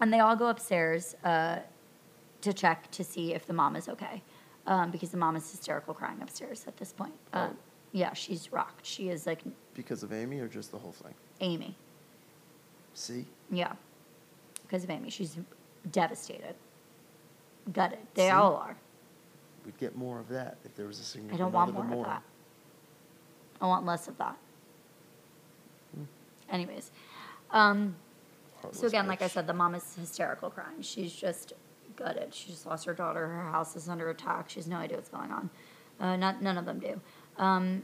[0.00, 1.58] and they all go upstairs uh,
[2.40, 4.22] to check to see if the mom is okay,
[4.66, 7.14] um, because the mom is hysterical crying upstairs at this point.
[7.32, 7.56] Uh, Oh.
[7.92, 8.86] Yeah, she's rocked.
[8.86, 9.40] She is like
[9.74, 11.14] because of Amy or just the whole thing.
[11.40, 11.76] Amy.
[12.94, 13.72] See, Yeah,
[14.62, 15.36] because of Amy, she's
[15.90, 16.54] devastated,
[17.72, 17.98] gutted.
[18.14, 18.30] They See?
[18.30, 18.76] all are.
[19.64, 22.00] we'd get more of that if there was a significant I don't want other more
[22.04, 22.22] of that.
[23.62, 24.36] I want less of that.
[25.94, 26.04] Hmm.
[26.50, 26.90] Anyways,
[27.50, 27.96] um,
[28.72, 30.82] so again, like I said, the mom is hysterical crying.
[30.82, 31.54] She's just
[31.96, 32.34] gutted.
[32.34, 33.26] She just lost her daughter.
[33.26, 34.50] Her house is under attack.
[34.50, 35.50] She has no idea what's going on.
[35.98, 37.00] Uh, not none of them do.
[37.38, 37.82] Um,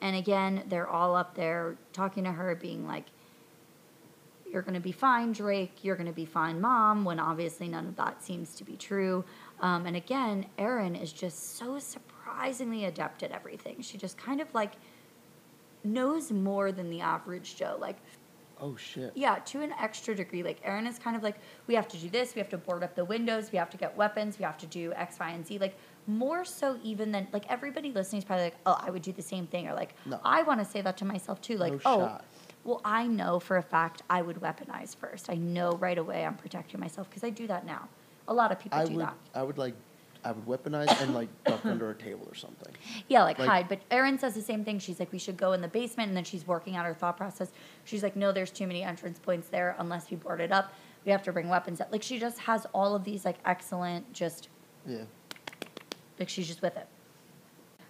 [0.00, 3.06] and again, they're all up there talking to her, being like,
[4.50, 5.82] "You're gonna be fine, Drake.
[5.82, 9.24] You're gonna be fine, Mom." When obviously none of that seems to be true.
[9.60, 13.80] Um, and again, Erin is just so surprisingly adept at everything.
[13.80, 14.72] She just kind of like
[15.84, 17.76] knows more than the average Joe.
[17.80, 17.96] Like
[18.60, 19.12] Oh shit.
[19.14, 20.42] yeah, to an extra degree.
[20.42, 22.82] Like Erin is kind of like, we have to do this, we have to board
[22.82, 25.46] up the windows, we have to get weapons, we have to do X, Y, and
[25.46, 25.58] Z.
[25.58, 25.76] Like
[26.08, 29.22] more so even than like everybody listening is probably like, oh, I would do the
[29.22, 30.20] same thing, or like, No.
[30.24, 31.56] I want to say that to myself too.
[31.58, 32.24] Like, No oh, shot.
[32.64, 35.30] well, I know for a fact I would weaponize first.
[35.30, 37.88] I know right away I'm protecting myself because I do that now.
[38.28, 39.06] A lot of people I do would.
[39.06, 39.14] that.
[39.34, 39.74] I would like.
[40.24, 42.74] I would weaponize and like duck under a table or something.
[43.06, 43.68] Yeah, like, Like- hide.
[43.68, 44.80] But Erin says the same thing.
[44.80, 47.16] She's like, we should go in the basement, and then she's working out her thought
[47.16, 47.52] process.
[47.84, 50.72] She's like, no, there's too many entrance points there unless we board it up.
[51.04, 51.80] We have to bring weapons.
[51.80, 51.92] Up.
[51.92, 54.48] Like she just has all of these like excellent, just
[54.84, 55.02] Yeah.
[56.18, 56.86] Like she's just with it.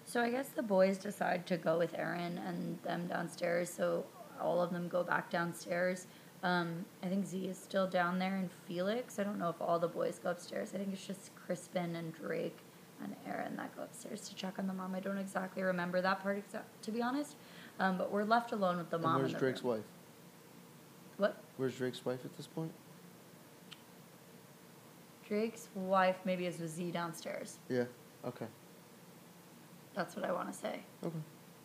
[0.04, 3.70] So I guess the boys decide to go with Erin and them downstairs.
[3.70, 4.04] So
[4.40, 6.06] all of them go back downstairs.
[6.42, 9.18] Um, I think Zee is still down there and Felix.
[9.18, 10.72] I don't know if all the boys go upstairs.
[10.74, 12.58] I think it's just Crispian and Drake
[13.02, 14.94] and Erin that go upstairs to check on the mom.
[14.94, 17.34] I don't exactly remember that part, exa- to be honest.
[17.80, 19.16] Um, but we're left alone with the And mom.
[19.18, 19.74] where's in the Drake's room.
[19.76, 19.84] wife?
[21.16, 21.36] What?
[21.56, 22.70] Where's Drake's wife at this point?
[25.26, 27.58] Drake's wife maybe is with Zee downstairs.
[27.68, 27.84] Yeah.
[28.26, 28.46] Okay.
[29.94, 30.80] That's what I want to say.
[31.04, 31.16] Okay.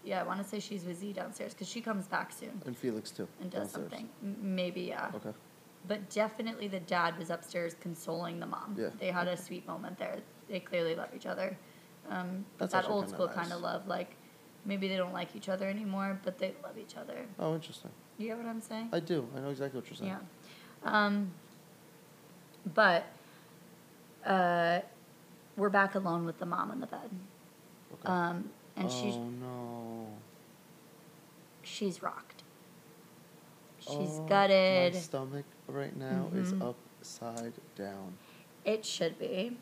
[0.03, 2.61] Yeah, I want to say she's with Zee downstairs because she comes back soon.
[2.65, 3.27] And Felix too.
[3.39, 3.89] and does downstairs.
[3.91, 4.09] something.
[4.23, 5.11] M- Maybe, yeah.
[5.15, 5.31] Okay.
[5.87, 8.75] But definitely the dad was upstairs consoling the mom.
[8.79, 8.89] Yeah.
[8.99, 10.17] They had a sweet moment there.
[10.49, 11.57] They clearly love each other.
[12.09, 13.35] Um, That's that actually old kinda school nice.
[13.35, 13.87] kind of love.
[13.87, 14.15] Like,
[14.65, 17.25] maybe they don't like each other anymore, but they love each other.
[17.39, 17.91] Oh, interesting.
[18.17, 18.89] You get what I'm saying?
[18.93, 19.27] I do.
[19.35, 20.11] I know exactly what you're saying.
[20.11, 21.05] Yeah.
[21.05, 21.31] Um,
[22.73, 23.05] but
[24.25, 24.79] uh,
[25.57, 27.09] we're back alone with the mom in the bed.
[27.93, 28.07] Okay.
[28.07, 30.07] Um, and oh she's no.
[31.63, 32.43] she's rocked.
[33.79, 34.93] She's Oh, gutted.
[34.93, 36.73] My stomach right now is Mhm.
[37.01, 38.17] upside down.
[38.63, 39.57] It should be.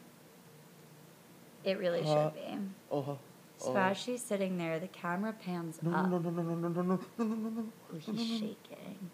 [1.63, 2.57] It really Uh, should be.
[2.91, 3.17] Oh.
[3.57, 3.77] So oh.
[3.77, 6.09] as she's sitting there, the camera pans No, up.
[6.09, 7.65] no, no, no, no, no, no, no, no, no, no, no.
[7.93, 9.09] Oh, he's shaking.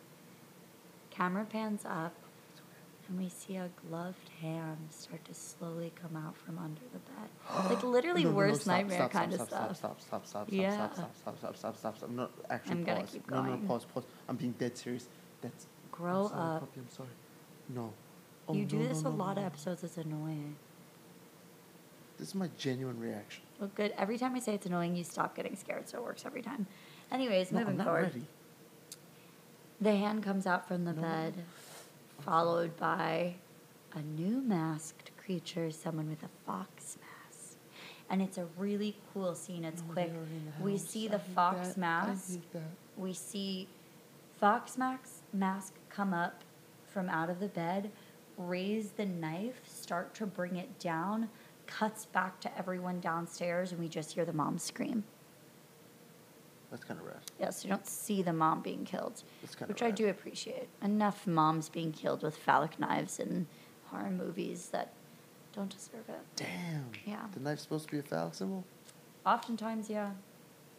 [1.09, 2.13] Camera pans up,
[3.07, 7.29] and we see a gloved hand start to slowly come out from under the bed.
[7.69, 9.77] Like literally No, no, no, worst stop, nightmare stop, kind stop, of stop, stuff.
[9.77, 10.73] Stop, stop, stop, stop, Yeah.
[10.73, 12.09] stop, stop, stop, stop, stop, stop, stop.
[12.09, 13.09] No, actually, I'm gonna pause.
[13.11, 14.03] keep No, no, no, pause, pause.
[14.27, 15.07] I'm being dead serious.
[15.41, 15.67] That's.
[15.91, 16.59] Grow I'm sorry, up.
[16.61, 17.09] Puppy, I'm sorry.
[17.69, 17.93] No.
[18.47, 19.41] Oh, you do this no, a lot no.
[19.41, 19.83] of episodes.
[19.83, 20.55] It's annoying.
[22.17, 23.43] This is my genuine reaction.
[23.59, 23.93] Well, good.
[23.97, 26.67] Every time I say it's annoying, you stop getting scared, so it works every time.
[27.11, 28.03] Anyways, No, moving forward.
[28.03, 28.25] ready.
[29.81, 31.01] The hand comes out from the No.
[31.01, 31.33] bed,
[32.19, 33.35] followed by
[33.93, 37.57] a new masked creature, someone with a fox mask.
[38.09, 39.63] And it's a really cool scene.
[39.63, 40.11] It's No, quick.
[40.11, 41.77] they are in the We see I the fox that.
[41.77, 42.39] mask.
[42.97, 43.67] We see
[44.39, 46.43] fox mask mask come up
[46.85, 47.91] from out of the bed,
[48.37, 51.29] raise the knife, start to bring it down,
[51.67, 55.03] cuts back to everyone downstairs, and we just hear the mom scream.
[56.71, 57.17] That's kind of rad.
[57.39, 60.67] Yeah, so you don't see the mom being killed, That's kinda which I do appreciate.
[60.81, 63.47] Enough moms being killed with phallic knives in
[63.85, 64.93] horror movies that
[65.53, 66.19] don't deserve it.
[66.35, 66.91] Damn.
[67.05, 67.25] Yeah.
[67.33, 68.65] The knife's supposed to be a phallic symbol?
[69.25, 70.11] Oftentimes, yeah.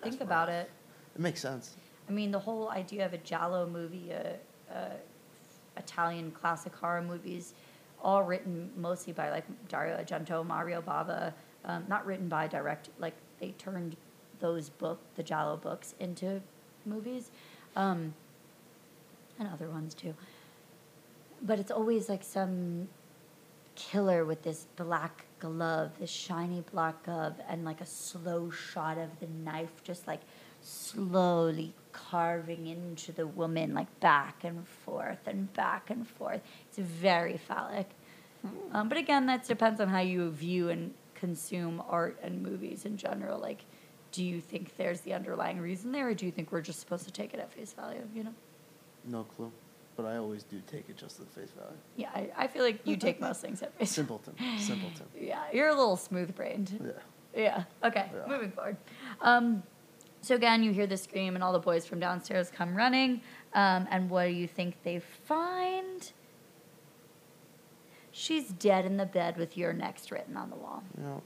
[0.03, 0.71] Think That's about it.
[1.15, 1.77] It makes sense.
[2.09, 4.91] I mean, the whole idea of a Giallo movie, uh, uh,
[5.77, 7.55] Italian classic horror movies,
[8.03, 11.33] all written mostly by like Dario Argento, Mario Bava,
[11.65, 13.97] um, not written by direct, like they turned
[14.41, 16.41] those book, the Giallo books, into
[16.85, 17.31] movies,
[17.75, 18.15] um,
[19.39, 20.15] and other ones too.
[21.43, 22.89] But it's always like some
[23.75, 29.21] killer with this black glove, this shiny black glove, and like a slow shot of
[29.21, 30.21] the knife just like
[30.63, 36.41] slowly carving into the woman, like back and forth and back and forth.
[36.69, 37.91] It's very phallic.
[38.73, 42.97] Um, but again, that depends on how you view and consume art and movies in
[42.97, 43.41] general.
[43.41, 43.65] Like,
[44.13, 47.05] do you think there's the underlying reason there, or do you think we're just supposed
[47.05, 48.03] to take it at face value?
[48.15, 48.35] You know?
[49.05, 49.53] No clue.
[49.97, 51.77] But I always do take it just at face value.
[51.97, 53.91] Yeah, I, I feel like you take most things at face.
[53.91, 54.35] Simpleton.
[54.59, 55.07] Simpleton.
[55.19, 56.79] Yeah, you're a little smooth brained.
[56.85, 56.93] Yeah.
[57.43, 57.65] Yeah.
[57.85, 58.11] Okay.
[58.15, 58.27] Yeah.
[58.29, 58.77] Moving forward.
[59.21, 59.63] Um,
[60.21, 63.21] so again, you hear the scream, and all the boys from downstairs come running.
[63.55, 66.13] Um, and what do you think they find?
[68.13, 70.83] She's dead in the bed with your next written on the wall.
[70.97, 71.23] Know,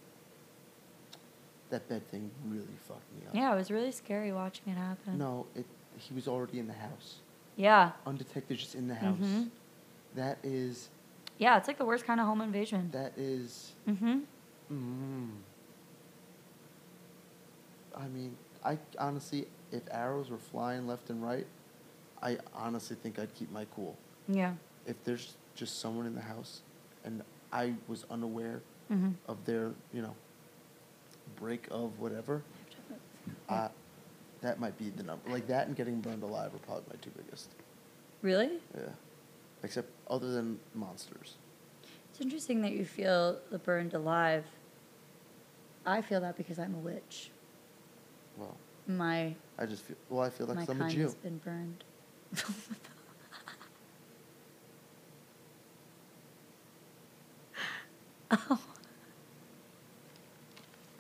[1.71, 3.35] that bed thing really fucked me up.
[3.35, 5.19] Yeah, it was really scary watching it happen.
[5.19, 5.67] No, it
[5.97, 7.17] he was already in the house,
[7.57, 7.93] Yeah.
[8.07, 9.19] undetected, just in the house.
[9.21, 9.51] Mhm.
[10.15, 10.89] That is
[11.39, 12.91] Yeah, it's like the worst kind of home invasion.
[12.93, 13.73] that is.
[13.89, 14.21] Mm-hmm.
[14.73, 15.31] Mm,
[17.97, 21.47] I mean, I honestly, if arrows were flying left and right,
[22.23, 23.97] I honestly think I'd keep my cool.
[24.29, 24.55] Yeah.
[24.87, 26.63] If there's just someone in the house,
[27.05, 29.11] and I was unaware Mm-hmm.
[29.29, 30.17] of their, you know,
[31.41, 32.43] break of whatever,
[33.49, 33.69] uh,
[34.43, 35.31] that might be the number.
[35.31, 37.51] Like that and getting burned alive are probably my two biggest.
[38.23, 38.51] Really?
[38.77, 38.89] Yeah.
[39.63, 41.37] Except other than monsters.
[42.11, 44.45] It's interesting that you feel the burned alive.
[45.87, 47.31] I feel that because I'm a witch.
[48.37, 49.97] Well, My I just feel.
[50.09, 51.03] Well, I feel like my I'm a Jew.
[51.03, 51.85] has been burned.
[58.31, 58.59] oh,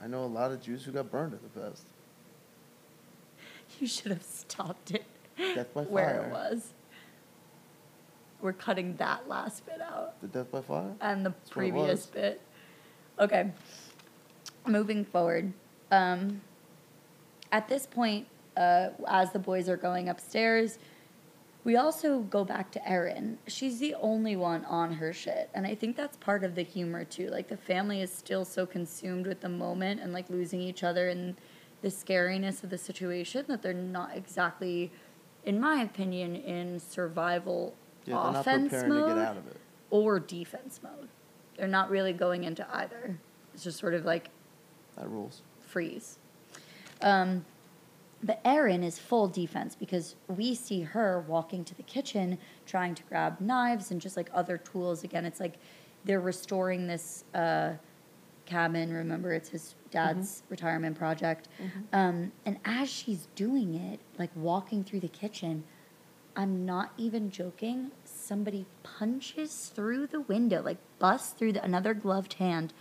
[0.02, 1.84] I know a lot of Jews who got burned in the past.
[3.78, 5.04] you should have stopped it
[5.36, 6.72] Death by Fire where it was.
[8.40, 10.20] We're cutting that last bit out.
[10.22, 10.92] The death by fire.
[11.00, 12.40] and the That's previous bit.
[13.18, 13.50] Okay.
[14.66, 15.52] Moving forward.
[15.90, 16.40] Um,
[17.52, 18.26] at this point,
[18.56, 20.78] uh, as the boys are going upstairs,
[21.64, 23.38] we also go back to Erin.
[23.46, 25.50] She's the only one on her shit.
[25.54, 27.28] And I think that's part of the humor too.
[27.28, 31.08] Like the family is still so consumed with the moment and like losing each other
[31.08, 31.36] and
[31.82, 34.90] the scariness of the situation that they're not exactly,
[35.44, 37.74] in my opinion, in survival
[38.06, 39.56] Yeah, offense mode to get out of it.
[39.90, 41.08] or defense mode.
[41.56, 43.18] They're not really going into either.
[43.52, 44.30] It's just sort of like
[44.96, 45.42] That rules.
[45.60, 46.18] freeze.
[47.02, 47.44] Um,
[48.22, 53.02] but Erin is full defense because we see her walking to the kitchen trying to
[53.04, 55.04] grab knives and just like other tools.
[55.04, 55.54] Again, it's like
[56.04, 57.72] they're restoring this uh,
[58.46, 58.92] cabin.
[58.92, 61.48] Remember, it's his dad's retirement project.
[61.92, 65.64] Um, and as she's doing it, like walking through the kitchen,
[66.36, 67.90] I'm not even joking.
[68.04, 72.72] Somebody punches through the window, like busts through the, another gloved hand,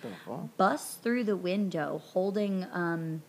[0.58, 3.24] busts through the window holding um,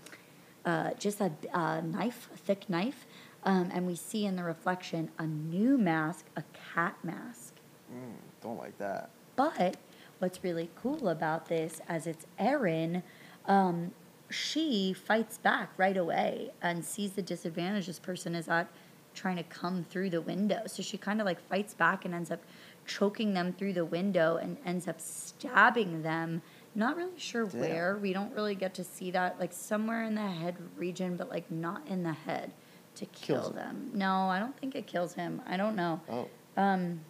[0.65, 3.07] uh, just a, a knife, a thick knife.
[3.43, 6.45] Um, and we see in the reflection a new mask, a
[6.75, 7.55] cat mask.
[7.93, 9.11] Mm, don't like that.
[9.37, 9.77] But
[10.19, 13.03] what's really cool about this, as it's Erin,
[13.47, 13.93] um,
[14.29, 18.69] she fights back right away and sees the disadvantage this person is at
[19.15, 20.63] trying to come through the window.
[20.67, 22.41] So she kind of like fights back and ends up
[22.87, 26.43] choking them through the window and ends up stabbing them.
[26.75, 27.61] Not really sure Damn.
[27.61, 27.99] where.
[28.01, 29.41] We don't really get to see that.
[29.41, 32.53] Like somewhere in the head region, but like not in the head
[32.97, 33.57] to Kills kill him.
[33.57, 33.91] them.
[33.95, 35.43] No, I don't think it kills him.
[35.47, 36.01] I don't know.
[36.11, 37.01] Oh, Um,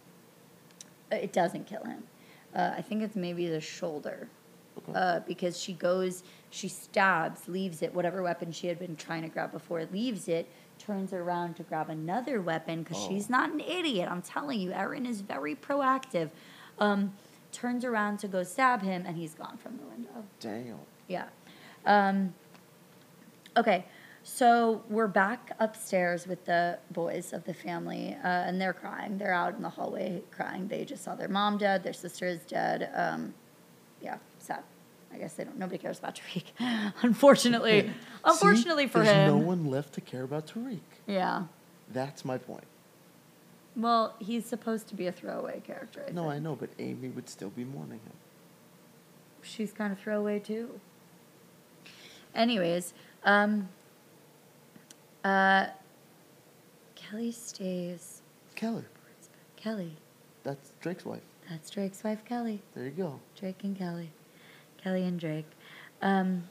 [1.11, 2.03] it doesn't kill him.
[2.55, 4.29] Uh, I think it's maybe the shoulder.
[4.77, 4.93] okay.
[4.97, 9.27] Uh, because she goes, she stabs, leaves it, whatever weapon she had been trying to
[9.29, 10.47] grab before, leaves it,
[10.79, 13.09] turns around to grab another weapon because Oh.
[13.09, 14.09] she's not an idiot.
[14.09, 16.29] I'm telling you, Erin is very proactive.
[16.79, 17.13] Um,
[17.51, 20.25] turns around to go stab him, and he's gone from the window.
[20.39, 20.79] Damn.
[21.07, 21.25] Yeah.
[21.85, 22.33] Um,
[23.57, 23.85] okay,
[24.23, 29.17] so we're back upstairs with the boys of the family, uh, and they're crying.
[29.17, 30.67] They're out in the hallway crying.
[30.67, 32.89] They just saw their mom dead, their sister is dead.
[32.93, 33.33] Um,
[34.01, 34.63] yeah, sad.
[35.13, 35.57] I guess they don't.
[35.57, 37.91] Nobody cares about Tariq, unfortunately.
[38.23, 39.27] unfortunately See, for there's him.
[39.27, 40.79] no one left to care about Tariq.
[41.07, 41.43] Yeah.
[41.91, 42.63] That's my point.
[43.75, 46.03] Well, he's supposed to be a throwaway character.
[46.07, 46.33] I No, think.
[46.33, 48.13] I know, but Amy would still be mourning him.
[49.41, 50.79] she's kind of throwaway too.
[52.35, 52.93] Anyways,
[53.23, 53.69] um,
[55.23, 55.67] uh,
[56.95, 58.21] Kelly stays.
[58.55, 58.83] Kelly,
[59.57, 59.97] Kelly,
[60.43, 61.21] that's Drake's wife.
[61.49, 62.61] that's Drake's wife, Kelly.
[62.75, 63.19] There you go.
[63.37, 64.11] Drake and Kelly,
[64.81, 65.47] Kelly and Drake.
[66.01, 66.43] Um,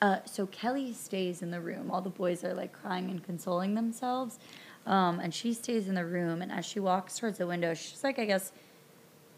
[0.00, 1.90] uh, so Kelly stays in the room.
[1.90, 4.38] All the boys are like crying and consoling themselves,
[4.86, 6.42] um, and she stays in the room.
[6.42, 8.52] And as she walks towards the window, she's like, I guess,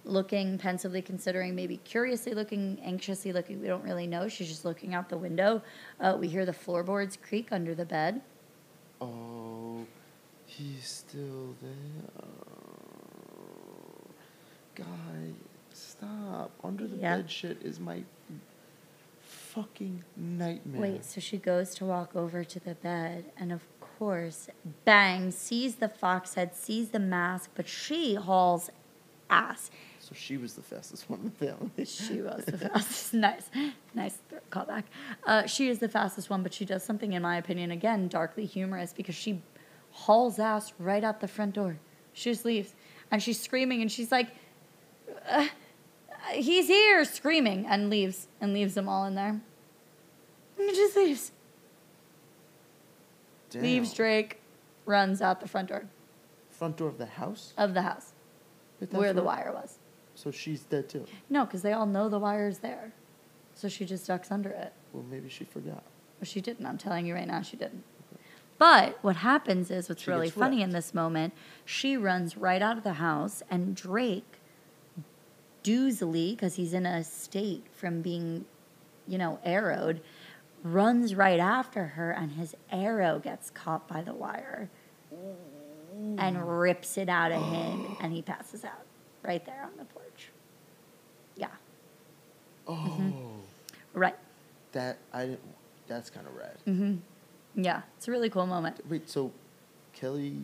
[0.05, 3.61] looking pensively, considering, maybe curiously looking, anxiously looking.
[3.61, 4.28] We don't really know.
[4.28, 5.62] She's just looking out the window.
[6.01, 8.20] Uh, we hear the floorboards creak under the bed.
[9.01, 9.86] Oh,
[10.47, 12.24] he's still there.
[14.74, 15.32] Guy,
[15.72, 16.51] stop.
[16.62, 17.16] Under the Yeah.
[17.18, 18.03] bed shit is my
[19.22, 20.80] fucking nightmare.
[20.80, 23.62] Wait, so she goes to walk over to the bed, and of
[23.99, 24.49] course,
[24.84, 28.70] bang, sees the fox head, sees the mask, but she hauls
[29.30, 29.70] ass.
[30.01, 31.70] So she was the fastest one in the family.
[31.86, 33.14] She was the fastest.
[33.14, 33.51] nice,
[33.95, 34.18] nice
[34.51, 34.84] callback.
[35.26, 38.45] Uh, she is the fastest one, but she does something, in my opinion, again, darkly
[38.45, 39.42] humorous because she
[39.90, 41.78] hauls ass right out the front door.
[42.12, 42.74] She just leaves,
[43.11, 44.28] and she's screaming, and she's like,
[45.28, 45.49] uh,
[46.32, 49.40] "He's here!" screaming, and leaves, and leaves them all in there.
[50.59, 51.32] And just leaves.
[53.55, 54.41] Leaves Drake,
[54.87, 55.85] runs out the front door
[56.51, 57.53] Front door of the house?
[57.57, 58.13] of the house
[58.91, 59.79] where the wire was.
[60.15, 61.07] So she's dead too.
[61.29, 62.93] No, because they all know the wire's there.
[63.55, 64.73] So she just ducks under it.
[64.93, 65.83] Well, maybe she forgot.
[66.21, 66.67] Well, she didn't.
[66.67, 67.83] I'm telling you right now, she didn't.
[68.59, 71.35] But what happens is what's She really funny in this moment,
[71.65, 74.39] she runs right out of the house, and Drake,
[75.65, 78.45] doozily, because he's in a state from being,
[79.09, 80.01] you know, arrowed,
[80.65, 84.69] runs right after her, and his arrow gets caught by the wire
[86.19, 88.85] and rips it out of him, and he passes out
[89.23, 90.31] right there on the porch.
[91.37, 91.49] Yeah,
[92.67, 93.12] Oh,
[93.93, 94.17] right.
[94.73, 95.41] that I didn't.
[95.87, 96.57] That's kind of rad.
[96.65, 96.95] hmm
[97.55, 98.81] Yeah, it's a really cool moment.
[98.89, 99.33] Wait, so
[99.93, 100.39] Kelly?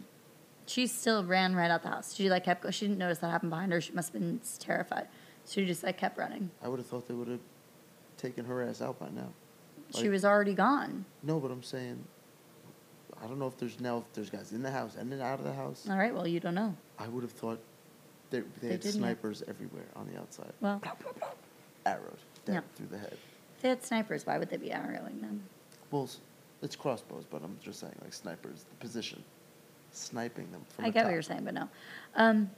[0.66, 2.14] She still ran right out the house.
[2.14, 2.70] She like kept.
[2.74, 3.80] She didn't notice that happened behind her.
[3.80, 5.08] She must have been terrified.
[5.46, 6.50] So she just like kept running.
[6.62, 7.40] I would have thought they would have
[8.18, 9.30] taken her ass out by now.
[9.94, 11.04] She was already gone.
[11.22, 12.02] No, but I'm saying,
[13.22, 15.38] I don't know if there's now if there's guys in the house and then out
[15.38, 15.86] of the house.
[15.88, 16.14] All right.
[16.14, 16.74] Well, you don't know.
[16.98, 17.60] I would have thought
[18.30, 20.80] they, they, had didn't snipers everywhere on the outside, Well,
[21.86, 22.60] arrowed dead Yeah.
[22.76, 23.12] through the head.
[23.56, 24.26] if they had snipers.
[24.26, 25.42] Why would they be arrowing them?
[25.90, 26.08] Well,
[26.62, 29.22] it's crossbows, but I'm just saying like snipers, the position,
[29.92, 30.84] sniping them from.
[30.84, 31.68] I the get what you're saying, but no.
[32.14, 32.50] Um,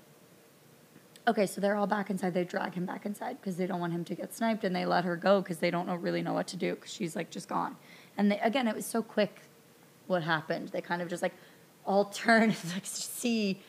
[1.28, 2.34] okay, so they're all back inside.
[2.34, 4.84] They drag him back inside because they don't want him to get sniped, and they
[4.86, 7.30] let her go because they don't know, really know what to do because she's like
[7.30, 7.76] just gone.
[8.16, 9.40] And they, again, it was so quick
[10.06, 10.68] what happened.
[10.68, 11.34] They kind of just like
[11.84, 13.60] all turn and like see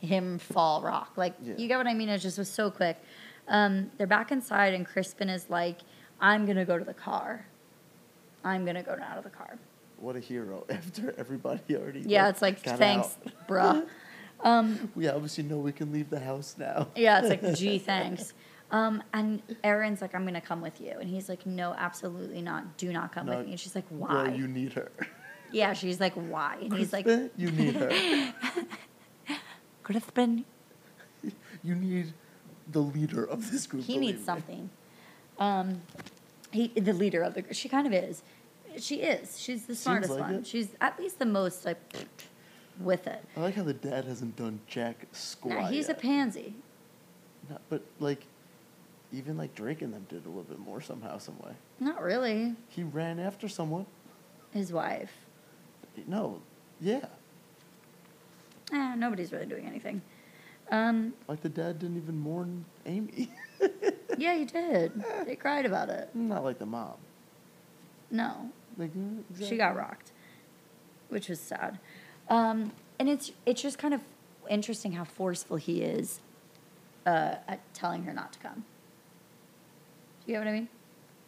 [0.00, 1.12] him fall rock.
[1.16, 1.54] Like Yeah.
[1.56, 2.08] you get what I mean?
[2.08, 2.98] It just was so quick.
[3.48, 5.80] Um, they're back inside, and Crispian is like,
[6.20, 7.46] "I'm gonna go to the car.
[8.42, 9.58] I'm gonna go out of the car."
[9.98, 10.64] What a hero!
[10.70, 12.00] After everybody already.
[12.06, 13.48] Yeah, it's like thanks, out.
[13.48, 13.86] bruh.
[14.44, 16.88] Um, We obviously know we can leave the house now.
[16.96, 18.32] Yeah, it's like, gee, thanks.
[18.70, 22.76] Um, and Erin's like, I'm gonna come with you, and he's like, No, absolutely not.
[22.76, 23.52] Do not come No, with me.
[23.52, 24.28] And she's like, Why?
[24.28, 24.92] You need her.
[25.52, 26.58] yeah, she's like, Why?
[26.60, 27.90] And he's like, you need her.
[29.84, 30.44] Crispian,
[31.62, 32.12] You need
[32.70, 33.84] the leader of this group.
[33.84, 34.24] he needs me.
[34.24, 34.70] something.
[35.38, 35.82] Um,
[36.50, 37.54] he, the leader of the group.
[37.54, 38.22] She kind of is.
[38.78, 39.38] She is.
[39.38, 40.34] She's the smartest like one.
[40.36, 40.46] it.
[40.46, 41.78] She's at least the most like
[42.80, 43.24] with it.
[43.36, 45.54] I like how the dad hasn't done jack squat.
[45.54, 46.54] Nah, he's a pansy.
[47.48, 48.24] No, but like,
[49.12, 51.52] even like Drake and them did a little bit more somehow, some way.
[51.80, 52.54] Not really.
[52.68, 53.86] He ran after someone.
[54.52, 55.12] His wife.
[56.06, 56.40] No,
[56.80, 57.06] yeah,
[58.72, 60.00] Eh, nobody's really doing anything.
[60.70, 63.28] Um, like the dad didn't even mourn Amy.
[64.18, 64.92] yeah, he did.
[65.26, 66.08] They cried about it.
[66.14, 66.94] Not like the mom.
[68.10, 70.12] No, Like mm, she got rocked,
[71.08, 71.78] which was sad.
[72.28, 74.00] Um, and it's it's just kind of
[74.48, 76.20] interesting how forceful he is
[77.06, 78.64] uh, at telling her not to come.
[80.26, 80.68] Do you get what I mean?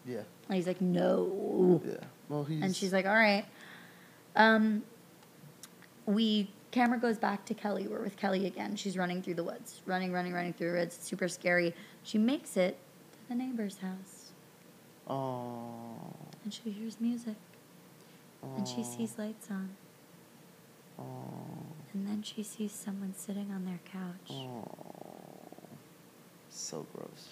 [0.06, 1.80] Yeah, And he's like, no.
[1.84, 1.94] yeah.
[2.28, 3.44] Well, he's And she's like, all right.
[4.36, 4.84] Um,
[6.06, 7.88] we camera goes back to Kelly.
[7.88, 8.76] We're with Kelly again.
[8.76, 10.96] She's running through the woods, running, running, running through the woods.
[10.96, 11.74] It's super scary.
[12.04, 12.78] She makes it
[13.12, 14.30] to the neighbor's house,
[15.08, 15.96] oh,
[16.44, 17.34] and she hears music,
[18.56, 19.70] and she sees lights on,
[20.98, 24.30] and then she sees someone sitting on their couch.
[24.30, 24.64] oh.
[26.50, 27.28] So gross.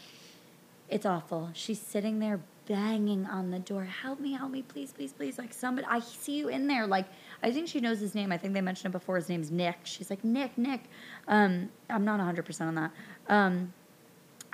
[0.89, 1.51] It's awful.
[1.55, 3.85] She's sitting there banging on the door.
[3.85, 5.39] Help me, help me, please, please, please.
[5.39, 6.87] Like somebody, I see you in there.
[6.87, 7.07] Like
[7.43, 8.33] I think she knows his name.
[8.33, 9.17] I think they mentioned it before.
[9.17, 9.77] His name's Nick.
[9.85, 10.83] She's like Nick, Nick.
[11.27, 12.91] Um, I'm not 100 percent on that.
[13.29, 13.73] Um,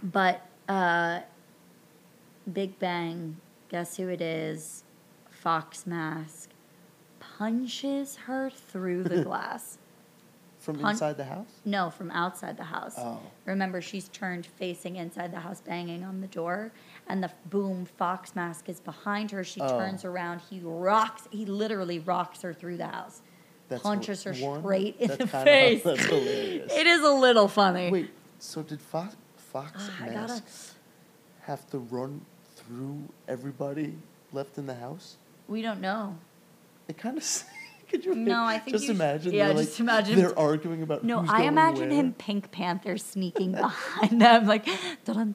[0.03, 1.21] but uh,
[2.53, 3.37] Big Bang.
[3.69, 4.85] Guess who it is?
[5.31, 6.50] Fox Mask
[7.45, 9.79] punches her through the glass.
[10.59, 11.47] From Hun- inside the house?
[11.65, 12.93] No, from outside the house.
[12.99, 13.19] Oh.
[13.47, 16.71] Remember, she's turned facing inside the house, banging on the door,
[17.09, 19.43] and the boom fox mask is behind her.
[19.43, 19.79] She Oh.
[19.79, 20.43] turns around.
[20.51, 21.27] He rocks.
[21.31, 23.23] He literally rocks her through the house.
[23.71, 25.83] That's punches her one- straight in that's the kinda- face.
[25.83, 26.73] That's hilarious.
[26.75, 27.91] It is a little funny.
[27.91, 30.75] Wait, so did Fox, Fox Ah, I gotta- Masks
[31.45, 32.21] have to run
[32.57, 33.95] through everybody
[34.31, 35.17] left in the house?
[35.49, 36.19] We don't know.
[36.91, 37.45] It kind of.
[37.89, 38.15] Could you?
[38.15, 39.33] No, I think just you imagine.
[39.33, 41.03] yeah, they're like, just imagine- they're arguing about.
[41.03, 41.99] No, I imagine where.
[41.99, 44.67] him Pink Panther sneaking behind them, like
[45.05, 45.35] dun,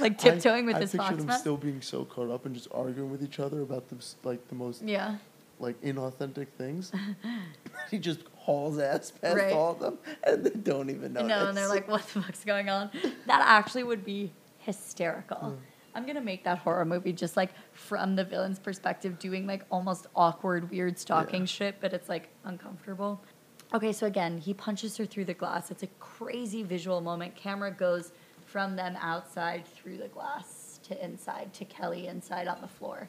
[0.00, 1.40] like tiptoeing with I, his I pictured fox them mask.
[1.40, 4.54] still being so caught up and just arguing with each other about the like the
[4.54, 5.16] most Yeah.
[5.60, 6.92] like inauthentic things.
[7.90, 9.52] he just hauls ass past Right.
[9.52, 11.26] all of them, and they don't even know.
[11.26, 12.90] No, and they're like, what the fuck's going on?
[13.26, 15.58] That actually would be hysterical.
[15.94, 20.06] I'm gonna make that horror movie just like from the villain's perspective, doing like almost
[20.16, 21.46] awkward, weird stalking Yeah.
[21.46, 23.20] shit, but it's like uncomfortable.
[23.74, 25.70] Okay, so again, he punches her through the glass.
[25.70, 27.34] It's a crazy visual moment.
[27.36, 28.12] Camera goes
[28.46, 33.08] from them outside through the glass to inside to Kelly inside on the floor,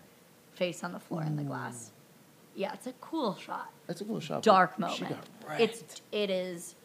[0.54, 1.90] face on the floor in the glass.
[1.90, 2.60] Mm.
[2.60, 3.72] yeah, it's a cool shot.
[3.90, 4.44] It's a cool shot.
[4.44, 5.18] Dark She moment.
[5.48, 5.60] got.
[5.60, 6.76] It's it is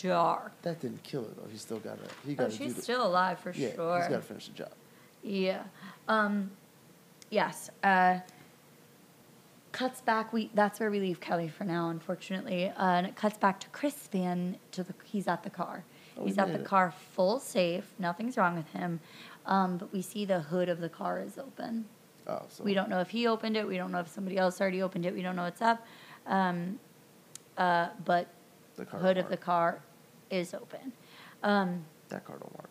[0.00, 0.52] dark.
[0.62, 1.48] that didn't kill her though.
[1.50, 2.10] He still got it.
[2.24, 3.74] He Oh, got to do she's still alive for yeah.
[3.74, 3.98] sure.
[3.98, 4.70] He's got to finish the job.
[5.22, 5.62] Yeah.
[6.08, 6.50] Um,
[7.30, 7.70] yes.
[7.82, 8.18] Uh,
[9.72, 10.32] cuts back.
[10.32, 12.68] We that's where we leave Kelly for now, unfortunately.
[12.68, 14.56] Uh, and it cuts back to Crispian.
[14.72, 15.84] To the he's at the car.
[16.18, 17.84] Oh, he's at the car, full safe.
[17.98, 19.00] Nothing's wrong with him.
[19.46, 21.86] Um, but we see the hood of the car is open.
[22.28, 23.66] Oh, so We don't know if he opened it.
[23.66, 25.14] We don't know if somebody else already opened it.
[25.14, 25.84] We don't know what's up.
[26.26, 26.78] Um,
[27.56, 28.28] uh, but
[28.76, 29.80] the car hood of the car
[30.30, 30.92] is open.
[31.42, 32.68] Um, That car don't work.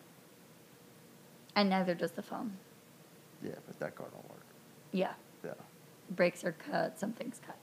[1.56, 2.52] And neither does the phone.
[3.42, 4.44] Yeah, but that car don't work.
[4.92, 5.12] Yeah.
[5.44, 5.52] Yeah.
[6.10, 7.56] brakes are cut, something's cut.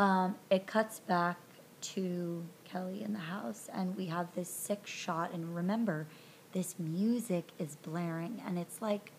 [0.00, 1.36] Um, it cuts back
[1.82, 5.32] to Kelly in the house, and we have this sick shot.
[5.32, 6.06] And remember,
[6.52, 9.12] this music is blaring, and it's like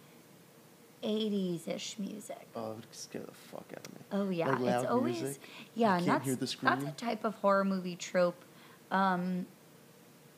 [1.04, 2.48] 80s ish music.
[2.56, 4.00] Oh, it would scare the fuck out of me.
[4.12, 5.42] Oh yeah, Like it's always music.
[5.76, 8.44] yeah, You and that's hear the that's a type of horror movie trope
[8.92, 9.46] um,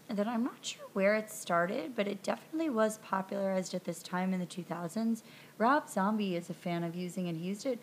[0.10, 4.34] that I'm not sure where it started, but it definitely was popularized at this time
[4.34, 5.22] in the 2000s.
[5.58, 7.36] Rob Zombie is a fan of using it.
[7.36, 7.80] He used it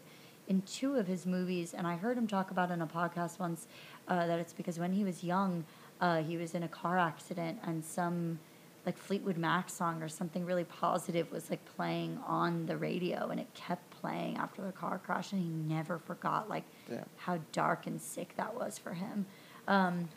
[0.49, 3.67] in two of his movies, and I heard him talk about in a podcast once
[4.09, 5.65] uh, that it's because when he was young,
[6.01, 8.39] uh, he was in a car accident, and some
[8.87, 13.41] like Fleetwood Mac song or something really positive was like playing on the radio, and
[13.41, 17.05] it kept playing after the car crash, and he never forgot like Damn.
[17.17, 19.27] how dark and sick that was for him.
[19.67, 20.09] Um,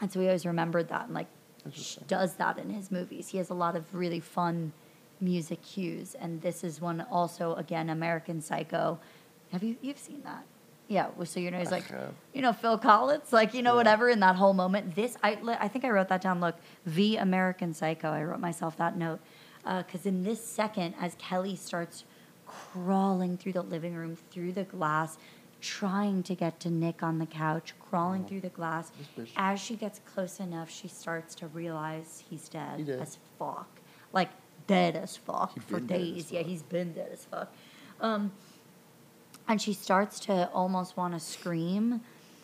[0.00, 1.28] and so he always remembered that and like
[2.06, 3.28] does that in his movies.
[3.28, 4.72] He has a lot of really fun
[5.20, 8.98] music cues, and this is one also again American Psycho.
[9.52, 10.44] Have you you've seen that?
[10.88, 11.08] Yeah.
[11.16, 11.84] well, So you know he's like
[12.32, 13.78] you know Phil Collins, like you know Yeah.
[13.78, 14.94] whatever in that whole moment.
[14.94, 16.40] This I I think I wrote that down.
[16.40, 18.10] Look, V American Psycho.
[18.10, 19.18] I wrote myself that note
[19.64, 22.04] uh, because in this second, as Kelly starts
[22.46, 25.18] crawling through the living room through the glass.
[25.60, 28.28] Trying to get to Nick on the couch, crawling Oh.
[28.28, 28.92] through the glass.
[29.36, 33.00] As she gets close enough, she starts to realize he's dead He dead.
[33.00, 33.68] as fuck.
[34.12, 34.28] Like,
[34.66, 36.32] dead as fuck He for been dead as days.
[36.32, 37.52] Yeah, he's been dead as fuck.
[38.00, 38.32] Um,
[39.48, 42.00] and she starts to almost want to scream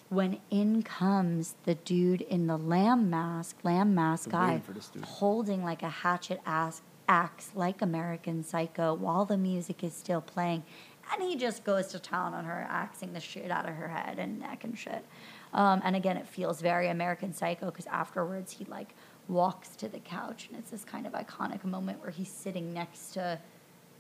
[0.08, 4.88] when in comes the dude in the lamb mask, lamb mask guy, waiting for this
[4.88, 5.04] dude.
[5.04, 10.62] holding like a hatchet ass axe like American Psycho while the music is still playing.
[11.12, 14.18] And he just goes to town on her, axing the shit out of her head
[14.18, 15.04] and neck and shit.
[15.52, 18.94] Um, and again, it feels very American Psycho because afterwards he like
[19.28, 23.10] walks to the couch and it's this kind of iconic moment where he's sitting next
[23.10, 23.38] to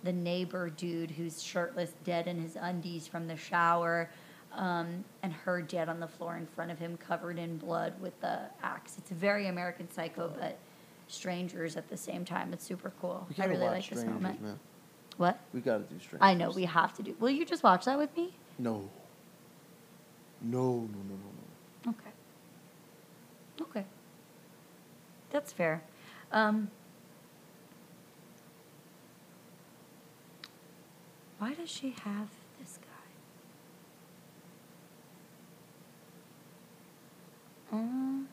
[0.02, 4.10] the neighbor dude who's shirtless, dead in his undies from the shower,
[4.54, 8.18] um, and her dead on the floor in front of him, covered in blood with
[8.20, 8.96] the axe.
[8.98, 10.58] It's very American Psycho, but
[11.08, 12.52] strangers at the same time.
[12.52, 13.26] It's super cool.
[13.38, 14.42] I really like this moment.
[14.42, 14.58] man.
[15.16, 15.38] What?
[15.52, 16.18] We gotta do Strangers.
[16.20, 17.14] I know we have to do.
[17.20, 18.34] Will you just watch that with me?
[18.58, 18.88] No.
[20.40, 21.30] No, no, no, no,
[21.86, 21.90] no.
[21.90, 22.10] Okay.
[23.60, 23.84] Okay.
[25.30, 25.82] That's fair.
[26.32, 26.70] Um,
[31.38, 32.88] why does she have this guy?
[37.76, 38.24] Uh,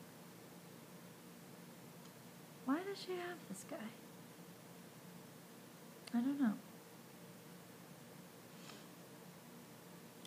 [2.64, 3.76] why does she have this guy?
[6.12, 6.54] I don't know.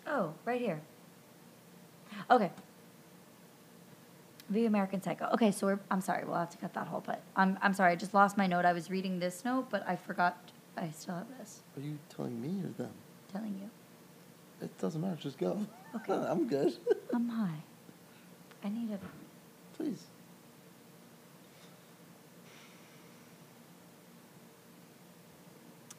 [0.06, 0.80] Oh, right here.
[2.30, 2.50] Okay.
[4.50, 5.28] The American Psycho.
[5.32, 7.20] Okay, so we're, I'm sorry, we'll have to cut that whole part.
[7.34, 8.64] I'm, I'm sorry, I just lost my note.
[8.64, 10.36] I was reading this note, but I forgot
[10.76, 11.62] I still have this.
[11.76, 12.90] Are you telling me or them?
[13.32, 13.70] telling you.
[14.64, 15.16] It doesn't matter.
[15.16, 15.66] Just go.
[15.96, 16.12] Okay.
[16.28, 16.74] I'm good.
[17.12, 17.62] I'm high.
[18.62, 18.98] I need a.
[19.76, 20.04] Please.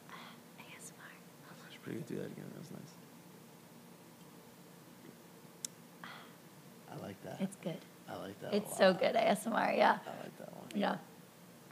[0.58, 0.92] ASMR.
[0.98, 2.06] I should good.
[2.06, 2.44] Do that again.
[2.54, 2.85] That was nice.
[6.96, 7.36] I like that.
[7.40, 7.78] It's good.
[8.08, 8.54] I like that.
[8.54, 9.98] It's so good, ASMR, yeah.
[10.06, 10.66] I like that one.
[10.74, 10.96] Yeah.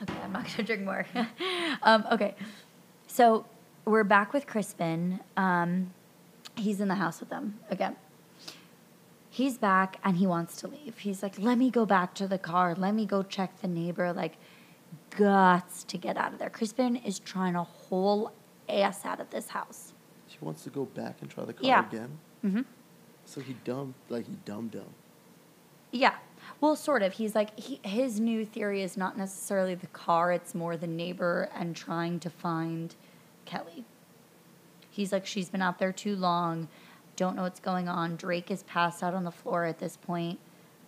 [0.02, 1.06] Okay, I'm not gonna drink more.
[1.82, 2.34] um, okay,
[3.06, 3.46] so
[3.84, 5.20] we're back with Crispian.
[5.36, 5.92] Um,
[6.56, 7.96] he's in the house with them again.
[9.30, 10.98] He's back and he wants to leave.
[10.98, 12.74] He's like, "Let me go back to the car.
[12.76, 14.36] Let me go check the neighbor." Like,
[15.16, 16.50] guts to get out of there.
[16.50, 18.32] Crispian is trying to haul
[18.68, 19.92] ass out of this house.
[20.28, 21.86] She wants to go back and try the car Yeah.
[21.88, 22.18] again.
[22.44, 22.60] Mm-hmm.
[23.24, 24.92] So he dumb, like he dumb dumb.
[25.94, 26.14] Yeah.
[26.60, 27.14] Well, sort of.
[27.14, 31.48] He's like he, his new theory is not necessarily the car; it's more the neighbor
[31.54, 32.94] and trying to find
[33.44, 33.84] Kelly.
[34.90, 36.68] He's like she's been out there too long,
[37.16, 38.16] don't know what's going on.
[38.16, 40.38] Drake is passed out on the floor at this point.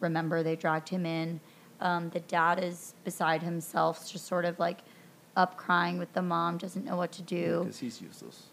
[0.00, 1.40] Remember, they dragged him in.
[1.80, 4.78] Um, the dad is beside himself, just sort of like
[5.36, 7.60] up crying with the mom, doesn't know what to do.
[7.64, 8.44] Because he's useless.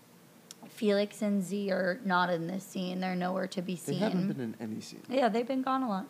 [0.68, 3.00] Felix and Zee are not in this scene.
[3.00, 4.00] They're nowhere to be seen.
[4.00, 5.02] They haven't been in any scene.
[5.10, 6.08] yeah, they've been gone a lot.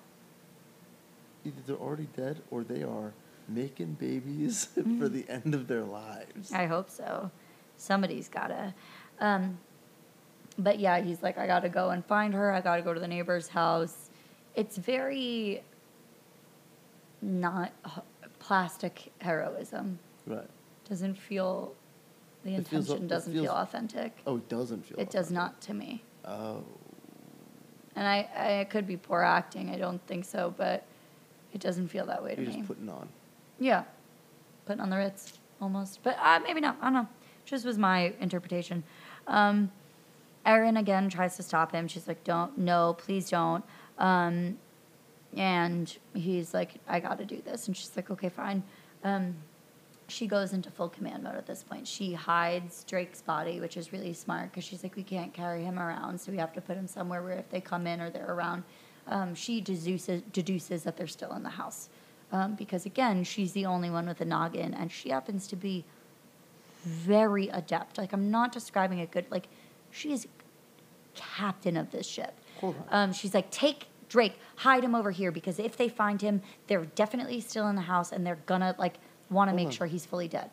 [1.45, 3.13] Either they're already dead or they are
[3.49, 4.65] making babies
[4.99, 6.51] for the end of their lives.
[6.53, 7.29] I hope so.
[7.77, 8.73] Somebody's gotta.
[9.19, 9.57] Um,
[10.57, 12.51] but yeah, he's like, I gotta go and find her.
[12.51, 14.09] I gotta go to the neighbor's house.
[14.55, 15.63] It's very
[17.21, 17.71] not
[18.39, 19.99] plastic heroism.
[20.27, 20.47] Right.
[20.89, 21.73] Doesn't feel.
[22.43, 24.17] The It intention it doesn't feels- feel authentic.
[24.27, 24.99] Oh, it doesn't feel.
[24.99, 26.03] It does not to me.
[26.25, 26.63] Oh.
[27.95, 29.69] And I, I it could be poor acting.
[29.69, 30.83] I don't think so, but
[31.53, 32.57] it doesn't feel that way to You're me.
[32.57, 33.07] just putting on.
[33.59, 33.83] Yeah,
[34.65, 36.77] putting on the Ritz almost, but uh, maybe not.
[36.81, 37.07] I don't know.
[37.45, 38.83] Just was my interpretation.
[39.27, 39.71] Um,
[40.45, 41.87] Erin again tries to stop him.
[41.87, 43.63] She's like, "Don't, no, please don't."
[43.97, 44.57] Um,
[45.37, 48.63] and he's like, "I got to do this," and she's like, "Okay, fine."
[49.03, 49.35] Um,
[50.07, 51.87] she goes into full command mode at this point.
[51.87, 55.79] She hides Drake's body, which is really smart because she's like, we can't carry him
[55.79, 58.31] around, so we have to put him somewhere where if they come in or they're
[58.31, 58.63] around,
[59.07, 61.89] um, she deduces, deduces that they're still in the house.
[62.31, 65.85] Um, because again, she's the only one with a noggin, and she happens to be
[66.83, 67.97] very adept.
[67.97, 69.25] Like, I'm not describing a good.
[69.29, 69.47] Like,
[69.91, 70.27] she is
[71.15, 72.33] captain of this ship.
[72.61, 72.75] On.
[72.89, 76.85] Um, she's like, take Drake, hide him over here because if they find him, they're
[76.85, 78.95] definitely still in the house and they're gonna like
[79.31, 79.71] want to make on.
[79.71, 80.51] sure he's fully dead.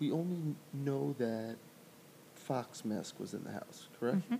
[0.00, 1.56] We only know that
[2.34, 4.18] Fox Mask was in the house, correct?
[4.18, 4.36] Mm-hmm.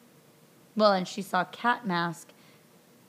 [0.74, 2.28] Well, and she saw Cat Mask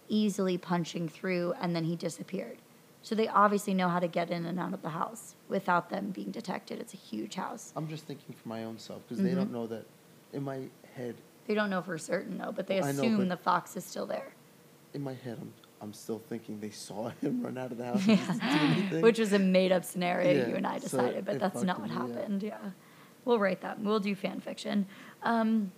[0.07, 2.57] easily punching through and then he disappeared.
[3.01, 6.09] So they obviously know how to get in and out of the house without them
[6.09, 6.79] being detected.
[6.79, 7.71] It's a huge house.
[7.75, 9.37] I'm just thinking for my own self because they Mm-hmm.
[9.37, 9.85] don't know that.
[10.33, 10.61] In my
[10.95, 11.15] head,
[11.47, 13.85] They don't know for certain though, but they I know, assume but- the fox is
[13.85, 14.33] still there.
[14.93, 18.07] in my head, I'm I'm still thinking they saw him run out of the house.
[18.07, 19.01] and just do anything.
[19.01, 21.79] Which was a made up scenario Yeah, you and I so decided, but that's not
[21.79, 22.15] what fucking- yeah.
[22.15, 22.43] happened.
[22.43, 22.57] Yeah.
[23.25, 23.79] We'll write that.
[23.79, 24.87] We'll do fan fiction.
[25.21, 25.71] Um,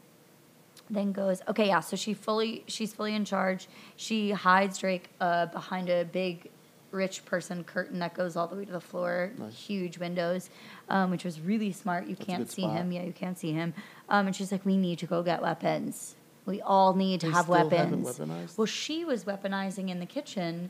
[0.90, 3.68] then goes, okay, yeah, so she fully she's fully in charge.
[3.96, 6.50] She hides Drake uh, behind a big
[6.92, 9.54] rich person curtain that goes all the way to the floor, Nice.
[9.58, 10.50] huge windows,
[10.90, 12.08] um, which was really smart.
[12.08, 12.78] You That's can't see spot.
[12.78, 12.92] him.
[12.94, 13.74] Yeah, you can't see him.
[14.08, 16.16] Um, and she's like, we need to go get weapons.
[16.46, 18.18] We all need to They have weapons.
[18.56, 20.70] Well, she was weaponizing in the kitchen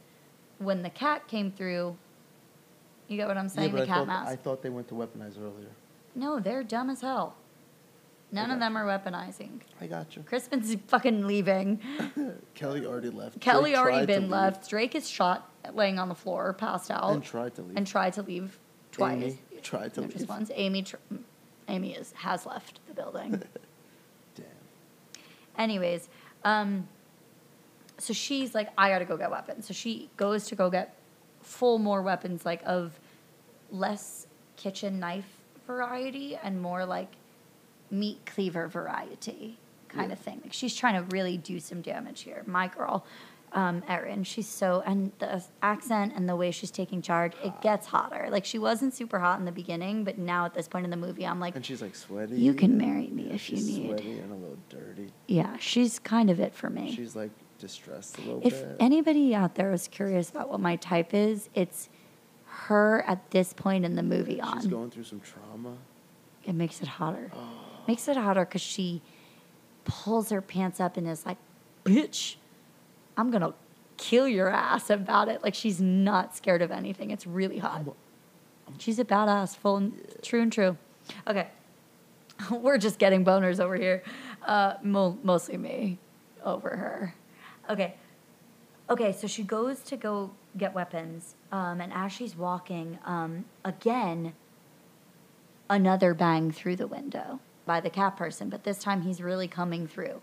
[0.58, 1.96] when the cat came through.
[3.08, 3.70] You get what I'm saying?
[3.70, 4.32] yeah, the I cat thought, mask.
[4.32, 5.70] I thought they went to weaponize earlier.
[6.16, 7.36] no, they're dumb as hell.
[8.32, 9.62] None of them are weaponizing.
[9.80, 10.24] I got you.
[10.24, 11.80] Crispian's fucking leaving.
[12.56, 13.40] Kelly already left.
[13.40, 14.70] Kelly Drake already tried to been leave left.
[14.70, 17.78] Drake is shot, laying on the floor, passed out, and tried to leave.
[17.78, 18.60] and tried to leave
[18.92, 19.14] twice.
[19.24, 20.30] Aimee tried to No, just leave.
[20.30, 20.52] once.
[20.54, 20.98] Aimee, tr-
[21.70, 23.42] Aimee is has left the building.
[24.36, 24.46] Damn.
[25.58, 26.10] Anyways,
[26.44, 26.88] um,
[27.98, 29.68] so she's like, I gotta go get weapons.
[29.68, 30.96] So she goes to go get
[31.42, 33.00] full more weapons, like of
[33.72, 35.30] less kitchen knife
[35.66, 37.10] variety and more like
[37.92, 39.58] meat cleaver variety
[39.88, 40.14] kind Yeah.
[40.14, 40.42] of thing.
[40.44, 42.44] Like she's trying to really do some damage here.
[42.46, 43.06] My girl,
[43.54, 47.88] um, Erin, she's so and the accent and the way she's taking charge, it gets
[47.88, 48.28] hotter.
[48.30, 50.98] Like she wasn't super hot in the beginning, but now at this point in the
[50.98, 52.36] movie, I'm like, And she's like sweaty.
[52.36, 53.88] You can marry me yeah, if you need.
[53.88, 55.12] Sweaty and a little dirty.
[55.28, 56.94] yeah, she's kind of it for me.
[56.94, 58.72] She's like distressed a little If bit.
[58.72, 61.88] If anybody out there is curious about what my type is, it's
[62.46, 64.72] her at this point in the movie on She's on.
[64.72, 65.78] going through some trauma.
[66.44, 67.32] it makes it hotter.
[67.34, 67.40] Oh.
[67.88, 69.02] Makes it hotter because she
[69.86, 71.38] pulls her pants up and is like,
[71.86, 72.36] bitch,
[73.16, 73.54] I'm going to
[73.96, 75.44] kill your ass about it.
[75.44, 77.12] Like she's not scared of anything.
[77.12, 77.84] It's really hot.
[78.78, 80.78] She's a badass, full and true and true.
[81.26, 81.48] Okay.
[82.52, 84.04] We're just getting boners over here.
[84.46, 85.98] Uh, mo- mostly me
[86.44, 87.16] over her.
[87.70, 87.96] Okay.
[88.90, 94.32] Okay, so she goes to go get weapons, um, and as she's walking, um, again,
[95.70, 99.86] another bang through the window by the cat person, but this time he's really coming
[99.86, 100.22] through.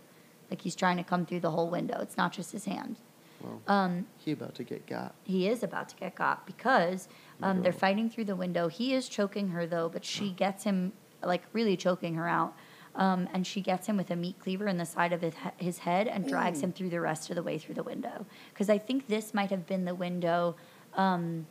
[0.50, 1.98] Like he's trying to come through the whole window.
[2.00, 2.96] It's not just his hand.
[3.40, 5.14] Well, Um, he about to get got.
[5.24, 7.08] he is about to get got because
[7.42, 8.68] um, they're fighting through the window.
[8.68, 10.92] He is choking her though, but she gets him
[11.22, 12.54] like really choking her out.
[12.96, 15.78] Um, and she gets him with a meat cleaver in the side of his, his
[15.78, 18.24] head and drags him through the rest of the way through the window.
[18.52, 20.54] Because I think this might have been the window
[20.94, 21.44] um,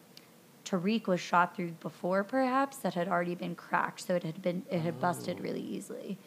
[0.66, 4.64] Tariq was shot through before, perhaps that had already been cracked, so it had been
[4.72, 6.18] it had busted really easily.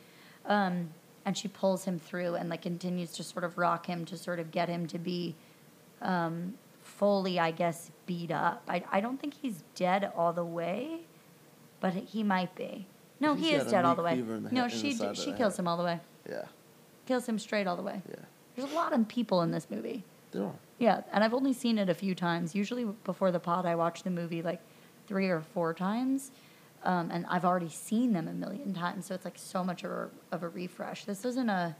[0.44, 0.90] Um,
[1.24, 4.38] and she pulls him through and like continues to sort of rock him to sort
[4.38, 5.34] of get him to be
[6.02, 8.62] um, fully, I guess, beat up.
[8.68, 11.00] I, I don't think he's dead all the way,
[11.80, 12.86] but he might be.
[13.18, 14.20] No, he is dead all the way.
[14.20, 15.60] the No, she d- she kills head.
[15.60, 16.00] him all the way.
[16.28, 16.44] Yeah,
[17.06, 18.02] Kills him straight all the way.
[18.08, 18.16] yeah.
[18.54, 20.04] There's a lot of people in this movie.
[20.32, 20.52] There are.
[20.78, 22.54] Yeah, and I've only seen it a few times.
[22.54, 24.60] Usually before the pod, I watch the movie like
[25.06, 26.32] three or four times.
[26.84, 29.90] Um, and I've already seen them a million times, so it's like so much of
[29.90, 31.04] a, of a refresh.
[31.04, 31.74] This isn't a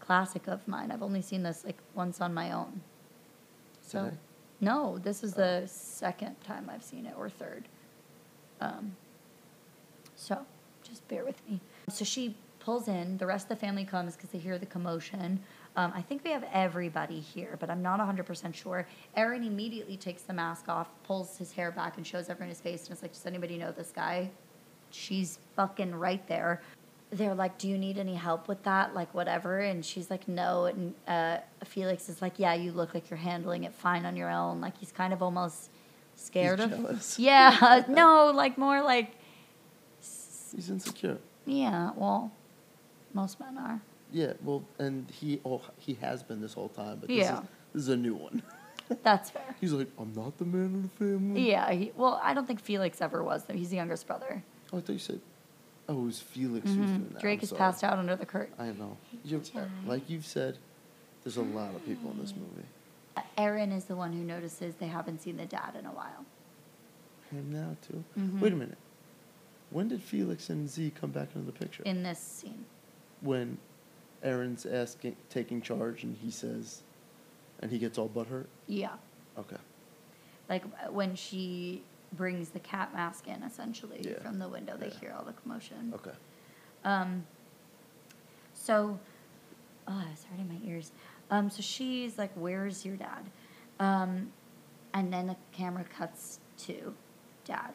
[0.00, 0.90] classic of mine.
[0.90, 2.82] I've only seen this like once on my own.
[3.80, 4.16] So, Today?
[4.60, 7.68] no, this is the second time I've seen it or third.
[8.60, 8.96] Um,
[10.14, 10.44] so
[10.82, 11.60] just bear with me.
[11.88, 13.16] So she pulls in.
[13.18, 15.40] The rest of the family comes because they hear the commotion.
[15.76, 18.86] Um, I think we have everybody here, but I'm not 100% sure.
[19.16, 22.84] Erin immediately takes the mask off, pulls his hair back, and shows everyone his face.
[22.84, 24.30] And it's like, does anybody know this guy?
[24.90, 26.62] She's fucking right there.
[27.10, 28.94] They're like, do you need any help with that?
[28.94, 29.58] Like, whatever.
[29.58, 30.66] And she's like, no.
[30.66, 34.30] And uh, Felix is like, yeah, you look like you're handling it fine on your
[34.30, 34.60] own.
[34.60, 35.70] Like, he's kind of almost
[36.14, 36.78] scared He's of.
[36.78, 37.18] jealous.
[37.18, 39.10] Yeah, no, like more like,
[40.00, 41.18] He's insecure.
[41.46, 42.30] yeah, well,
[43.12, 43.80] most men are.
[44.14, 47.38] Yeah, well, and he oh he has been this whole time, but this, Yeah.
[47.40, 48.42] is, this is a new one.
[49.02, 49.56] That's fair.
[49.60, 51.50] He's like, I'm not the man of the family.
[51.50, 53.54] Yeah, he, well, I don't think Felix ever was, though.
[53.54, 54.42] He's the youngest brother.
[54.72, 55.20] Oh, I thought you said,
[55.88, 57.08] oh, it was Felix who's doing that.
[57.10, 57.18] Mm-hmm.
[57.18, 57.58] Drake I'm is sorry.
[57.58, 58.54] passed out under the curtain.
[58.58, 58.96] I know.
[59.24, 59.42] You,
[59.86, 60.58] like you've said,
[61.24, 62.68] there's a lot of people in this movie.
[63.36, 66.24] Erin is the one who notices they haven't seen the dad in a while.
[67.32, 68.04] Him now too.
[68.18, 68.38] Mhm.
[68.40, 68.78] Wait a minute.
[69.70, 71.82] When did Felix and Zee come back into the picture?
[71.84, 72.64] In this scene.
[73.20, 73.56] when
[74.24, 76.82] Erin's asking, taking charge, and he says,
[77.60, 78.46] and he gets all butthurt.
[78.66, 78.94] Yeah.
[79.38, 79.56] Okay.
[80.48, 81.82] Like when she
[82.12, 84.20] brings the cat mask in, essentially, Yeah.
[84.22, 84.98] from the window, they Yeah.
[84.98, 85.92] hear all the commotion.
[85.94, 86.12] Okay.
[86.84, 87.26] Um,
[88.54, 88.98] so,
[89.86, 90.92] oh, it's hurting my ears.
[91.30, 93.30] Um, so she's like, "Where's your dad?"
[93.80, 94.32] Um,
[94.92, 96.94] and then the camera cuts to
[97.44, 97.74] dad.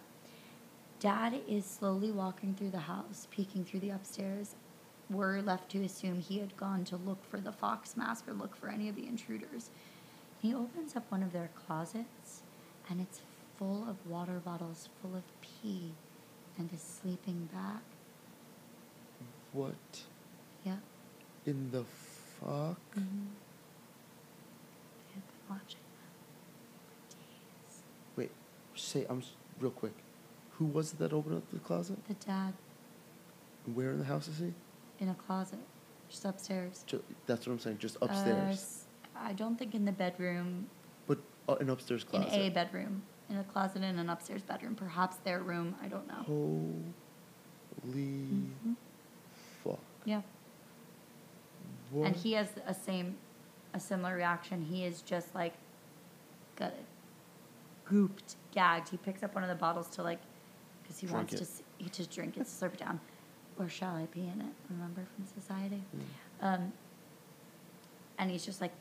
[1.00, 4.56] Dad is slowly walking through the house, peeking through the upstairs.
[5.10, 8.56] We're left to assume he had gone to look for the fox mask or look
[8.56, 9.70] for any of the intruders.
[10.40, 12.42] He opens up one of their closets,
[12.90, 13.22] and it's
[13.58, 15.92] full of water bottles full of pee
[16.58, 17.82] and a sleeping bag.
[19.52, 20.04] What
[20.64, 20.78] Yeah.
[21.46, 21.84] in the
[22.40, 22.78] fuck?
[22.96, 23.26] Mm-hmm.
[25.10, 26.14] I've been watching them
[27.10, 27.82] for days.
[28.16, 28.32] Wait,
[28.76, 29.24] say I'm
[29.60, 29.94] real quick.
[30.52, 31.98] Who was it that opened up the closet?
[32.08, 32.54] The dad
[33.74, 34.54] Where in the house is he?
[35.00, 35.60] In a closet,
[36.10, 36.84] just upstairs.
[36.88, 37.78] Ju- that's what I'm saying.
[37.80, 38.86] Just Uh, upstairs, s-
[39.16, 40.70] I don't think in the bedroom,
[41.08, 42.34] but uh, an upstairs closet.
[42.34, 45.76] in a bedroom, in a closet in an upstairs bedroom, perhaps their room.
[45.82, 46.24] I don't know.
[47.84, 48.76] Holy Mhm.
[49.64, 49.80] fuck!
[50.06, 50.22] Yeah.
[51.92, 52.08] What?
[52.08, 53.18] And he has a same,
[53.74, 54.62] a similar reaction.
[54.64, 55.54] He is just like,
[56.56, 56.86] got it,
[57.88, 58.90] gooped, gagged.
[58.90, 60.20] He picks up one of the bottles to like,
[60.84, 61.38] because he Drink wants it.
[61.38, 63.00] to, s- he just drink it, slurp it down,
[63.60, 64.54] or shall I pee in it?
[64.70, 65.84] Remember from Society.
[65.96, 66.46] Mm.
[66.46, 66.74] Um,
[68.18, 68.72] and he's just like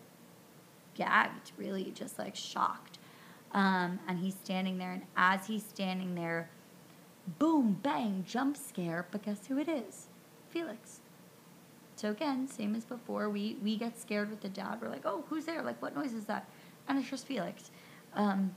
[0.95, 2.99] gagged, really, just like shocked.
[3.53, 6.51] Um, and he's standing there, and as he's standing there,
[7.39, 9.07] boom, bang, jump scare.
[9.11, 10.07] But guess who it is?
[10.51, 11.01] Felix.
[11.97, 14.79] So again, same as before, we we get scared with the dad.
[14.81, 15.63] We're like, oh, who's there?
[15.63, 16.49] Like, what noise is that?
[16.89, 17.71] And it's just Felix.
[18.15, 18.55] Um,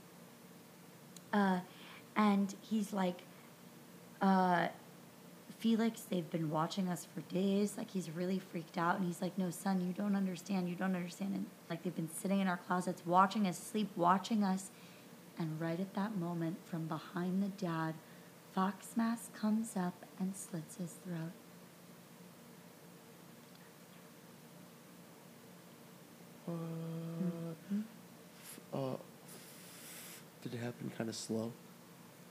[1.32, 1.60] uh,
[2.16, 3.22] and he's like,
[4.20, 4.68] uh,
[5.62, 7.74] Felix, they've been watching us for days.
[7.78, 10.68] Like he's really freaked out, and he's like, "No, son, you don't understand.
[10.68, 14.42] You don't understand." And like they've been sitting in our closets, watching us sleep, watching
[14.42, 14.70] us.
[15.38, 17.94] And right at that moment, from behind the dad,
[18.52, 21.30] Fox Mask comes up and slits his throat.
[26.46, 26.58] What?
[27.72, 27.84] Mhm.
[28.74, 28.96] Uh,
[30.42, 31.52] did it happen kind of slow?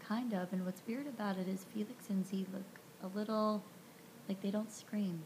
[0.01, 0.51] Kind of.
[0.51, 3.63] And what's weird about it is Felix and Zee look a little
[4.27, 5.23] like they don't scream.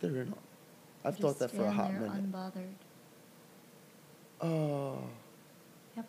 [0.00, 0.38] They're not.
[1.04, 2.32] I've thought that for a hot there minute.
[2.32, 2.74] Unbothered.
[4.40, 4.98] Oh,
[5.96, 6.06] Yep.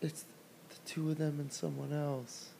[0.00, 0.24] it's
[0.68, 2.50] the two of them and someone else.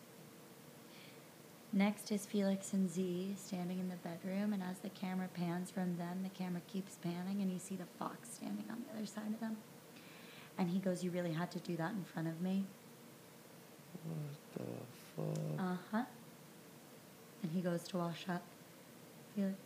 [1.74, 5.96] Next is Felix and Zee standing in the bedroom, and as the camera pans from
[5.96, 9.32] them, the camera keeps panning, and you see the fox standing on the other side
[9.32, 9.56] of them.
[10.58, 12.64] And he goes, You really had to do that in front of me?
[14.04, 14.16] What
[14.54, 14.64] the
[15.16, 15.60] fuck?
[15.60, 16.04] Uh huh.
[17.42, 18.42] And he goes to wash up.
[19.34, 19.56] Felix.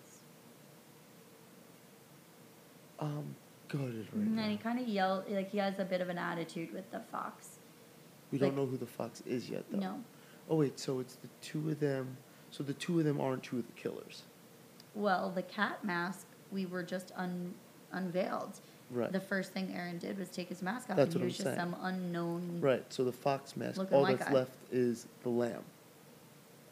[2.98, 3.34] I'm
[3.68, 4.42] gutted right Mhm, now.
[4.42, 7.00] and he kind of yells, like he has a bit of an attitude with the
[7.00, 7.58] fox.
[8.32, 9.78] we don't know who the fox is yet, though.
[9.78, 10.04] No.
[10.50, 12.16] Oh wait, so it's the two of them.
[12.50, 14.22] So the two of them aren't two of the killers.
[14.94, 17.54] Well, the cat mask, we were just un-
[17.92, 18.60] unveiled.
[18.90, 19.12] Right.
[19.12, 21.40] The first thing Erin did was take his mask off, That's and he what was
[21.40, 21.72] I'm just saying.
[21.72, 22.84] some unknown Right.
[22.92, 23.80] So the fox mask.
[23.92, 24.34] All white that's guy.
[24.34, 25.62] left is the lamb.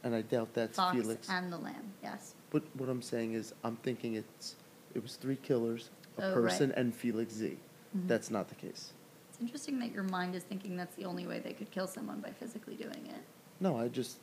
[0.04, 1.28] And I doubt that's fox Felix.
[1.30, 1.92] and the lamb.
[2.02, 2.34] Yes.
[2.50, 4.54] But what I'm saying is, I'm thinking it's
[4.94, 6.34] it was three killers, a Oh, right.
[6.34, 7.58] person, and Felix Zee.
[7.96, 8.06] Mhm.
[8.06, 8.92] That's not the case.
[9.30, 12.20] It's interesting that your mind is thinking that's the only way they could kill someone
[12.20, 13.22] by physically doing it.
[13.60, 14.18] No, I just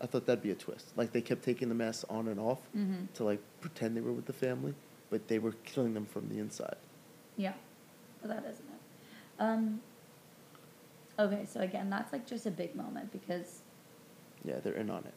[0.00, 0.92] I thought that'd be a twist.
[0.96, 3.12] Like they kept taking the masks on and off Mhm.
[3.14, 4.74] to like pretend they were with the family,
[5.10, 6.76] but they were killing them from the inside.
[7.36, 7.54] Yeah,
[8.20, 8.80] but that isn't it.
[9.38, 9.80] Um,
[11.18, 13.62] okay, so again, that's like just a big moment because,
[14.44, 15.14] Yeah, they're in on it.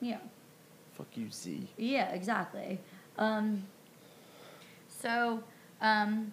[0.00, 0.18] yeah,
[0.92, 1.68] Fuck you, Zee.
[1.76, 2.78] yeah, exactly.
[3.18, 3.64] Um,
[4.88, 5.42] so,
[5.80, 6.32] um,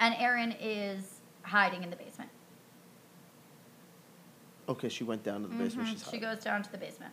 [0.00, 2.30] and Erin is hiding in the basement.
[4.68, 5.88] Okay, she went down to the basement.
[5.88, 6.20] Mhm, She's she hiding.
[6.20, 7.12] goes down to the basement.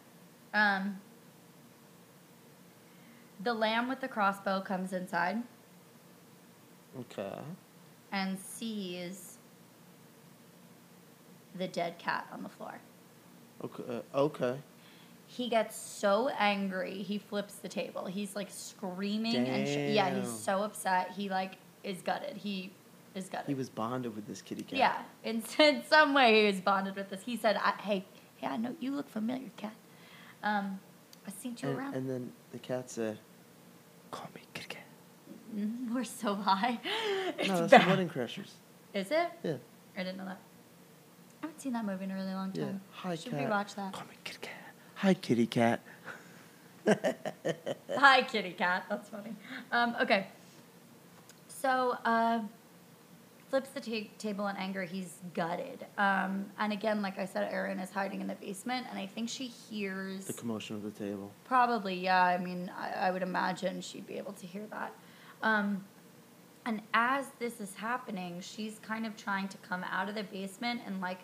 [0.54, 1.00] Um,
[3.44, 5.42] the lamb with the crossbow comes inside
[7.00, 7.34] Okay.
[8.12, 9.38] and sees
[11.56, 12.80] the dead cat on the floor.
[13.66, 13.84] Okay.
[14.14, 14.58] Uh, okay.
[15.28, 18.06] He gets so angry, he flips the table.
[18.06, 21.12] He's like screaming and sh- yeah, he's so upset.
[21.18, 22.38] He like is gutted.
[22.38, 22.72] He
[23.16, 23.48] is gutted.
[23.48, 24.78] He was bonded with this kitty cat.
[24.78, 27.22] yeah, in, in some way he was bonded with this.
[27.24, 28.06] He said, I, "Hey,
[28.38, 29.74] hey, I know you look familiar, cat.
[30.44, 30.80] Um,
[31.28, 33.18] I seen you And, around." and then the cat said,
[34.12, 34.84] "Call me kitty cat."
[35.58, 36.80] Mm, We're so high.
[37.40, 37.82] It's no, that's bad.
[37.82, 38.52] from Wedding Crashers.
[38.94, 39.28] Is it?
[39.44, 39.56] Yeah.
[39.98, 40.40] I didn't know that.
[41.46, 42.66] I haven't seen that movie in a really long Yeah.
[42.66, 42.82] time.
[42.92, 43.48] Hi, Should cat.
[43.52, 43.94] rewatch that.
[43.94, 44.74] Call me kitty cat.
[44.96, 45.80] Hi, kitty cat.
[48.00, 48.86] Hi, kitty cat.
[48.90, 49.36] That's funny.
[49.72, 50.26] Um, okay.
[51.48, 52.40] So, uh,
[53.52, 54.86] flips the ta- table in anger.
[54.86, 55.86] He's gutted.
[56.00, 59.30] Um, and again, like I said, Erin is hiding in the basement, and I think
[59.30, 60.26] she hears.
[60.26, 61.32] The commotion of the table.
[61.44, 62.24] Probably, yeah.
[62.24, 64.94] I mean, I, I would imagine she'd be able to hear that.
[65.44, 65.86] Um,
[66.66, 70.82] and as this is happening, she's kind of trying to come out of the basement
[70.88, 71.20] and, like,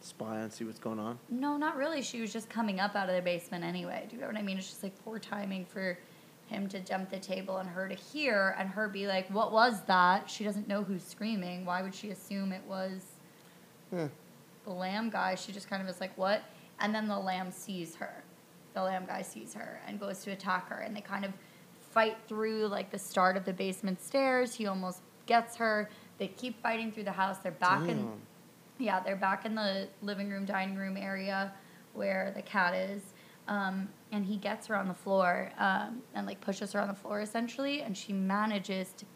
[0.00, 1.18] Spy and see what's going on.
[1.28, 2.02] no, not really.
[2.02, 4.06] She was just coming up out of the basement anyway.
[4.08, 4.56] Do you know what I mean?
[4.58, 5.98] It's just like poor timing for
[6.46, 9.82] him to jump the table and her to hear and her be like, What was
[9.86, 10.30] that?
[10.30, 11.64] She doesn't know who's screaming.
[11.66, 13.02] Why would she assume it was
[13.92, 14.08] Yeah.
[14.64, 15.34] the lamb guy?
[15.34, 16.42] She just kind of is like, What?
[16.80, 18.22] And then the lamb sees her.
[18.74, 20.76] The lamb guy sees her and goes to attack her.
[20.78, 21.32] And they kind of
[21.90, 24.54] fight through like the start of the basement stairs.
[24.54, 25.90] He almost gets her.
[26.18, 27.38] They keep fighting through the house.
[27.38, 28.20] They're back in Damn.
[28.78, 31.52] Yeah, they're back in the living room, dining room area
[31.94, 33.02] where the cat is.
[33.48, 36.94] Um, and he gets her on the floor um, and like pushes her on the
[36.94, 39.06] floor essentially, and she manages to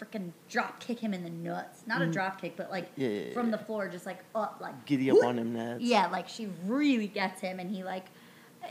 [0.00, 1.82] freaking drop kick him in the nuts.
[1.86, 2.12] Not a Mm.
[2.12, 5.10] drop kick, but like Yeah, yeah, yeah, from the floor, just like up, like Giddy
[5.10, 5.78] up on him, Nads.
[5.80, 8.06] yeah, like she really gets him, and he like,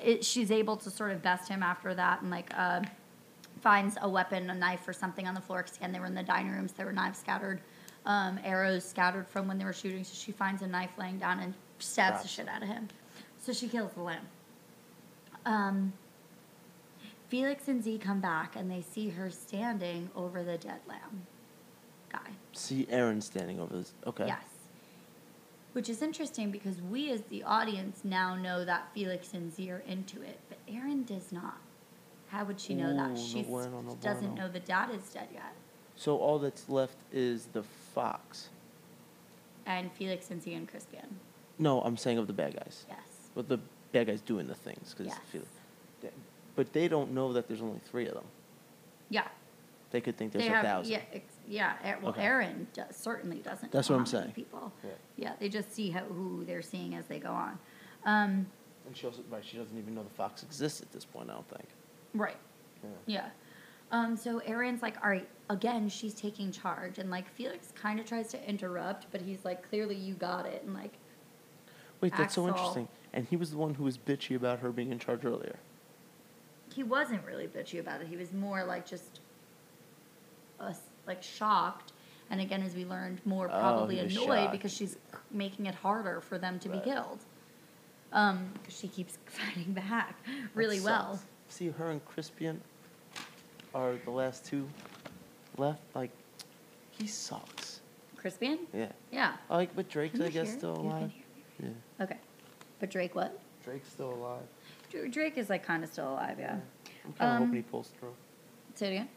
[0.04, 2.82] it, she's able to sort of best him after that, and like uh,
[3.62, 5.60] finds a weapon, a knife or something on the floor.
[5.64, 7.60] Because again, they were in the dining rooms, there were knives scattered,
[8.10, 10.04] um, arrows scattered from when they were shooting.
[10.04, 12.88] So she finds a knife laying down and stabs the shit out of him.
[13.40, 14.28] So she kills the lamb.
[15.46, 15.94] Um,
[17.30, 21.28] Felix and Zee come back, and they see her standing over the dead lamb
[22.12, 22.32] guy.
[22.54, 23.94] See Erin standing over this.
[24.08, 24.26] Okay.
[24.26, 24.44] Yes.
[25.74, 29.84] Which is interesting because we as the audience now know that Felix and Zee are
[29.88, 31.58] into it, but Erin does not.
[32.30, 33.12] How would she know Ooh, that?
[33.12, 34.48] no She bueno, no doesn't bueno.
[34.48, 35.54] know the dad is dead yet.
[35.96, 37.62] So all that's left is the
[37.94, 38.50] fox.
[39.66, 41.06] And Felix and Zee and Crispian.
[41.58, 42.86] No, I'm saying of the bad guys.
[42.90, 43.00] Yes.
[43.36, 43.60] But the
[43.92, 45.44] bad guys doing the things because Yes.
[46.56, 48.26] But they don't know that there's only three of them.
[49.10, 49.28] Yeah.
[49.92, 50.92] They could think there's they a have thousand.
[50.92, 51.96] yeah, ex- yeah.
[52.02, 52.22] Well, Okay.
[52.24, 53.72] Erin does, certainly doesn't.
[53.72, 54.32] That's know what I'm saying.
[54.34, 54.72] People.
[54.84, 54.90] Yeah.
[55.16, 57.58] Yeah, they just see how, who they're seeing as they go on.
[58.06, 58.46] Um,
[58.86, 61.30] And she also right, she doesn't even know the fox exists at this point.
[61.30, 61.66] I don't think.
[62.14, 62.38] right.
[62.84, 62.90] Yeah.
[63.06, 63.30] Yeah.
[63.92, 67.00] Um, so Erin's like, all right, again, she's taking charge.
[67.00, 70.64] And like Felix kind of tries to interrupt, but he's like, clearly you got it.
[70.64, 70.94] And like,
[72.02, 72.88] Wait, that's so interesting.
[73.14, 75.58] And he was the one who was bitchy about her being in charge earlier.
[76.74, 78.08] he wasn't really bitchy about it.
[78.08, 79.20] He was more like just,
[80.60, 80.72] uh,
[81.08, 81.92] like shocked.
[82.30, 84.52] And again, as we learned, more Oh, probably was annoyed shocked.
[84.52, 84.98] because she's
[85.32, 86.84] making it harder for them to Right.
[86.84, 87.20] be killed.
[88.14, 90.16] Um, because she keeps fighting back
[90.54, 91.20] really well.
[91.50, 92.58] See, her and Crispian
[93.74, 94.68] are the last two
[95.58, 95.82] left.
[95.96, 96.12] Like,
[96.92, 97.82] he sucks.
[98.22, 98.60] Crispian?
[98.74, 98.92] Yeah.
[99.12, 99.34] Yeah.
[99.50, 100.58] Like, but Drake's, Can I you guess, hear?
[100.58, 101.12] still You can alive.
[101.60, 101.70] hear?
[102.00, 102.04] Yeah.
[102.06, 102.18] Okay.
[102.80, 103.40] But Drake, what?
[103.64, 104.44] Drake's still alive.
[104.92, 106.58] Dr- Drake is like kind of still alive, yeah.
[107.06, 108.14] I'm kind of Um, hoping he pulls through.
[108.76, 109.10] Say it again.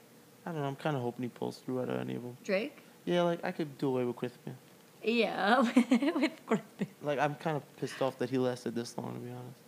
[0.45, 0.67] I don't know.
[0.67, 2.37] I'm kind of hoping he pulls through out of any of them.
[2.45, 2.79] Drake?
[3.05, 4.55] Yeah, like I could do away with Crispian.
[5.03, 5.61] Yeah,
[6.15, 6.87] with Crispian.
[7.03, 9.15] Like I'm kind of pissed off that he lasted this long.
[9.15, 9.59] To be honest,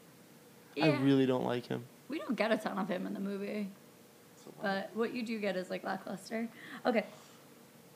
[0.77, 0.87] Yeah.
[0.87, 1.85] I really don't like him.
[2.09, 3.69] We don't get a ton of him in the movie,
[4.63, 6.49] but what you do get is like lackluster.
[6.87, 7.05] Okay.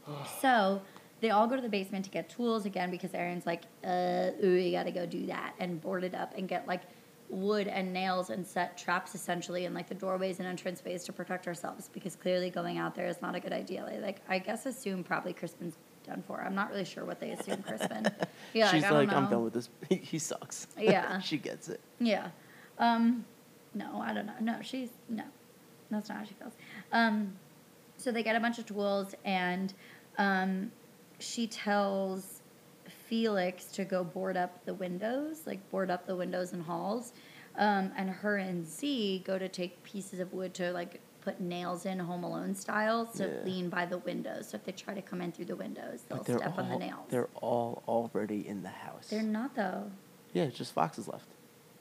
[0.41, 0.81] So
[1.21, 4.55] they all go to the basement to get tools again because Erin's like, uh, ooh,
[4.55, 6.83] you gotta go do that and board it up and get like
[7.29, 11.13] wood and nails and set traps essentially in like the doorways and entrance ways to
[11.13, 13.87] protect ourselves because clearly going out there is not a good idea.
[13.91, 15.77] They, like I guess assume probably Crispian's
[16.07, 16.41] done for.
[16.41, 18.13] I'm not really sure what they assume Crispian.
[18.55, 19.69] Yeah, She's like, like, I'm done with this.
[19.91, 20.69] He, he sucks.
[20.79, 21.19] Yeah.
[21.21, 21.81] she gets it.
[22.01, 22.29] Yeah.
[22.79, 23.27] Um,
[23.75, 24.33] no, I don't know.
[24.41, 25.25] No, she's no,
[25.91, 26.53] that's not how she feels.
[26.93, 27.33] Um,
[27.97, 29.73] so they get a bunch of tools, and
[30.19, 30.71] um,
[31.19, 32.43] she tells
[33.09, 37.13] Felix to go board up the windows, like board up the windows and halls.
[37.57, 41.87] Um, and her and Zee go to take pieces of wood to like put nails
[41.87, 43.45] in Home Alone style to Yeah.
[43.45, 44.49] lean by the windows.
[44.49, 46.71] So if they try to come in through the windows, they'll But step all on
[46.71, 47.07] the nails.
[47.09, 49.09] they're all already in the house.
[49.11, 49.91] They're not though.
[50.33, 51.27] yeah, just Fox is left.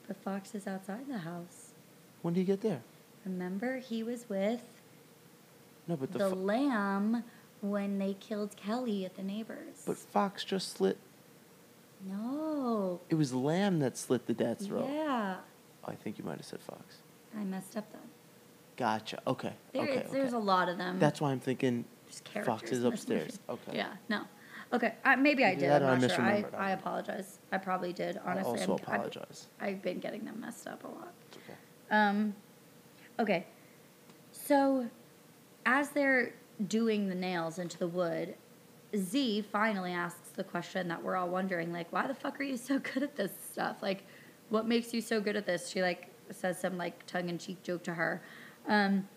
[0.08, 1.72] The fox is outside the house.
[2.22, 2.80] When do you get there?
[3.32, 4.62] Remember, he was with
[5.86, 7.24] No, but the, the fo- lamb
[7.60, 9.82] when they killed Kelly at the neighbors.
[9.86, 10.96] but Fox just slit.
[12.06, 13.00] no.
[13.10, 14.88] It was Lamb that slit the dad's throat.
[14.90, 15.36] Yeah.
[15.84, 16.98] Oh, I think you might have said Fox.
[17.38, 18.00] I messed up then.
[18.76, 19.20] Gotcha.
[19.26, 19.52] Okay.
[19.72, 19.92] There, okay.
[19.96, 20.98] it's- There's a lot of them.
[20.98, 21.84] That's why I'm thinking
[22.44, 23.38] Fox is upstairs.
[23.48, 23.76] Okay.
[23.76, 23.88] Yeah.
[24.08, 24.22] No.
[24.72, 24.94] Okay.
[25.04, 25.70] I, maybe I did.
[25.70, 26.22] I'm or I not sure.
[26.24, 26.44] I.
[26.56, 27.38] I apologize.
[27.50, 28.18] I probably did.
[28.24, 29.46] I Honestly, also I'm- I've- apologize.
[29.60, 31.12] I've been getting them messed up a lot.
[31.28, 31.56] It's okay.
[31.90, 32.34] Um,
[33.18, 33.46] okay.
[34.32, 34.88] So,
[35.66, 36.32] as they're
[36.66, 38.34] doing the nails into the wood,
[38.96, 42.56] Zee finally asks the question that we're all wondering, like, why the fuck are you
[42.56, 43.76] so good at this stuff?
[43.82, 44.04] Like,
[44.48, 45.68] what makes you so good at this?
[45.68, 48.22] She like says some like tongue in cheek joke to her.
[48.66, 49.08] Um,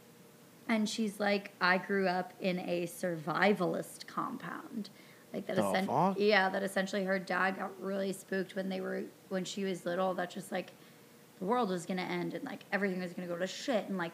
[0.67, 4.89] and she's like, I grew up in a survivalist compound.
[5.33, 5.87] Like that essen-
[6.17, 10.13] Yeah, that essentially her dad got really spooked when they were when she was little.
[10.13, 10.71] That just like
[11.41, 14.13] the world was gonna end and like everything was gonna go to shit and like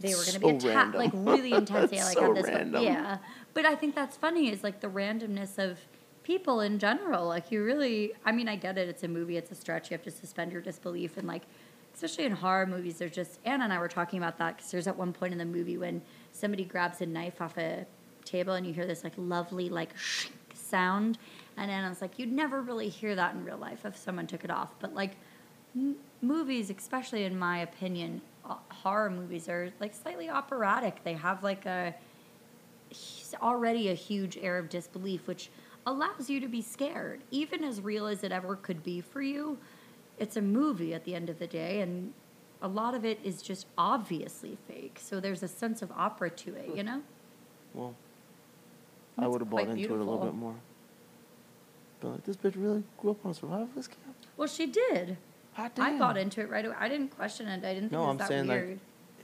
[0.00, 1.92] they were gonna be attacked like really intense.
[1.92, 2.82] Yeah, like so this random.
[2.82, 3.18] yeah.
[3.54, 5.78] But I think that's funny is like the randomness of
[6.24, 7.26] people in general.
[7.26, 9.94] Like you really I mean I get it, it's a movie, it's a stretch, you
[9.94, 11.42] have to suspend your disbelief and like
[11.94, 14.86] especially in horror movies there's just Anna and I were talking about that because there's
[14.88, 17.86] at one point in the movie when somebody grabs a knife off a
[18.24, 21.18] table and you hear this like lovely like shink sound
[21.56, 24.50] and Anna's like you'd never really hear that in real life if someone took it
[24.50, 25.16] off but like
[25.76, 31.02] m- movies especially in my opinion uh, horror movies are like slightly operatic.
[31.04, 31.94] They have like a
[32.88, 35.50] he's already a huge air of disbelief which
[35.86, 37.22] allows you to be scared.
[37.30, 39.58] Even as real as it ever could be for you
[40.18, 42.12] it's a movie at the end of the day and
[42.62, 44.98] a lot of it is just obviously fake.
[45.00, 47.02] So there's a sense of opera to it you know?
[47.72, 47.94] Well,
[49.16, 50.56] I would have bought quite into it a little bit more.
[52.00, 54.16] But like, this bitch really grew up on a survivalist camp.
[54.36, 55.08] well she did.
[55.08, 55.98] Hot i damn.
[55.98, 58.10] bought into it right away i didn't question it i didn't think No, it was
[58.10, 58.78] I'm that saying weird like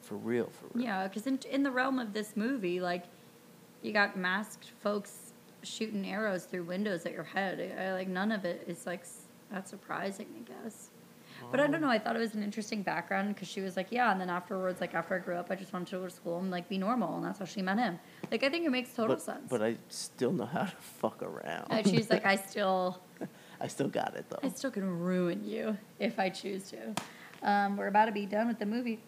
[0.07, 0.85] for real, for real.
[0.85, 3.05] Yeah, because in, in the realm of this movie, like,
[3.82, 5.32] you got masked folks
[5.62, 7.74] shooting arrows through windows at your head.
[7.78, 9.05] I, like, none of it is, like,
[9.51, 10.90] that surprising, I guess.
[11.51, 11.90] But I don't know.
[11.90, 14.11] I thought it was an interesting background because she was like, yeah.
[14.11, 16.39] And then afterwards, like, after I grew up, I just wanted to go to school
[16.39, 17.16] and, like, be normal.
[17.16, 17.98] And that's how she met him.
[18.31, 19.47] Like, I think it makes total but, sense.
[19.51, 21.66] But I still know how to fuck around.
[21.70, 23.01] and she's like, I still,
[23.60, 24.40] I still got it though.
[24.42, 26.94] I still can ruin you if I choose to.
[27.42, 29.00] Um, we're about to be done with the movie.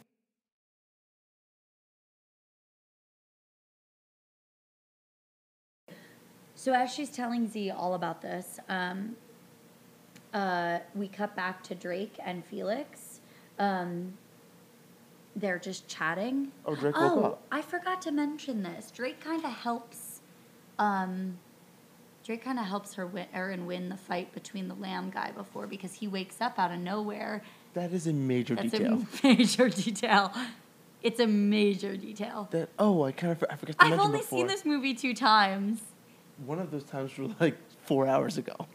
[6.54, 9.16] So as she's telling Zee all about this, um,
[10.34, 13.20] uh, we cut back to Drake and Felix.
[13.58, 14.14] Um,
[15.36, 16.50] they're just chatting.
[16.66, 17.42] Oh, Drake woke oh, up.
[17.52, 18.90] I forgot to mention this.
[18.90, 20.20] Drake kind of helps.
[20.80, 21.38] Um,
[22.28, 25.66] Drake kind of helps her win, Erin win the fight between the lamb guy before
[25.66, 27.42] because he wakes up out of nowhere.
[27.72, 29.06] That is a major That's detail.
[29.24, 30.34] a major detail.
[31.02, 32.46] It's a major detail.
[32.50, 34.40] that oh, I kind of I forgot to I've mention only before.
[34.40, 35.80] seen this movie two times.
[36.44, 37.56] One of those times were like
[37.86, 38.66] four hours ago.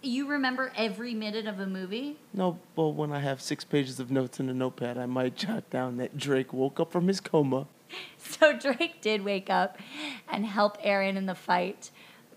[0.00, 2.16] You remember every minute of a movie?
[2.32, 5.68] No, well, when I have six pages of notes in a notepad, I might jot
[5.68, 7.66] down that Drake woke up from his coma.
[8.16, 9.78] So Drake did wake up
[10.26, 11.90] and help Erin in the fight,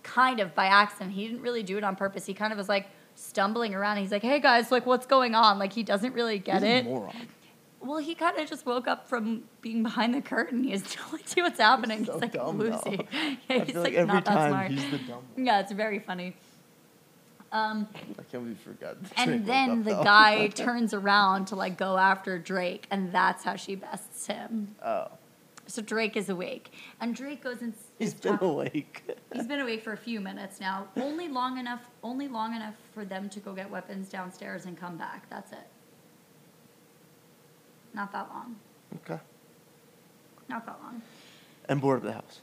[0.06, 1.12] kind of by accident.
[1.12, 2.26] He didn't really do it on purpose.
[2.26, 3.98] He kind of was like stumbling around.
[3.98, 6.86] He's like, "Hey guys, like what's going on?" Like he doesn't really get He's it.
[6.86, 7.14] moron.
[7.82, 10.64] Well, he kind of just woke up from being behind the curtain.
[10.64, 12.06] He has no idea what's happening.
[12.06, 13.08] so He's like dumb, woozy.
[13.50, 14.72] Yeah, he's like, like every not that smart.
[14.72, 15.46] he's the dumb one.
[15.46, 16.36] Yeah, it's very funny.
[17.52, 18.98] Um, I can't believe you forgot.
[19.18, 20.04] and then the though.
[20.04, 24.76] guy turns around to like go after Drake, and that's how she bests him.
[24.84, 25.08] oh,
[25.68, 26.72] So Drake is awake,
[27.02, 29.04] and Drake goes and he's been awake.
[29.34, 30.88] He's been awake for a few minutes now.
[30.96, 31.90] Only long enough.
[32.04, 35.30] Only long enough for them to go get weapons downstairs and come back.
[35.30, 35.68] That's it.
[37.94, 38.56] Not that long.
[38.98, 39.20] okay.
[40.48, 41.02] Not that long.
[41.68, 42.42] And board the house.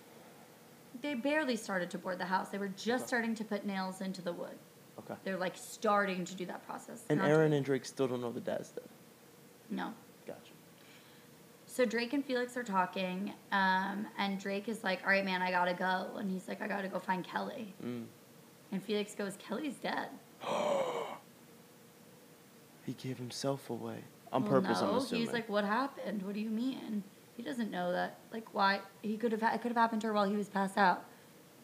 [1.01, 2.49] They barely started to board the house.
[2.49, 4.59] They were just starting to put nails into the wood.
[4.99, 5.15] Okay.
[5.25, 7.05] They're like starting to do that process.
[7.09, 8.89] And Not- Erin and Drake still don't know the dad's dead.
[9.71, 9.95] No.
[11.73, 15.51] So Drake and Felix are talking, um, and Drake is like, "All right, man, I
[15.51, 18.05] gotta go," and he's like, "I gotta go find Kelly." Mm.
[18.73, 20.09] And Felix goes, "Kelly's dead."
[22.85, 24.81] He gave himself away on Well, purpose.
[24.81, 25.25] no, I'm assuming.
[25.25, 26.23] he's like, what happened?
[26.25, 27.05] What do you mean?
[27.37, 28.19] He doesn't know that.
[28.33, 28.81] Like, why?
[29.03, 29.41] He could have.
[29.41, 31.05] Ha- it could have happened to her while he was passed out.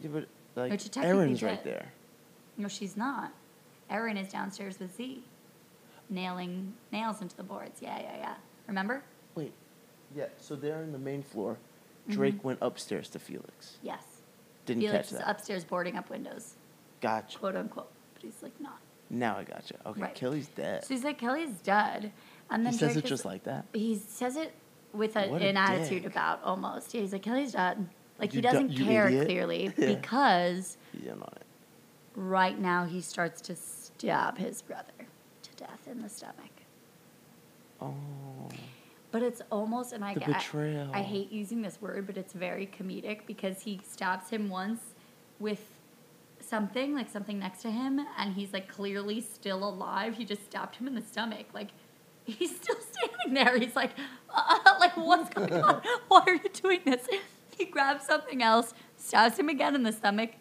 [0.01, 1.93] yeah, but like Which Erin's right there.
[2.57, 3.33] No, she's not.
[3.91, 5.25] Erin is downstairs with Zee,
[6.09, 7.83] nailing nails into the boards.
[7.83, 8.35] Yeah, yeah, yeah.
[8.69, 9.03] Remember?
[10.15, 10.27] Yeah.
[10.39, 11.55] So they're in the main floor.
[12.03, 12.13] Mm-hmm.
[12.13, 13.79] Drake went upstairs to Felix.
[13.83, 14.05] Yes.
[14.67, 15.31] Didn't Felix catch that.
[15.31, 16.55] upstairs boarding up windows,
[17.01, 17.39] Gotcha.
[17.39, 17.91] quote unquote.
[18.15, 18.79] But he's like not.
[19.11, 19.75] Now I gotcha.
[19.87, 20.15] Okay, Right.
[20.15, 20.85] Kelly's dead.
[20.85, 22.13] So he's like, Kelly's dead.
[22.51, 23.65] And then he says Drake it is- just like that.
[23.73, 24.53] he says it
[24.93, 26.13] with a, an attitude dick.
[26.13, 26.93] about almost.
[26.95, 27.87] Yeah, he's like, Kelly's dead.
[28.19, 29.27] Like he You du- doesn't care idiot.
[29.27, 29.95] clearly Yeah.
[29.95, 31.43] because He's in on it.
[32.17, 34.93] right now he starts to stab his brother
[35.43, 36.35] to death in the stomach.
[37.81, 37.95] Oh.
[39.11, 42.67] But it's almost, and I, The I- I, hate using this word, but it's very
[42.67, 44.81] comedic because he stabs him once
[45.39, 45.63] with
[46.41, 50.17] something, like something next to him, and he's like clearly still alive.
[50.17, 51.47] He just stabbed him in the stomach.
[51.55, 51.69] Like,
[52.25, 53.59] he's still standing there.
[53.59, 53.93] He's like,
[54.35, 55.83] uh, like, what's going on?
[56.09, 57.09] Why are you doing this?
[57.57, 60.33] He grabs something else, stabs him again in the stomach,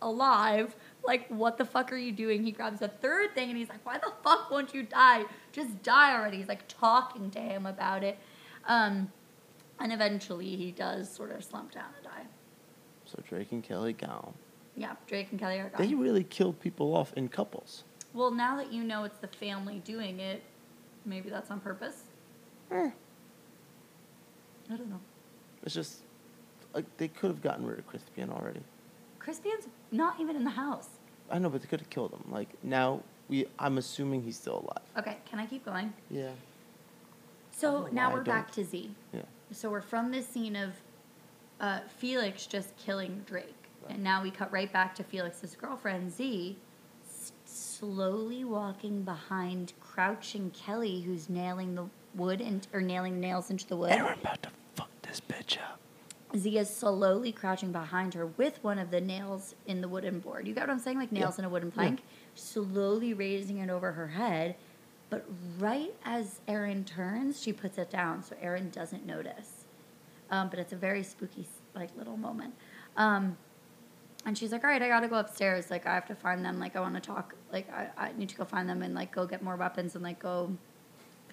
[0.00, 0.74] alive.
[1.06, 2.42] Like, what the fuck are you doing?
[2.44, 5.24] He grabs a third thing and he's like, why the fuck won't you die?
[5.52, 6.38] Just die already.
[6.38, 8.18] He's like talking to him about it.
[8.66, 9.12] Um,
[9.80, 12.26] and eventually he does sort of slump down and die.
[13.04, 14.32] So Drake and Kelly gone.
[14.76, 15.86] Yeah, Drake and Kelly are gone.
[15.86, 17.84] They really killed people off in couples.
[18.14, 20.42] well, now that you know it's the family doing it,
[21.04, 22.04] maybe that's on purpose.
[22.72, 22.90] Eh.
[24.70, 25.00] I don't know.
[25.64, 26.00] It's just
[26.72, 28.60] like they could have gotten rid of Crispian already.
[29.20, 30.93] Crispian's not even in the house.
[31.30, 32.24] I know, but they could have killed him.
[32.30, 33.46] Like now, we.
[33.58, 34.84] I'm assuming he's still alive.
[34.98, 35.92] Okay, can I keep going?
[36.10, 36.30] Yeah.
[37.52, 38.90] So now we're back to Zee.
[39.12, 39.22] Yeah.
[39.52, 40.72] So we're from this scene of
[41.60, 43.94] uh, Felix just killing Drake, Right.
[43.94, 46.56] and now we cut right back to Felix's girlfriend Zee,
[47.08, 51.86] s- slowly walking behind crouching Kelly, who's nailing the
[52.16, 53.92] wood and or nailing nails into the wood.
[53.92, 55.78] Erin about to fuck this bitch up.
[56.36, 60.46] Zee is slowly crouching behind her with one of the nails in the wooden board.
[60.48, 60.98] You got what I'm saying?
[60.98, 61.20] Like Yeah.
[61.20, 61.74] nails in a wooden Yeah.
[61.74, 62.02] plank.
[62.34, 64.56] Slowly raising it over her head.
[65.10, 65.24] But
[65.58, 69.64] right as Erin turns, she puts it down so Erin doesn't notice.
[70.30, 72.54] Um, but it's a very spooky, like, little moment.
[72.96, 73.36] Um,
[74.26, 75.70] and she's like, all right, I gotta go upstairs.
[75.70, 76.58] Like, I have to find them.
[76.58, 77.34] Like, I wanna talk.
[77.52, 80.02] Like, I, I need to go find them and, like, go get more weapons and,
[80.02, 80.56] like, go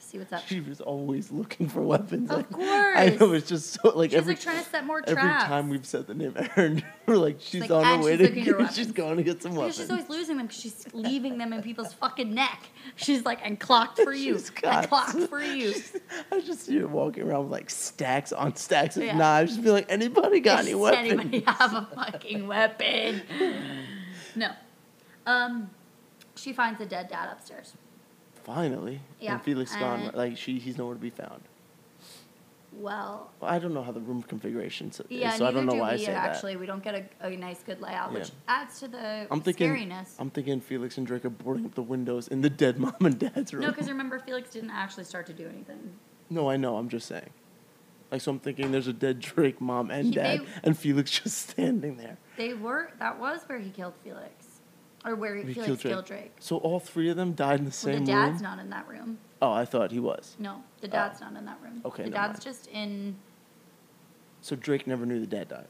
[0.03, 0.41] see what's up.
[0.48, 2.30] She was always looking for weapons.
[2.32, 3.40] Of like, I know course.
[3.40, 5.45] it's just so like She's, every like, trying to set more every traps.
[5.45, 8.41] time we've said the name Erin, we're like she's like, on her way she's to
[8.41, 9.78] get, she's going to get some weapons.
[9.78, 12.61] she's always losing them because she's leaving them in people's fucking neck.
[12.95, 14.40] She's like, and clocked for you.
[14.64, 15.73] And clocked for you.
[16.32, 19.18] I just see her walking around with like stacks on stacks of Yeah.
[19.18, 19.52] knives.
[19.52, 21.11] Just be like, anybody got any Does weapons?
[21.11, 23.22] anybody have a fucking weapon?
[24.36, 24.52] No.
[25.26, 25.69] Um,
[26.36, 27.73] she finds a dead dad upstairs.
[28.44, 30.02] Finally, Yeah, and Felix gone.
[30.02, 31.42] and- Like she, he's nowhere to be found.
[32.74, 35.74] Well, Well, I don't know how the room configuration is, yeah, so I don't know
[35.74, 36.56] do why I we say actually.
[36.56, 39.28] We don't get a, a nice, good layout, which adds to the that.
[39.30, 40.16] I'm thinking, scariness.
[40.18, 43.20] I'm thinking Felix and Drake are boarding up the windows in the dead mom and
[43.20, 43.64] dad's room.
[43.64, 45.92] no, because remember, Felix didn't actually start to do anything.
[46.30, 46.78] No, I know.
[46.78, 47.30] I'm just saying.
[48.10, 51.12] Like, so I'm thinking there's a dead Drake mom and He- dad, they- and Felix
[51.12, 52.18] just standing there.
[52.38, 54.51] They were, that was where he killed Felix.
[55.03, 56.22] Or where He Felix killed killed Drake.
[56.22, 56.32] Drake.
[56.40, 58.41] So all three of them died in the Well, same the dad's room.
[58.44, 59.18] not in that room.
[59.41, 60.36] Oh, I thought he was.
[60.38, 60.91] No, the Oh.
[60.91, 61.82] dad's not in that room.
[61.86, 62.41] Okay, the dad's mind.
[62.44, 63.15] just in.
[64.41, 65.68] So Drake never knew the dad died.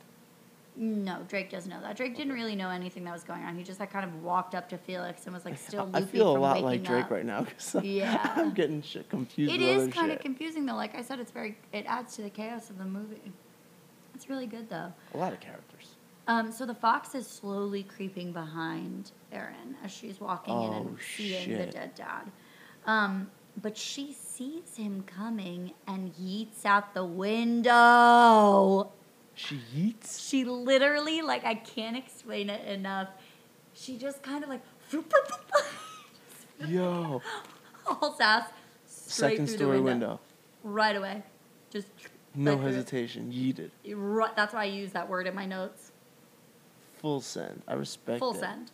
[0.75, 1.97] No, Drake doesn't know that.
[1.97, 3.57] Drake didn't really know anything that was going on.
[3.57, 6.01] He just like kind of walked up to Felix and was like still loopy I
[6.03, 7.11] feel a lot like Drake up.
[7.11, 8.31] right now because Yeah.
[8.37, 9.53] I'm getting shit confused.
[9.53, 10.75] It is kind of confusing though.
[10.75, 11.57] Like I said, it's very.
[11.73, 13.31] It adds to the chaos of the movie.
[14.15, 14.93] It's really good though.
[15.13, 15.95] a lot of characters.
[16.31, 20.97] Um, so the fox is slowly creeping behind Erin as she's walking in and Oh,
[21.17, 22.31] seeing the dead dad.
[22.85, 23.29] Um,
[23.61, 28.91] but she sees him coming and yeets out the window.
[29.35, 30.19] She eats.
[30.25, 33.09] She literally, like, I can't explain it enough.
[33.73, 34.61] She just kind of like,
[36.65, 37.21] Yo,
[37.83, 38.47] hauls ass
[38.85, 40.07] straight second through story the window.
[40.07, 40.19] window.
[40.63, 41.23] Right away.
[41.71, 41.87] Just
[42.35, 43.31] No right hesitation.
[43.33, 43.71] Yeeted.
[43.93, 45.90] Right, that's why I use that word in my notes.
[47.01, 47.61] Full send.
[47.67, 48.39] I respect Full it.
[48.39, 48.71] send.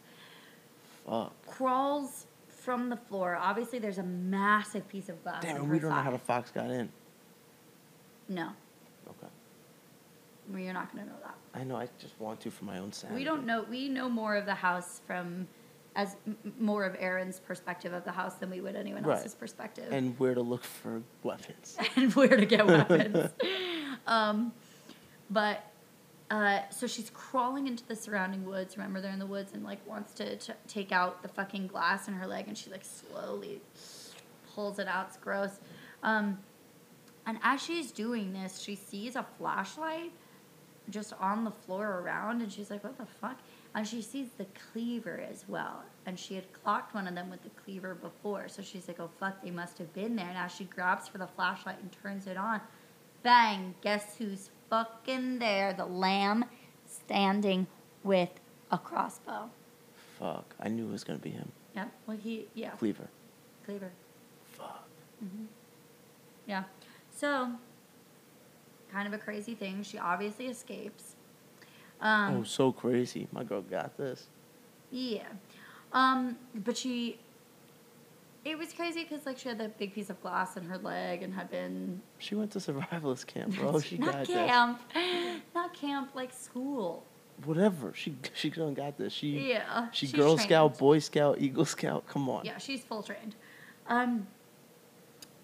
[1.05, 1.33] Fuck.
[1.47, 3.37] Crawls from the floor.
[3.41, 5.41] Obviously, there's a massive piece of glass.
[5.43, 6.89] Damn, and her we don't know how the fox got in.
[8.29, 8.49] No,
[9.09, 9.27] Okay.
[10.49, 11.35] well, you're not going to know that.
[11.53, 11.77] I know.
[11.77, 13.17] I just want to for my own sanity.
[13.19, 13.63] We don't know.
[13.69, 15.47] We know more of the house from,
[15.95, 19.15] as m- m- more of Erin's perspective of the house than we would anyone Right.
[19.17, 19.87] else's perspective.
[19.93, 21.77] And where to look for weapons.
[21.95, 23.29] and where to get weapons.
[24.07, 24.51] um,
[25.29, 25.63] but
[26.29, 28.77] uh, so she's crawling into the surrounding woods.
[28.77, 32.07] Remember, they're in the woods and like wants to t- take out the fucking glass
[32.07, 33.61] in her leg, and she like slowly
[34.53, 35.07] pulls it out.
[35.07, 35.59] It's gross.
[36.03, 36.39] Um,
[37.25, 40.11] and as she's doing this, she sees a flashlight
[40.89, 43.37] just on the floor around, and she's like, "What the fuck?"
[43.73, 47.43] And she sees the cleaver as well, and she had clocked one of them with
[47.43, 50.65] the cleaver before, so she's like, "Oh fuck, they must have been there." Now she
[50.65, 52.59] grabs for the flashlight and turns it on.
[53.23, 53.75] Bang!
[53.81, 55.73] Guess who's fucking there?
[55.73, 56.45] The lamb
[56.85, 57.67] standing
[58.03, 58.29] with
[58.71, 59.49] a crossbow.
[60.19, 60.55] Fuck.
[60.59, 61.51] I knew it was gonna be him.
[61.75, 61.91] Yep.
[62.07, 63.07] Well, he yeah, Cleaver.
[63.65, 63.91] cleaver.
[64.53, 64.87] Fuck.
[65.23, 65.45] Mhm.
[66.47, 66.63] Yeah.
[67.15, 67.51] So,
[68.91, 69.83] kind of a crazy thing.
[69.83, 71.15] She obviously escapes.
[71.99, 73.27] Um, oh, so crazy.
[73.31, 74.27] My girl got this.
[74.91, 75.27] Yeah.
[75.93, 77.19] Um, but she.
[78.47, 81.21] It was crazy because like she had that big piece of glass in her leg
[81.21, 82.01] and had been.
[82.17, 83.79] She went to survivalist camp, bro.
[83.81, 84.81] She not got camp,
[85.53, 87.03] not camp like school.
[87.43, 87.91] Whatever.
[87.93, 89.11] She she done got this.
[89.11, 89.89] She Yeah.
[89.91, 90.47] she she's Girl trained.
[90.47, 92.07] Scout, Boy Scout, Eagle Scout.
[92.07, 92.45] Come on.
[92.45, 93.35] Yeah, she's full trained.
[93.87, 94.27] Um,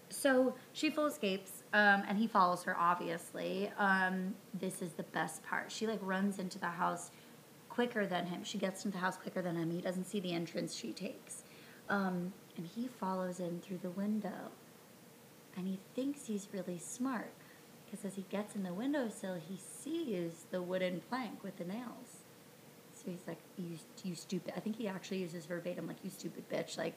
[0.09, 2.77] so she full escapes, um, and he follows her.
[2.79, 5.69] Obviously, um, this is the best part.
[5.71, 7.11] She like runs into the house
[7.67, 8.45] quicker than him.
[8.45, 9.71] She gets into the house quicker than him.
[9.71, 11.43] He doesn't see the entrance she takes,
[11.89, 14.51] um, and he follows in through the window.
[15.55, 17.31] And he thinks he's really smart
[17.85, 22.23] because as he gets in the windowsill, he sees the wooden plank with the nails.
[22.93, 26.49] So he's like, "You, you stupid!" I think he actually uses verbatim, like, "You stupid
[26.49, 26.95] bitch!" Like,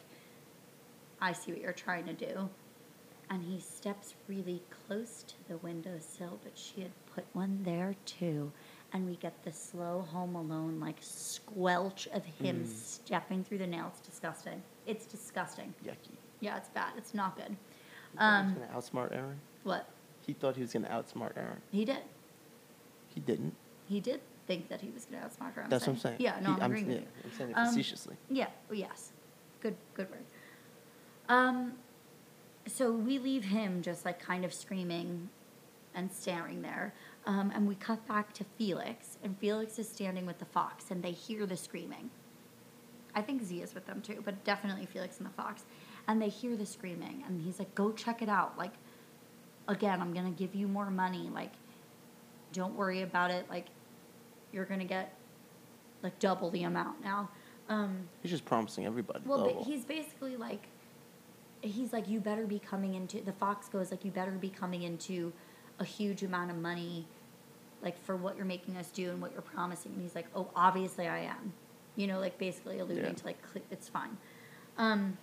[1.20, 2.48] I see what you're trying to do.
[3.28, 8.52] And he steps really close to the windowsill, but she had put one there too.
[8.92, 12.66] And we get the slow Home Alone like squelch of him Mm.
[12.68, 14.00] stepping through the nails.
[14.04, 14.62] Disgusting.
[14.86, 15.74] It's disgusting.
[15.84, 16.16] Yucky.
[16.40, 16.92] Yeah, it's bad.
[16.96, 17.56] It's not good.
[18.12, 19.40] He thought Um, he was gonna outsmart Erin.
[19.64, 19.88] What?
[20.26, 21.60] He thought he was gonna outsmart Erin.
[21.70, 22.02] He did.
[23.14, 23.54] He didn't.
[23.88, 25.62] He did think that he was going to outsmart her.
[25.64, 26.16] I'm That's what I'm saying.
[26.20, 27.08] Yeah, no, He- I'm agreeing yeah, with you.
[27.24, 28.16] I'm saying it Um, facetiously.
[28.30, 28.48] Yeah.
[28.70, 29.12] oh, Yes.
[29.60, 29.76] Good.
[29.94, 30.24] Good word.
[31.28, 31.78] Um,
[32.66, 35.30] so we leave him just like kind of screaming
[35.94, 36.92] and staring there,
[37.24, 41.02] um, and we cut back to Felix, and Felix is standing with the fox, and
[41.02, 42.10] they hear the screaming.
[43.16, 45.64] I think Zee is with them too, but definitely Felix and the fox,
[46.06, 48.72] and they hear the screaming, and he's like, "Go check it out." Like,
[49.66, 51.28] again, I'm gonna give you more money.
[51.32, 51.52] Like,
[52.52, 53.48] don't worry about it.
[53.50, 53.66] Like,
[54.52, 55.14] you're gonna get
[56.02, 57.30] like double the amount now.
[57.68, 59.20] Um, He's just promising everybody.
[59.26, 59.64] well, double.
[59.64, 60.68] he's basically like,
[61.62, 64.82] he's like, you better be coming into the fox goes like, you better be coming
[64.82, 65.32] into
[65.80, 67.06] a huge amount of money,
[67.82, 69.92] like for what you're making us do and what you're promising.
[69.94, 71.52] And he's like, oh, obviously I am,
[71.96, 73.12] you know, like basically alluding Yeah.
[73.12, 73.38] to like
[73.70, 74.16] it's fine.
[74.78, 75.16] Um,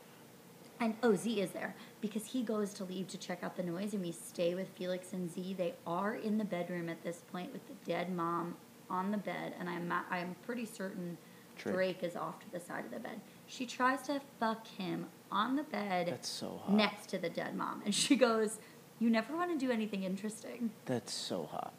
[0.80, 3.94] and oh, Zee is there because he goes to leave to check out the noise,
[3.94, 5.54] and we stay with Felix and Zee.
[5.54, 8.56] They are in the bedroom at this point with the dead mom
[8.90, 11.18] on the bed, and I'm I'm pretty certain
[11.58, 11.76] Drake.
[11.76, 13.22] Drake is off to the side of the bed.
[13.45, 16.74] She tries to fuck him on the bed That's so hot.
[16.74, 18.58] next to the dead mom, and she goes,
[19.00, 21.74] "You never want to do anything interesting." That's so hot.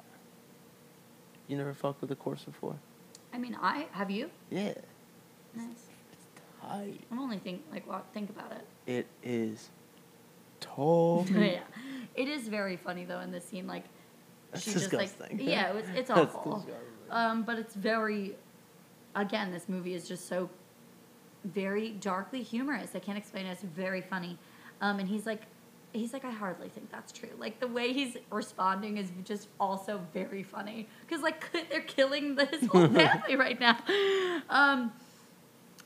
[1.48, 2.76] You never fucked with a corpse before?
[3.34, 4.30] I mean, I have you.
[4.48, 4.74] Yeah.
[5.54, 5.66] Nice.
[6.12, 6.26] It's
[6.62, 7.00] tight.
[7.10, 8.64] I'm only think like what think about it.
[8.86, 9.70] It is
[10.60, 11.26] tall.
[11.34, 11.58] yeah,
[12.14, 13.66] it is very funny though in this scene.
[13.66, 13.84] Like
[14.52, 15.38] That's she just disgusting.
[15.38, 16.64] like yeah, it was, it's awful.
[17.10, 18.36] Um, but it's very,
[19.16, 20.48] again, this movie is just so
[21.44, 22.90] very darkly humorous.
[22.94, 23.50] I can't explain it.
[23.50, 24.38] It's very funny.
[24.80, 25.42] Um, and he's like,
[25.94, 27.30] he's like, I hardly think that's true.
[27.38, 32.46] Like the way he's responding is just also very funny because like they're killing the-
[32.46, 33.78] his whole family right now.
[34.50, 34.92] Um,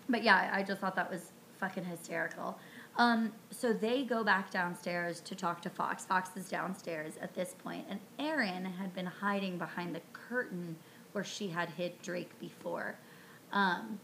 [0.08, 2.58] but yeah, I just thought that was fucking hysterical.
[2.96, 6.04] Um, so they go back downstairs to talk to Fox.
[6.04, 10.74] Fox is downstairs at this point, and Erin had been hiding behind the curtain
[11.12, 12.96] where she had hid Drake before,
[13.52, 14.00] um,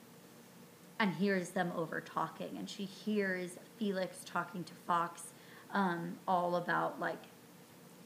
[1.01, 2.57] and hears them over talking.
[2.57, 5.33] And she hears Felix talking to Fox
[5.75, 7.23] um, all about like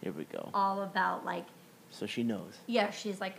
[0.03, 0.49] Here we go.
[0.53, 1.47] all about like
[1.91, 2.55] So she knows.
[2.67, 3.37] yeah, she's like,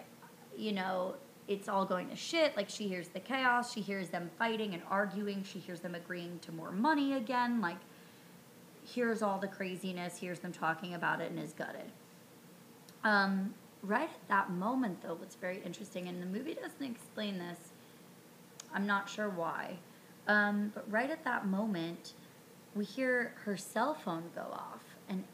[0.57, 1.15] you know,
[1.47, 2.55] it's all going to shit.
[2.55, 6.39] Like she hears the chaos, she hears them fighting and arguing, she hears them agreeing
[6.43, 7.59] to more money again.
[7.59, 7.77] Like,
[8.83, 11.91] hears all the craziness, hears them talking about it, and is gutted.
[13.03, 13.53] Um,
[13.83, 17.57] right at that moment, though, what's very interesting, and the movie doesn't explain this.
[18.73, 19.77] I'm not sure why,
[20.27, 22.13] um, but right at that moment,
[22.79, 25.25] we hear her cell phone go off, and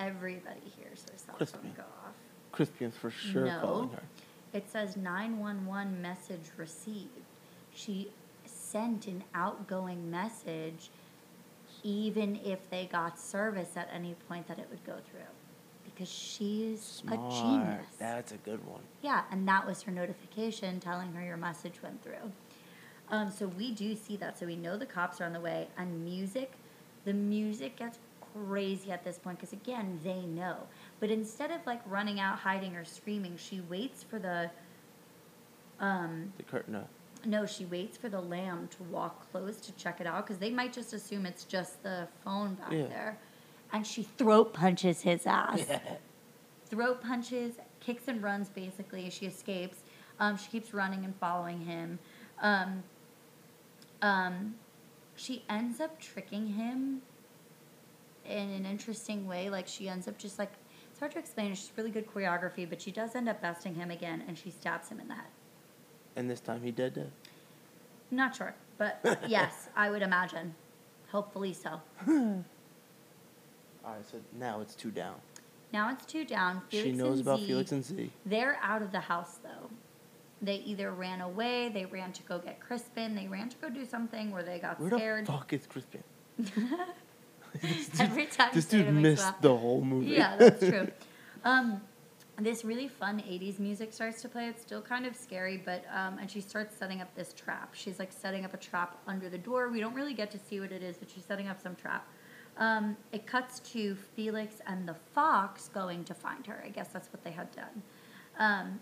[0.00, 1.58] everybody hears her cell Crispy.
[1.62, 2.14] phone go off.
[2.50, 3.60] Crispian's for sure No.
[3.60, 4.02] calling her.
[4.52, 7.10] It says 911 message received.
[7.72, 8.10] She
[8.44, 10.90] sent an outgoing message
[11.84, 15.20] even if they got service at any point that it would go through.
[15.84, 17.20] Because she's Smart.
[17.20, 17.86] a genius.
[18.00, 18.80] That's a good one.
[19.00, 22.32] Yeah, and that was her notification telling her your message went through.
[23.10, 24.38] Um, so we do see that.
[24.38, 26.50] So we know the cops are on the way, and music
[27.04, 27.98] The music gets
[28.32, 30.56] crazy at this point because again they know.
[31.00, 34.50] But instead of like running out, hiding, or screaming, she waits for the.
[35.80, 36.88] Um, The curtain up.
[37.26, 40.50] no, she waits for the lamb to walk close to check it out because they
[40.50, 42.86] might just assume it's just the phone back Yeah.
[42.86, 43.18] there.
[43.72, 45.60] And she throat punches his ass.
[46.66, 49.10] Throat punches, kicks and runs basically.
[49.10, 49.78] She escapes.
[50.20, 51.98] Um, she keeps running and following him.
[52.40, 52.82] Um,
[54.00, 54.54] um,
[55.16, 57.02] she ends up tricking him
[58.28, 59.50] in an interesting way.
[59.50, 60.52] Like she ends up just like
[60.90, 61.52] it's hard to explain.
[61.52, 64.50] It's just really good choreography, but she does end up besting him again, and she
[64.50, 65.24] stabs him in the head.
[66.16, 67.10] And this time he dead.
[68.10, 70.54] Not sure, but yes, I would imagine.
[71.10, 71.80] Hopefully so.
[72.06, 72.44] All
[73.84, 75.16] right, so now it's two down.
[75.72, 76.62] Now it's two down.
[76.70, 78.12] Felix she knows about Zee, Felix and Zee.
[78.24, 79.68] They're out of the house though.
[80.44, 83.84] They either ran away, they ran to go get Crispian, they ran to go do
[83.84, 85.26] something where they got Where scared.
[85.26, 86.02] the fuck is Crispian?
[87.62, 89.40] this dude, Every time this dude it makes me missed laugh.
[89.40, 90.06] the whole movie.
[90.06, 90.88] Yeah, that's true.
[91.44, 91.82] Um,
[92.38, 94.48] this really fun 80s music starts to play.
[94.48, 97.74] It's still kind of scary, but, um, and she starts setting up this trap.
[97.74, 99.68] She's like setting up a trap under the door.
[99.68, 102.08] We don't really get to see what it is, but she's setting up some trap.
[102.56, 106.62] Um, it cuts to Felix and the fox going to find her.
[106.64, 107.82] I guess that's what they had done.
[108.38, 108.80] Um,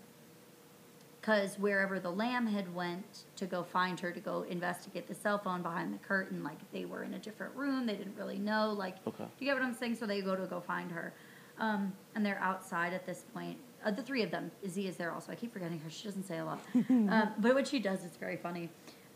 [1.23, 5.37] because wherever the lamb had went to go find her to go investigate the cell
[5.37, 8.73] phone behind the curtain like they were in a different room they didn't really know
[8.77, 9.23] like Okay.
[9.23, 9.95] do you get what i'm saying?
[9.95, 11.13] So they go to go find her.
[11.59, 13.57] Um, and they're outside at this point.
[13.85, 16.23] Uh, the three of them Zee is there also i keep forgetting her she doesn't
[16.23, 16.59] say a lot.
[16.89, 18.69] Um, but what she does is very funny.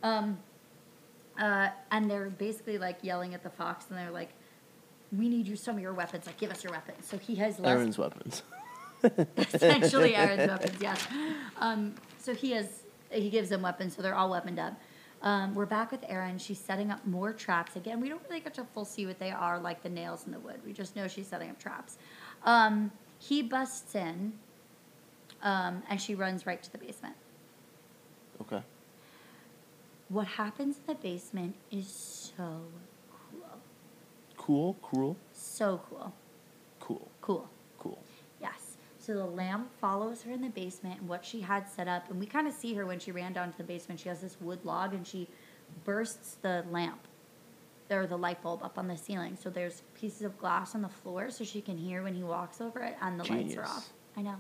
[0.03, 0.37] Um,
[1.39, 4.29] uh, and they're basically like yelling at the fox and they're like
[5.11, 7.05] we need you some of your weapons like give us your weapons.
[7.05, 8.43] So he has less Erin's weapons.
[9.37, 11.07] essentially Erin's weapons, yes.
[11.57, 14.73] Um, so he has he gives them weapons, so they're all weaponed up.
[15.21, 16.37] Um, we're back with Aaron.
[16.37, 17.75] She's setting up more traps.
[17.75, 20.31] Again, we don't really get to full see what they are, like the nails in
[20.31, 20.59] the wood.
[20.65, 21.97] We just know she's setting up traps.
[22.43, 24.33] Um, he busts in,
[25.41, 27.15] um, and she runs right to the basement.
[28.41, 28.61] Okay.
[30.09, 32.61] What happens in the basement is so
[33.31, 33.49] cool.
[34.37, 36.13] Cool, cruel, So cool.
[36.79, 37.49] cool, Cool.
[39.07, 42.19] So the lamb follows her in the basement and what she had set up, and
[42.19, 44.01] we kind of see her when she ran down to the basement.
[44.01, 45.29] She has this wood log and she
[45.85, 46.99] bursts the lamp
[47.89, 49.37] or the light bulb up on the ceiling.
[49.41, 52.59] So there's pieces of glass on the floor so she can hear when he walks
[52.59, 53.89] over it, and the lights are off.
[54.17, 54.35] I know.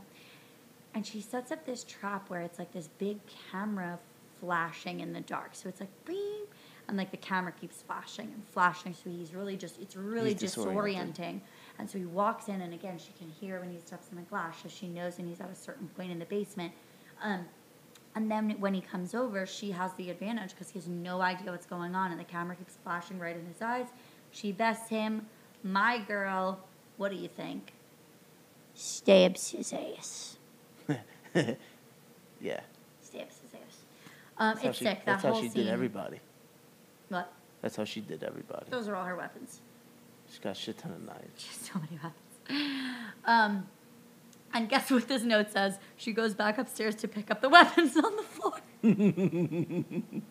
[0.93, 3.19] And she sets up this trap where it's like this big
[3.49, 3.97] camera
[4.41, 5.51] flashing in the dark.
[5.53, 6.43] So it's like bing,
[6.89, 8.93] and like the camera keeps flashing and flashing.
[8.93, 11.15] So he's really just, it's really He's disoriented.
[11.15, 11.39] disorienting.
[11.79, 14.23] And so he walks in, and again, she can hear when he steps in the
[14.23, 14.55] glass.
[14.63, 16.73] So she knows when he's at a certain point in the basement.
[17.21, 17.45] Um,
[18.15, 21.51] and then when he comes over, she has the advantage because he has no idea
[21.51, 23.85] what's going on, and the camera keeps flashing right in his eyes.
[24.31, 25.27] She bests him.
[25.63, 26.59] My girl,
[26.97, 27.73] what do you think?
[28.73, 30.37] Stabs his ass.
[31.35, 32.61] Yeah.
[33.01, 33.77] Stabs his ass.
[34.37, 34.97] Um, That's it's she, sick.
[34.99, 35.65] That That's how whole she scene.
[35.65, 36.19] did everybody.
[37.09, 37.31] What?
[37.61, 38.65] That's how she did everybody.
[38.69, 39.61] Those are all her weapons.
[40.29, 41.41] She's got a shit ton of knives.
[41.41, 43.13] She has so many weapons.
[43.25, 43.67] Um,
[44.53, 45.77] and guess what this note says?
[45.97, 48.61] She goes back upstairs to pick up the weapons on the floor.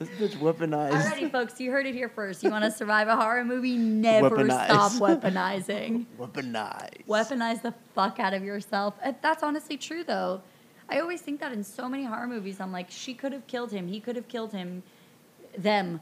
[0.00, 0.92] This bitch weaponized.
[0.92, 2.42] Alrighty, folks, you heard it here first.
[2.42, 3.76] You want to survive a horror movie?
[3.76, 4.64] Never Weaponize.
[4.64, 4.92] stop
[5.22, 6.06] weaponizing.
[6.18, 7.06] Weaponized.
[7.06, 8.94] Weaponize the fuck out of yourself.
[9.04, 10.40] Uh, That's honestly true, though.
[10.88, 12.60] I always think that in so many horror movies.
[12.60, 13.88] I'm like, she could have killed him.
[13.88, 14.84] He could have killed him.
[15.58, 16.00] Them,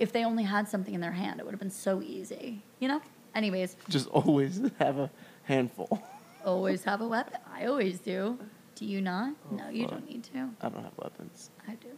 [0.00, 2.62] if they only had something in their hand, it would have been so easy.
[2.80, 3.00] You know.
[3.34, 5.08] Anyways, Just always have a
[5.44, 6.02] handful.
[6.44, 7.38] always have a weapon.
[7.54, 8.36] I always do.
[8.74, 9.34] Do you not?
[9.52, 9.92] Oh, no, you fuck.
[9.92, 10.48] don't need to.
[10.60, 11.50] I don't have weapons.
[11.68, 11.88] I do.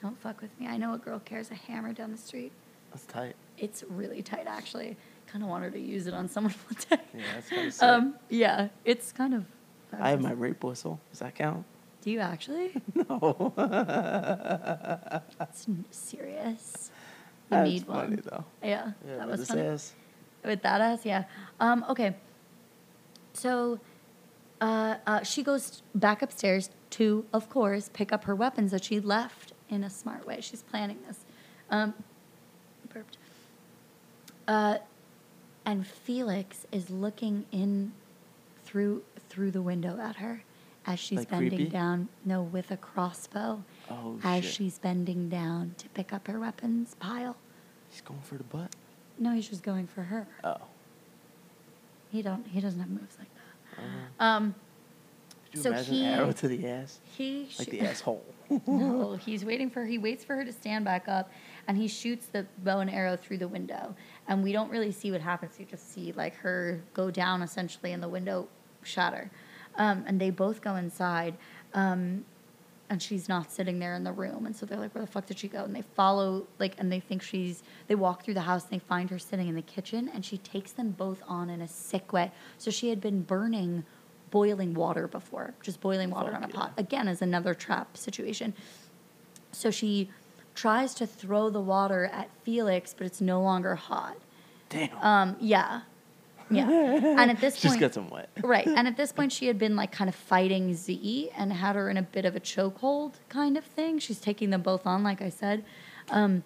[0.00, 0.66] Don't fuck with me.
[0.68, 2.50] I know a girl carries a hammer down the street.
[2.92, 3.36] That's tight.
[3.58, 4.96] It's really tight, actually.
[5.26, 7.04] Kind of want her to use it on someone one day.
[7.14, 7.82] Yeah, that's kind of sick.
[7.82, 9.44] Um, yeah, it's kind of.
[10.00, 10.98] I have my rape whistle.
[11.10, 11.64] Does that count?
[12.02, 12.72] Do you actually?
[12.94, 13.52] No.
[15.40, 16.90] It's serious.
[17.50, 18.22] You That's need funny one.
[18.24, 18.44] though.
[18.62, 19.62] Yeah, Yeah, that was funny.
[19.62, 19.92] ass.
[20.44, 21.24] With that ass, yeah.
[21.60, 22.16] Um, okay.
[23.34, 23.78] So,
[24.60, 28.98] uh, uh, she goes back upstairs to, of course, pick up her weapons that she
[29.00, 30.40] left in a smart way.
[30.40, 31.20] She's planning this.
[31.70, 31.94] Um,
[32.92, 33.16] burped.
[34.48, 34.78] Uh,
[35.64, 37.92] and Felix is looking in
[38.64, 40.42] through through the window at her
[40.86, 41.70] as she's Like bending creepy?
[41.70, 42.08] down.
[42.24, 43.62] No, with a crossbow.
[43.90, 44.54] Oh as shit.
[44.54, 47.36] she's bending down to pick up her weapons pile.
[47.90, 48.74] He's going for the butt.
[49.18, 50.26] No, he's just going for her.
[50.42, 50.56] Oh.
[52.10, 52.46] He don't.
[52.46, 53.82] He doesn't have moves like that.
[53.82, 54.54] Uh, Um,
[55.50, 56.98] could you So imagine he- arrow to the ass?
[57.16, 58.24] he Like sh- the asshole.
[58.66, 59.84] no, he's waiting for.
[59.86, 61.30] He waits for her to stand back up,
[61.68, 63.94] and he shoots the bow and arrow through the window.
[64.28, 65.58] And we don't really see what happens.
[65.58, 68.48] You just see like her go down essentially and the window
[68.82, 69.30] shatter.
[69.76, 71.36] Um, and they both go inside.
[71.74, 72.24] Um,
[72.90, 74.44] and she's not sitting there in the room.
[74.44, 75.64] And so they're like, where the fuck did she go?
[75.64, 78.84] And they follow, like, and they think she's, they walk through the house and they
[78.84, 82.12] find her sitting in the kitchen and she takes them both on in a sick
[82.12, 82.32] way.
[82.58, 83.84] So she had been burning
[84.30, 86.72] boiling water before, just boiling water on a pot.
[86.76, 88.54] Again, is another trap situation.
[89.52, 90.10] So she
[90.54, 94.16] tries to throw the water at Felix, but it's no longer hot.
[94.70, 94.96] Damn.
[94.98, 95.82] Um, yeah.
[96.54, 97.14] Yeah.
[97.18, 98.30] And at this She's point, got some wet.
[98.42, 98.66] right.
[98.66, 101.88] And at this point, she had been like kind of fighting Zee and had her
[101.90, 103.98] in a bit of a chokehold kind of thing.
[103.98, 105.64] She's taking them both on, like I said.
[106.10, 106.42] Um,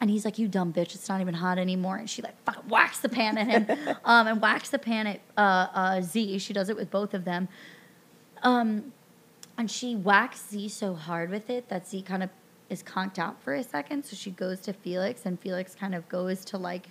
[0.00, 0.94] and he's like, "You dumb bitch!
[0.94, 4.26] It's not even hot anymore." And she like fucking whacks the pan at him, um,
[4.26, 6.38] and whacks the pan at uh, uh, Zee.
[6.38, 7.48] She does it with both of them,
[8.42, 8.92] um,
[9.56, 12.28] and she whacks Zee so hard with it that Zee kind of
[12.68, 14.04] is conked out for a second.
[14.04, 16.88] So she goes to Felix, and Felix kind of goes to like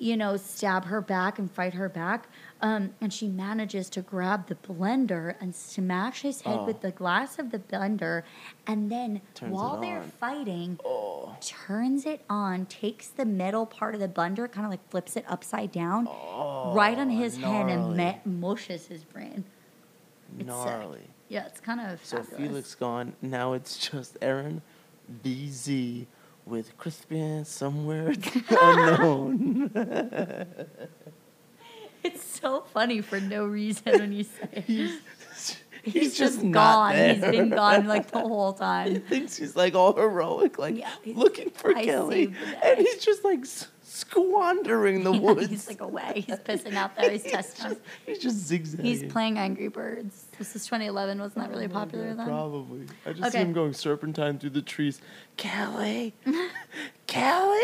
[0.00, 2.28] you know, stab her back and fight her back.
[2.60, 6.64] Um, and she manages to grab the blender and smash his head Oh.
[6.64, 8.22] with the glass of the blender.
[8.66, 11.36] And then Turns while they're fighting, Oh.
[11.40, 15.24] turns it on, takes the metal part of the blender, kind of like flips it
[15.28, 16.06] upside down,
[16.74, 19.44] right on his head and Oh, me- mushes his brain.
[20.38, 20.46] It's sick.
[20.46, 21.10] Gnarly.
[21.28, 22.40] Yeah, it's kind of So fabulous.
[22.48, 23.14] Felix gone.
[23.22, 24.62] Now it's just Erin,
[25.22, 26.06] BZ,
[26.46, 28.14] with Crispian somewhere
[28.50, 29.70] unknown.
[32.06, 34.64] It's so funny for no reason when you say it.
[34.66, 35.00] He's,
[35.82, 36.94] He's, just, not gone.
[37.14, 38.92] He's been gone like the whole time.
[38.92, 43.24] He thinks he's like all heroic, like Yeah, looking for I Kelly, and he's just
[43.24, 45.46] like s- squandering the Yeah, woods.
[45.48, 46.24] he's like away.
[46.26, 47.10] He's pissing out there.
[47.10, 48.84] He's testing just, he's just zigzagging.
[48.84, 50.24] He's playing Angry Birds.
[50.38, 51.18] This is 2011.
[51.20, 52.26] Wasn't that really Oh popular God, then?
[52.26, 52.86] Probably.
[53.06, 55.00] I just see him going serpentine through the trees.
[55.36, 56.14] Kelly,
[57.06, 57.62] Kelly.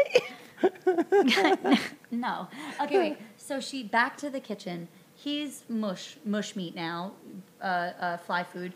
[2.10, 2.48] No.
[2.80, 3.18] Okay, wait.
[3.36, 4.88] So she back to the kitchen.
[5.14, 7.12] He's mush mush meat now,
[7.60, 7.64] uh,
[8.00, 8.72] uh, fly food.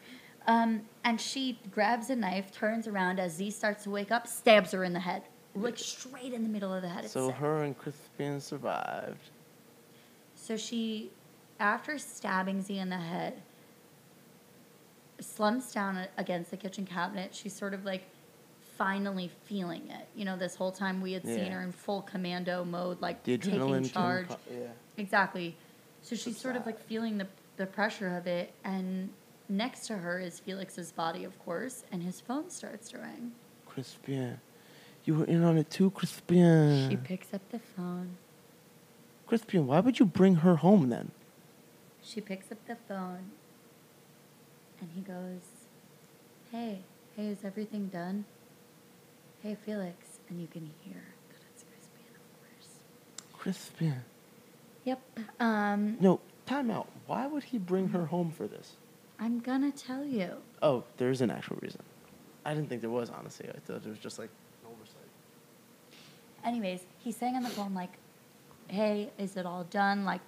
[0.46, 4.72] Um, and she grabs a knife, turns around as Zee starts to wake up, stabs
[4.72, 5.22] her in the head,
[5.54, 7.08] like straight in the middle of the head.
[7.08, 9.30] So her and Crispian survived.
[10.34, 11.10] So she,
[11.60, 13.40] after stabbing Zee in the head,
[15.20, 17.34] slumps down against the kitchen cabinet.
[17.34, 18.02] She's sort of like
[18.76, 20.06] finally feeling it.
[20.16, 23.84] You know, this whole time we had seen her in full commando mode, like taking
[23.84, 24.26] charge.
[24.26, 24.66] pro- yeah.
[24.96, 25.56] Exactly.
[26.02, 27.26] So she's sort of like feeling the,
[27.56, 28.52] the pressure of it.
[28.64, 29.08] And
[29.48, 33.32] next to her is Felix's body, of course, and his phone starts to ring.
[33.70, 34.38] Crispian.
[35.04, 36.90] You were in on it too, Crispian.
[36.90, 38.16] She picks up the phone.
[39.28, 41.10] Crispian, why would you bring her home then?
[42.02, 43.30] She picks up the phone
[44.80, 45.42] and he goes,
[46.50, 46.80] Hey,
[47.16, 48.24] hey, is everything done?
[49.42, 50.18] Hey, Felix.
[50.28, 53.56] And you can hear that it's Crispian, of course.
[53.56, 54.00] Crispian.
[54.84, 55.00] Yep.
[55.40, 56.88] Um, No, time out.
[57.06, 58.76] Why would he bring her home for this?
[59.18, 60.32] I'm gonna tell you.
[60.62, 61.82] Oh, there's an actual reason.
[62.44, 63.48] I didn't think there was, honestly.
[63.48, 64.30] I thought it was just like.
[66.44, 67.92] Anyways, he's saying on the phone, like,
[68.68, 70.04] Hey, is it all done?
[70.04, 70.20] Like,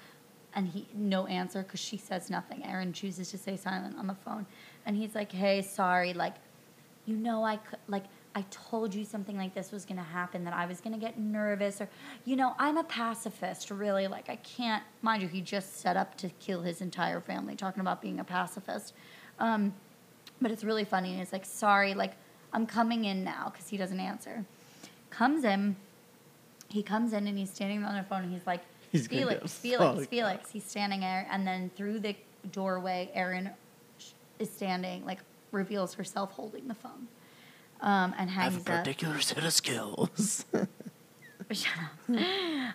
[0.55, 2.65] and he, no answer because she says nothing.
[2.65, 4.47] Erin chooses to stay silent on the phone.
[4.85, 6.13] And he's like, Hey, sorry.
[6.13, 6.35] Like,
[7.07, 8.05] you know, I could, like,
[8.37, 10.99] I told you something like this was going to happen, that I was going to
[10.99, 11.89] get nervous, or,
[12.27, 14.09] you know, I'm a pacifist, really.
[14.09, 17.81] Like, I can't, mind you, he just set up to kill his entire family, talking
[17.81, 18.93] about being a pacifist.
[19.39, 19.73] Um,
[20.43, 21.13] but it's really funny.
[21.13, 22.13] And it's like, sorry, like,
[22.53, 24.45] I'm coming in now because he doesn't answer.
[25.09, 25.77] Comes in,
[26.69, 28.61] he comes in and he's standing on the phone and he's like,
[28.93, 30.51] He's Felix, Felix, Felix.
[30.51, 32.15] He's standing there, and then through the
[32.53, 33.51] doorway, Erin
[34.39, 35.19] is standing, like,
[35.51, 37.09] reveals herself holding the phone.
[37.81, 38.85] Um, and I have a hangs up.
[38.85, 40.45] particular set of skills.
[41.51, 42.17] Shut up.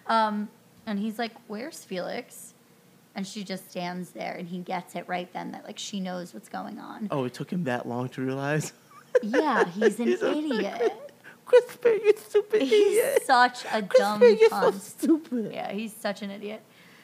[0.08, 0.50] Um,
[0.86, 2.54] and he's like, "Where's Felix?"
[3.16, 6.34] And she just stands there, and he gets it right then that like she knows
[6.34, 7.08] what's going on.
[7.12, 8.74] oh, it took him that long to realize?
[9.24, 11.11] Yeah, he's an He's idiot.
[11.52, 13.24] Crispian, you stupid He's idiot.
[13.26, 15.52] such a dumb Crispian, you're so stupid.
[15.54, 16.62] Yeah, he's such an idiot.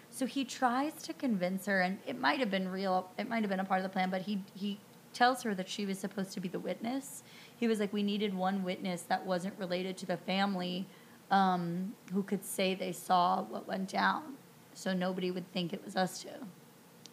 [0.09, 3.09] So he tries to convince her, and it might have been real.
[3.19, 4.79] It might have been a part of the plan, but he he
[5.13, 7.23] tells her that she was supposed to be the witness.
[7.55, 10.85] He was like, we needed one witness that wasn't related to the family,
[11.31, 14.35] um, who could say they saw what went down,
[14.73, 16.29] so nobody would think it was us two,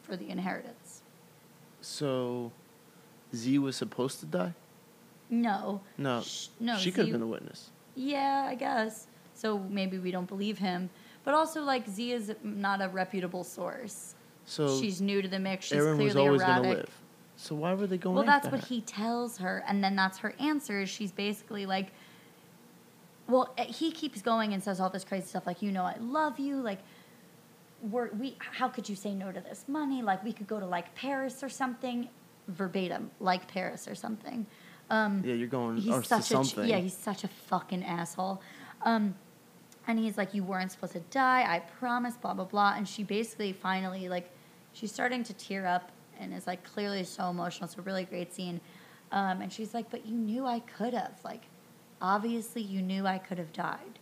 [0.03, 1.03] for the inheritance.
[1.81, 2.53] So,
[3.35, 4.55] Zee was supposed to die?
[5.43, 5.81] No.
[5.99, 6.21] No.
[6.23, 6.77] Sh- no.
[6.77, 7.71] She could have been a witness.
[7.97, 9.07] Yeah, I guess.
[9.35, 10.91] So maybe we don't believe him.
[11.25, 14.15] But also, like, Zee is not a reputable source.
[14.45, 15.65] So, she's new to the mix.
[15.67, 16.63] She's Erin clearly was always erratic.
[16.63, 17.01] going to live.
[17.37, 18.67] So, why were they going Well, that's what her?
[18.67, 20.85] he tells her, and then that's her answer.
[20.87, 21.93] She's basically like,
[23.27, 25.97] well, eh, he keeps going and says all this crazy stuff like, you know, I
[25.99, 26.57] love you.
[26.57, 26.81] Like,
[27.91, 30.03] we're, we, how could you say no to this money?
[30.03, 32.09] Like, we could go to like Paris or something,
[32.49, 34.47] verbatim, like Paris or something.
[34.91, 36.69] Um, Yeah, you're going he's such a something.
[36.69, 38.41] yeah, he's such a fucking asshole.
[38.83, 39.15] Um,
[39.87, 41.43] and he's like, you weren't supposed to die.
[41.47, 42.17] I promise.
[42.17, 42.75] Blah blah blah.
[42.77, 44.31] And she basically finally like,
[44.73, 47.67] she's starting to tear up and is like clearly so emotional.
[47.67, 48.61] It's a really great scene.
[49.13, 51.19] Um, and she's like, but you knew I could have.
[51.25, 51.43] Like,
[52.01, 53.99] obviously you knew I could have died.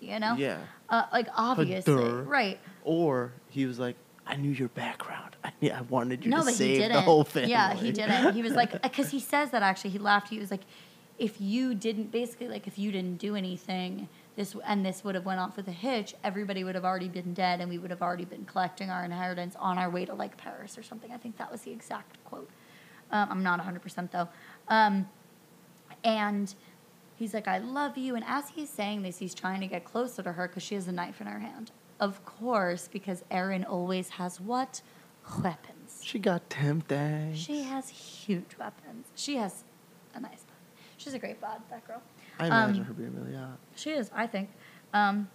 [0.00, 0.34] You know?
[0.36, 0.58] Yeah.
[0.88, 2.58] Uh, like obviously, right?
[2.84, 3.96] Or he was like,
[4.26, 5.36] I knew your background.
[5.62, 6.92] Knew, I wanted you No, to but he save didn't.
[6.94, 7.50] the whole family.
[7.50, 8.34] Yeah, he didn't.
[8.34, 9.90] He was like, because he says that actually.
[9.90, 10.28] He laughed.
[10.28, 10.62] He was like,
[11.18, 15.24] if you didn't, basically, like if you didn't do anything, this and this would have
[15.24, 16.14] went off with a hitch.
[16.24, 19.54] Everybody would have already been dead, and we would have already been collecting our inheritance
[19.58, 21.12] on our way to like Paris or something.
[21.12, 22.48] I think that was the exact quote.
[23.10, 24.28] Um, I'm not 100 percent though.
[24.68, 25.06] Um,
[26.02, 26.52] and
[27.16, 28.16] he's like, I love you.
[28.16, 30.88] And as he's saying this, he's trying to get closer to her because she has
[30.88, 31.70] a knife in her hand.
[32.00, 34.80] Of course, because Erin always has what?
[35.42, 36.00] Weapons.
[36.02, 37.36] She got tempted.
[37.36, 39.06] She has huge weapons.
[39.14, 39.64] She has
[40.14, 40.58] a nice body.
[40.96, 42.02] She's a great bod, that girl.
[42.38, 43.58] I imagine Um, her being really hot.
[43.76, 44.50] She is, I think.
[44.92, 45.28] Um,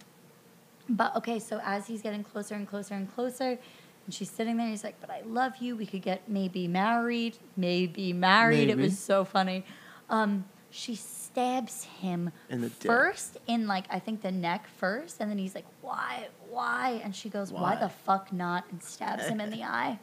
[0.88, 3.58] but okay, so as he's getting closer and closer and closer,
[4.04, 5.76] and she's sitting there, he's like, But I love you.
[5.76, 7.38] We could get maybe married.
[7.56, 8.68] Maybe married.
[8.70, 9.64] It was so funny.
[10.08, 10.94] Um, she
[11.32, 12.86] stabs him In the dick.
[12.90, 16.28] first in like I think the neck first, and then he's like, Why?
[16.50, 17.00] Why?
[17.04, 17.76] And she goes, Why, Why?
[17.76, 18.64] the fuck not?
[18.70, 19.98] and stabs him in the eye.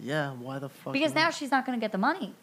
[0.00, 0.92] Yeah, why the fuck?
[0.92, 1.20] Because not?
[1.22, 2.34] now she's not gonna get the money.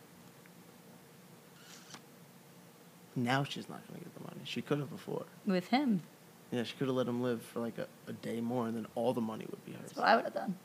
[3.15, 4.41] now she's not gonna get the money.
[4.44, 5.26] She could have before.
[5.45, 6.03] With him.
[6.52, 8.85] Yeah, she could have let him live for like a, a day more, and then
[8.95, 9.81] all the money would be hers.
[9.88, 10.56] That's what I would have done.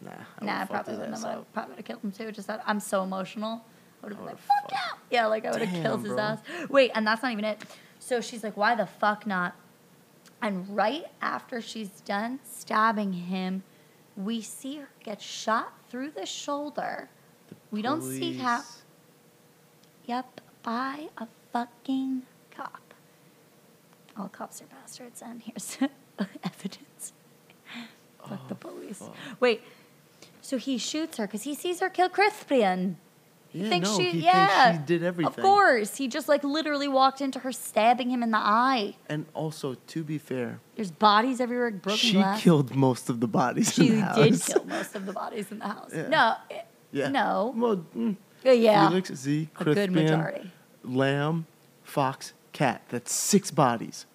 [0.00, 0.10] Nah,
[0.40, 1.24] I nah, I probably wouldn't have.
[1.24, 2.30] I probably would have killed him too.
[2.32, 3.64] Just that I'm so emotional.
[4.02, 5.26] I would have been like, fuck fucked- yeah.
[5.26, 6.20] Like I would have killed his bro.
[6.22, 6.38] ass.
[6.68, 7.62] Wait, and that's not even it.
[7.98, 9.54] So she's like, why the fuck not?
[10.40, 13.64] And right after she's done stabbing him,
[14.16, 17.08] we see her get shot through the shoulder.
[17.48, 18.62] The We don't see how.
[20.06, 22.94] Yep, by a fucking cop.
[24.16, 25.76] All cops are bastards, and here's
[26.44, 27.12] evidence.
[28.28, 28.98] Fuck the Oh, police.
[28.98, 29.14] fuck.
[29.40, 29.62] Wait,
[30.40, 32.94] so he shoots her because he sees her kill Crispian.
[33.58, 35.34] He Yeah, thinks no, she, he thinks yeah, she did everything.
[35.34, 38.94] Of course, he just like literally walked into her, stabbing him in the eye.
[39.08, 42.40] And also, to be fair, There's bodies everywhere, broken she glass.
[42.40, 44.16] killed most of the bodies She in the house.
[44.16, 45.90] did kill most of the bodies in the house.
[45.92, 46.08] Yeah.
[46.08, 46.34] No,
[46.92, 47.08] Yeah.
[47.08, 48.16] no, Well, mm,
[48.46, 50.52] Uh, yeah, Felix, Zee, a good Crispian, majority.
[50.84, 51.46] Lamb,
[51.82, 52.82] Fox, Cat.
[52.90, 54.06] That's six bodies.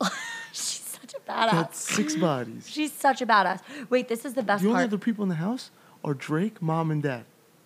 [0.52, 1.50] She's such a badass.
[1.52, 2.68] That's six bodies.
[2.68, 3.60] She's such a badass.
[3.88, 4.88] Wait, this is the best the only part.
[4.88, 5.70] other people in the house
[6.04, 7.24] are Drake, Mom, and Dad.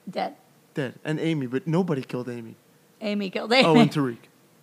[0.09, 0.37] Dead.
[0.75, 0.95] Dead.
[1.05, 2.57] And Aimee, but nobody killed Aimee.
[3.01, 3.69] Aimee killed Aimee.
[3.69, 4.19] Oh, and Tariq.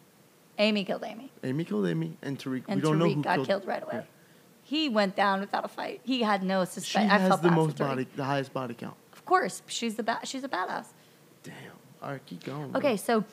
[0.59, 1.31] Aimee killed Aimee.
[1.43, 2.63] Aimee killed Aimee, and Tariq.
[2.68, 3.91] And we don't know Tariq who got killed, killed right away.
[3.93, 4.01] Yeah.
[4.63, 6.01] He went down without a fight.
[6.03, 6.97] He had no She.
[6.99, 8.95] I has felt the most body, the highest body count.
[9.11, 10.88] Of course, she's the ba- she's a badass.
[11.43, 11.53] Damn.
[12.01, 12.72] All right, keep going.
[12.72, 12.80] bro.
[12.80, 13.23] Okay, so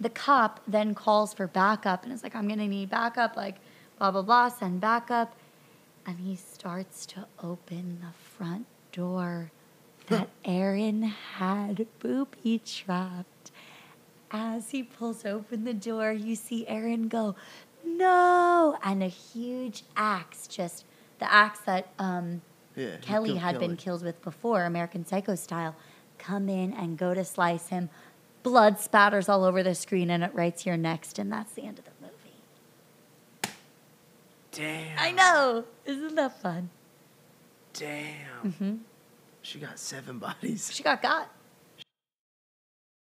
[0.00, 3.56] the cop then calls for backup and is like, I'm gonna need backup, like
[3.98, 5.34] blah blah blah, send backup.
[6.06, 9.50] And he starts to open the front door
[10.08, 13.50] that Erin had booby trapped.
[14.30, 17.34] As he pulls open the door, you see Erin go,
[17.84, 18.76] No!
[18.82, 20.84] And a huge axe, just
[21.18, 22.42] the axe that um,
[22.76, 25.74] Yeah, Kelly killed had been killed with before, American Psycho style,
[26.18, 27.88] come in and go to slice him.
[28.42, 31.78] Blood spatters all over the screen, and it writes here next, and that's the end
[31.78, 32.14] of the movie.
[34.52, 34.98] Damn.
[34.98, 36.70] I know, isn't that fun?
[37.72, 38.52] Damn.
[38.52, 38.76] hmm
[39.48, 40.70] She got seven bodies.
[40.70, 41.30] She got got.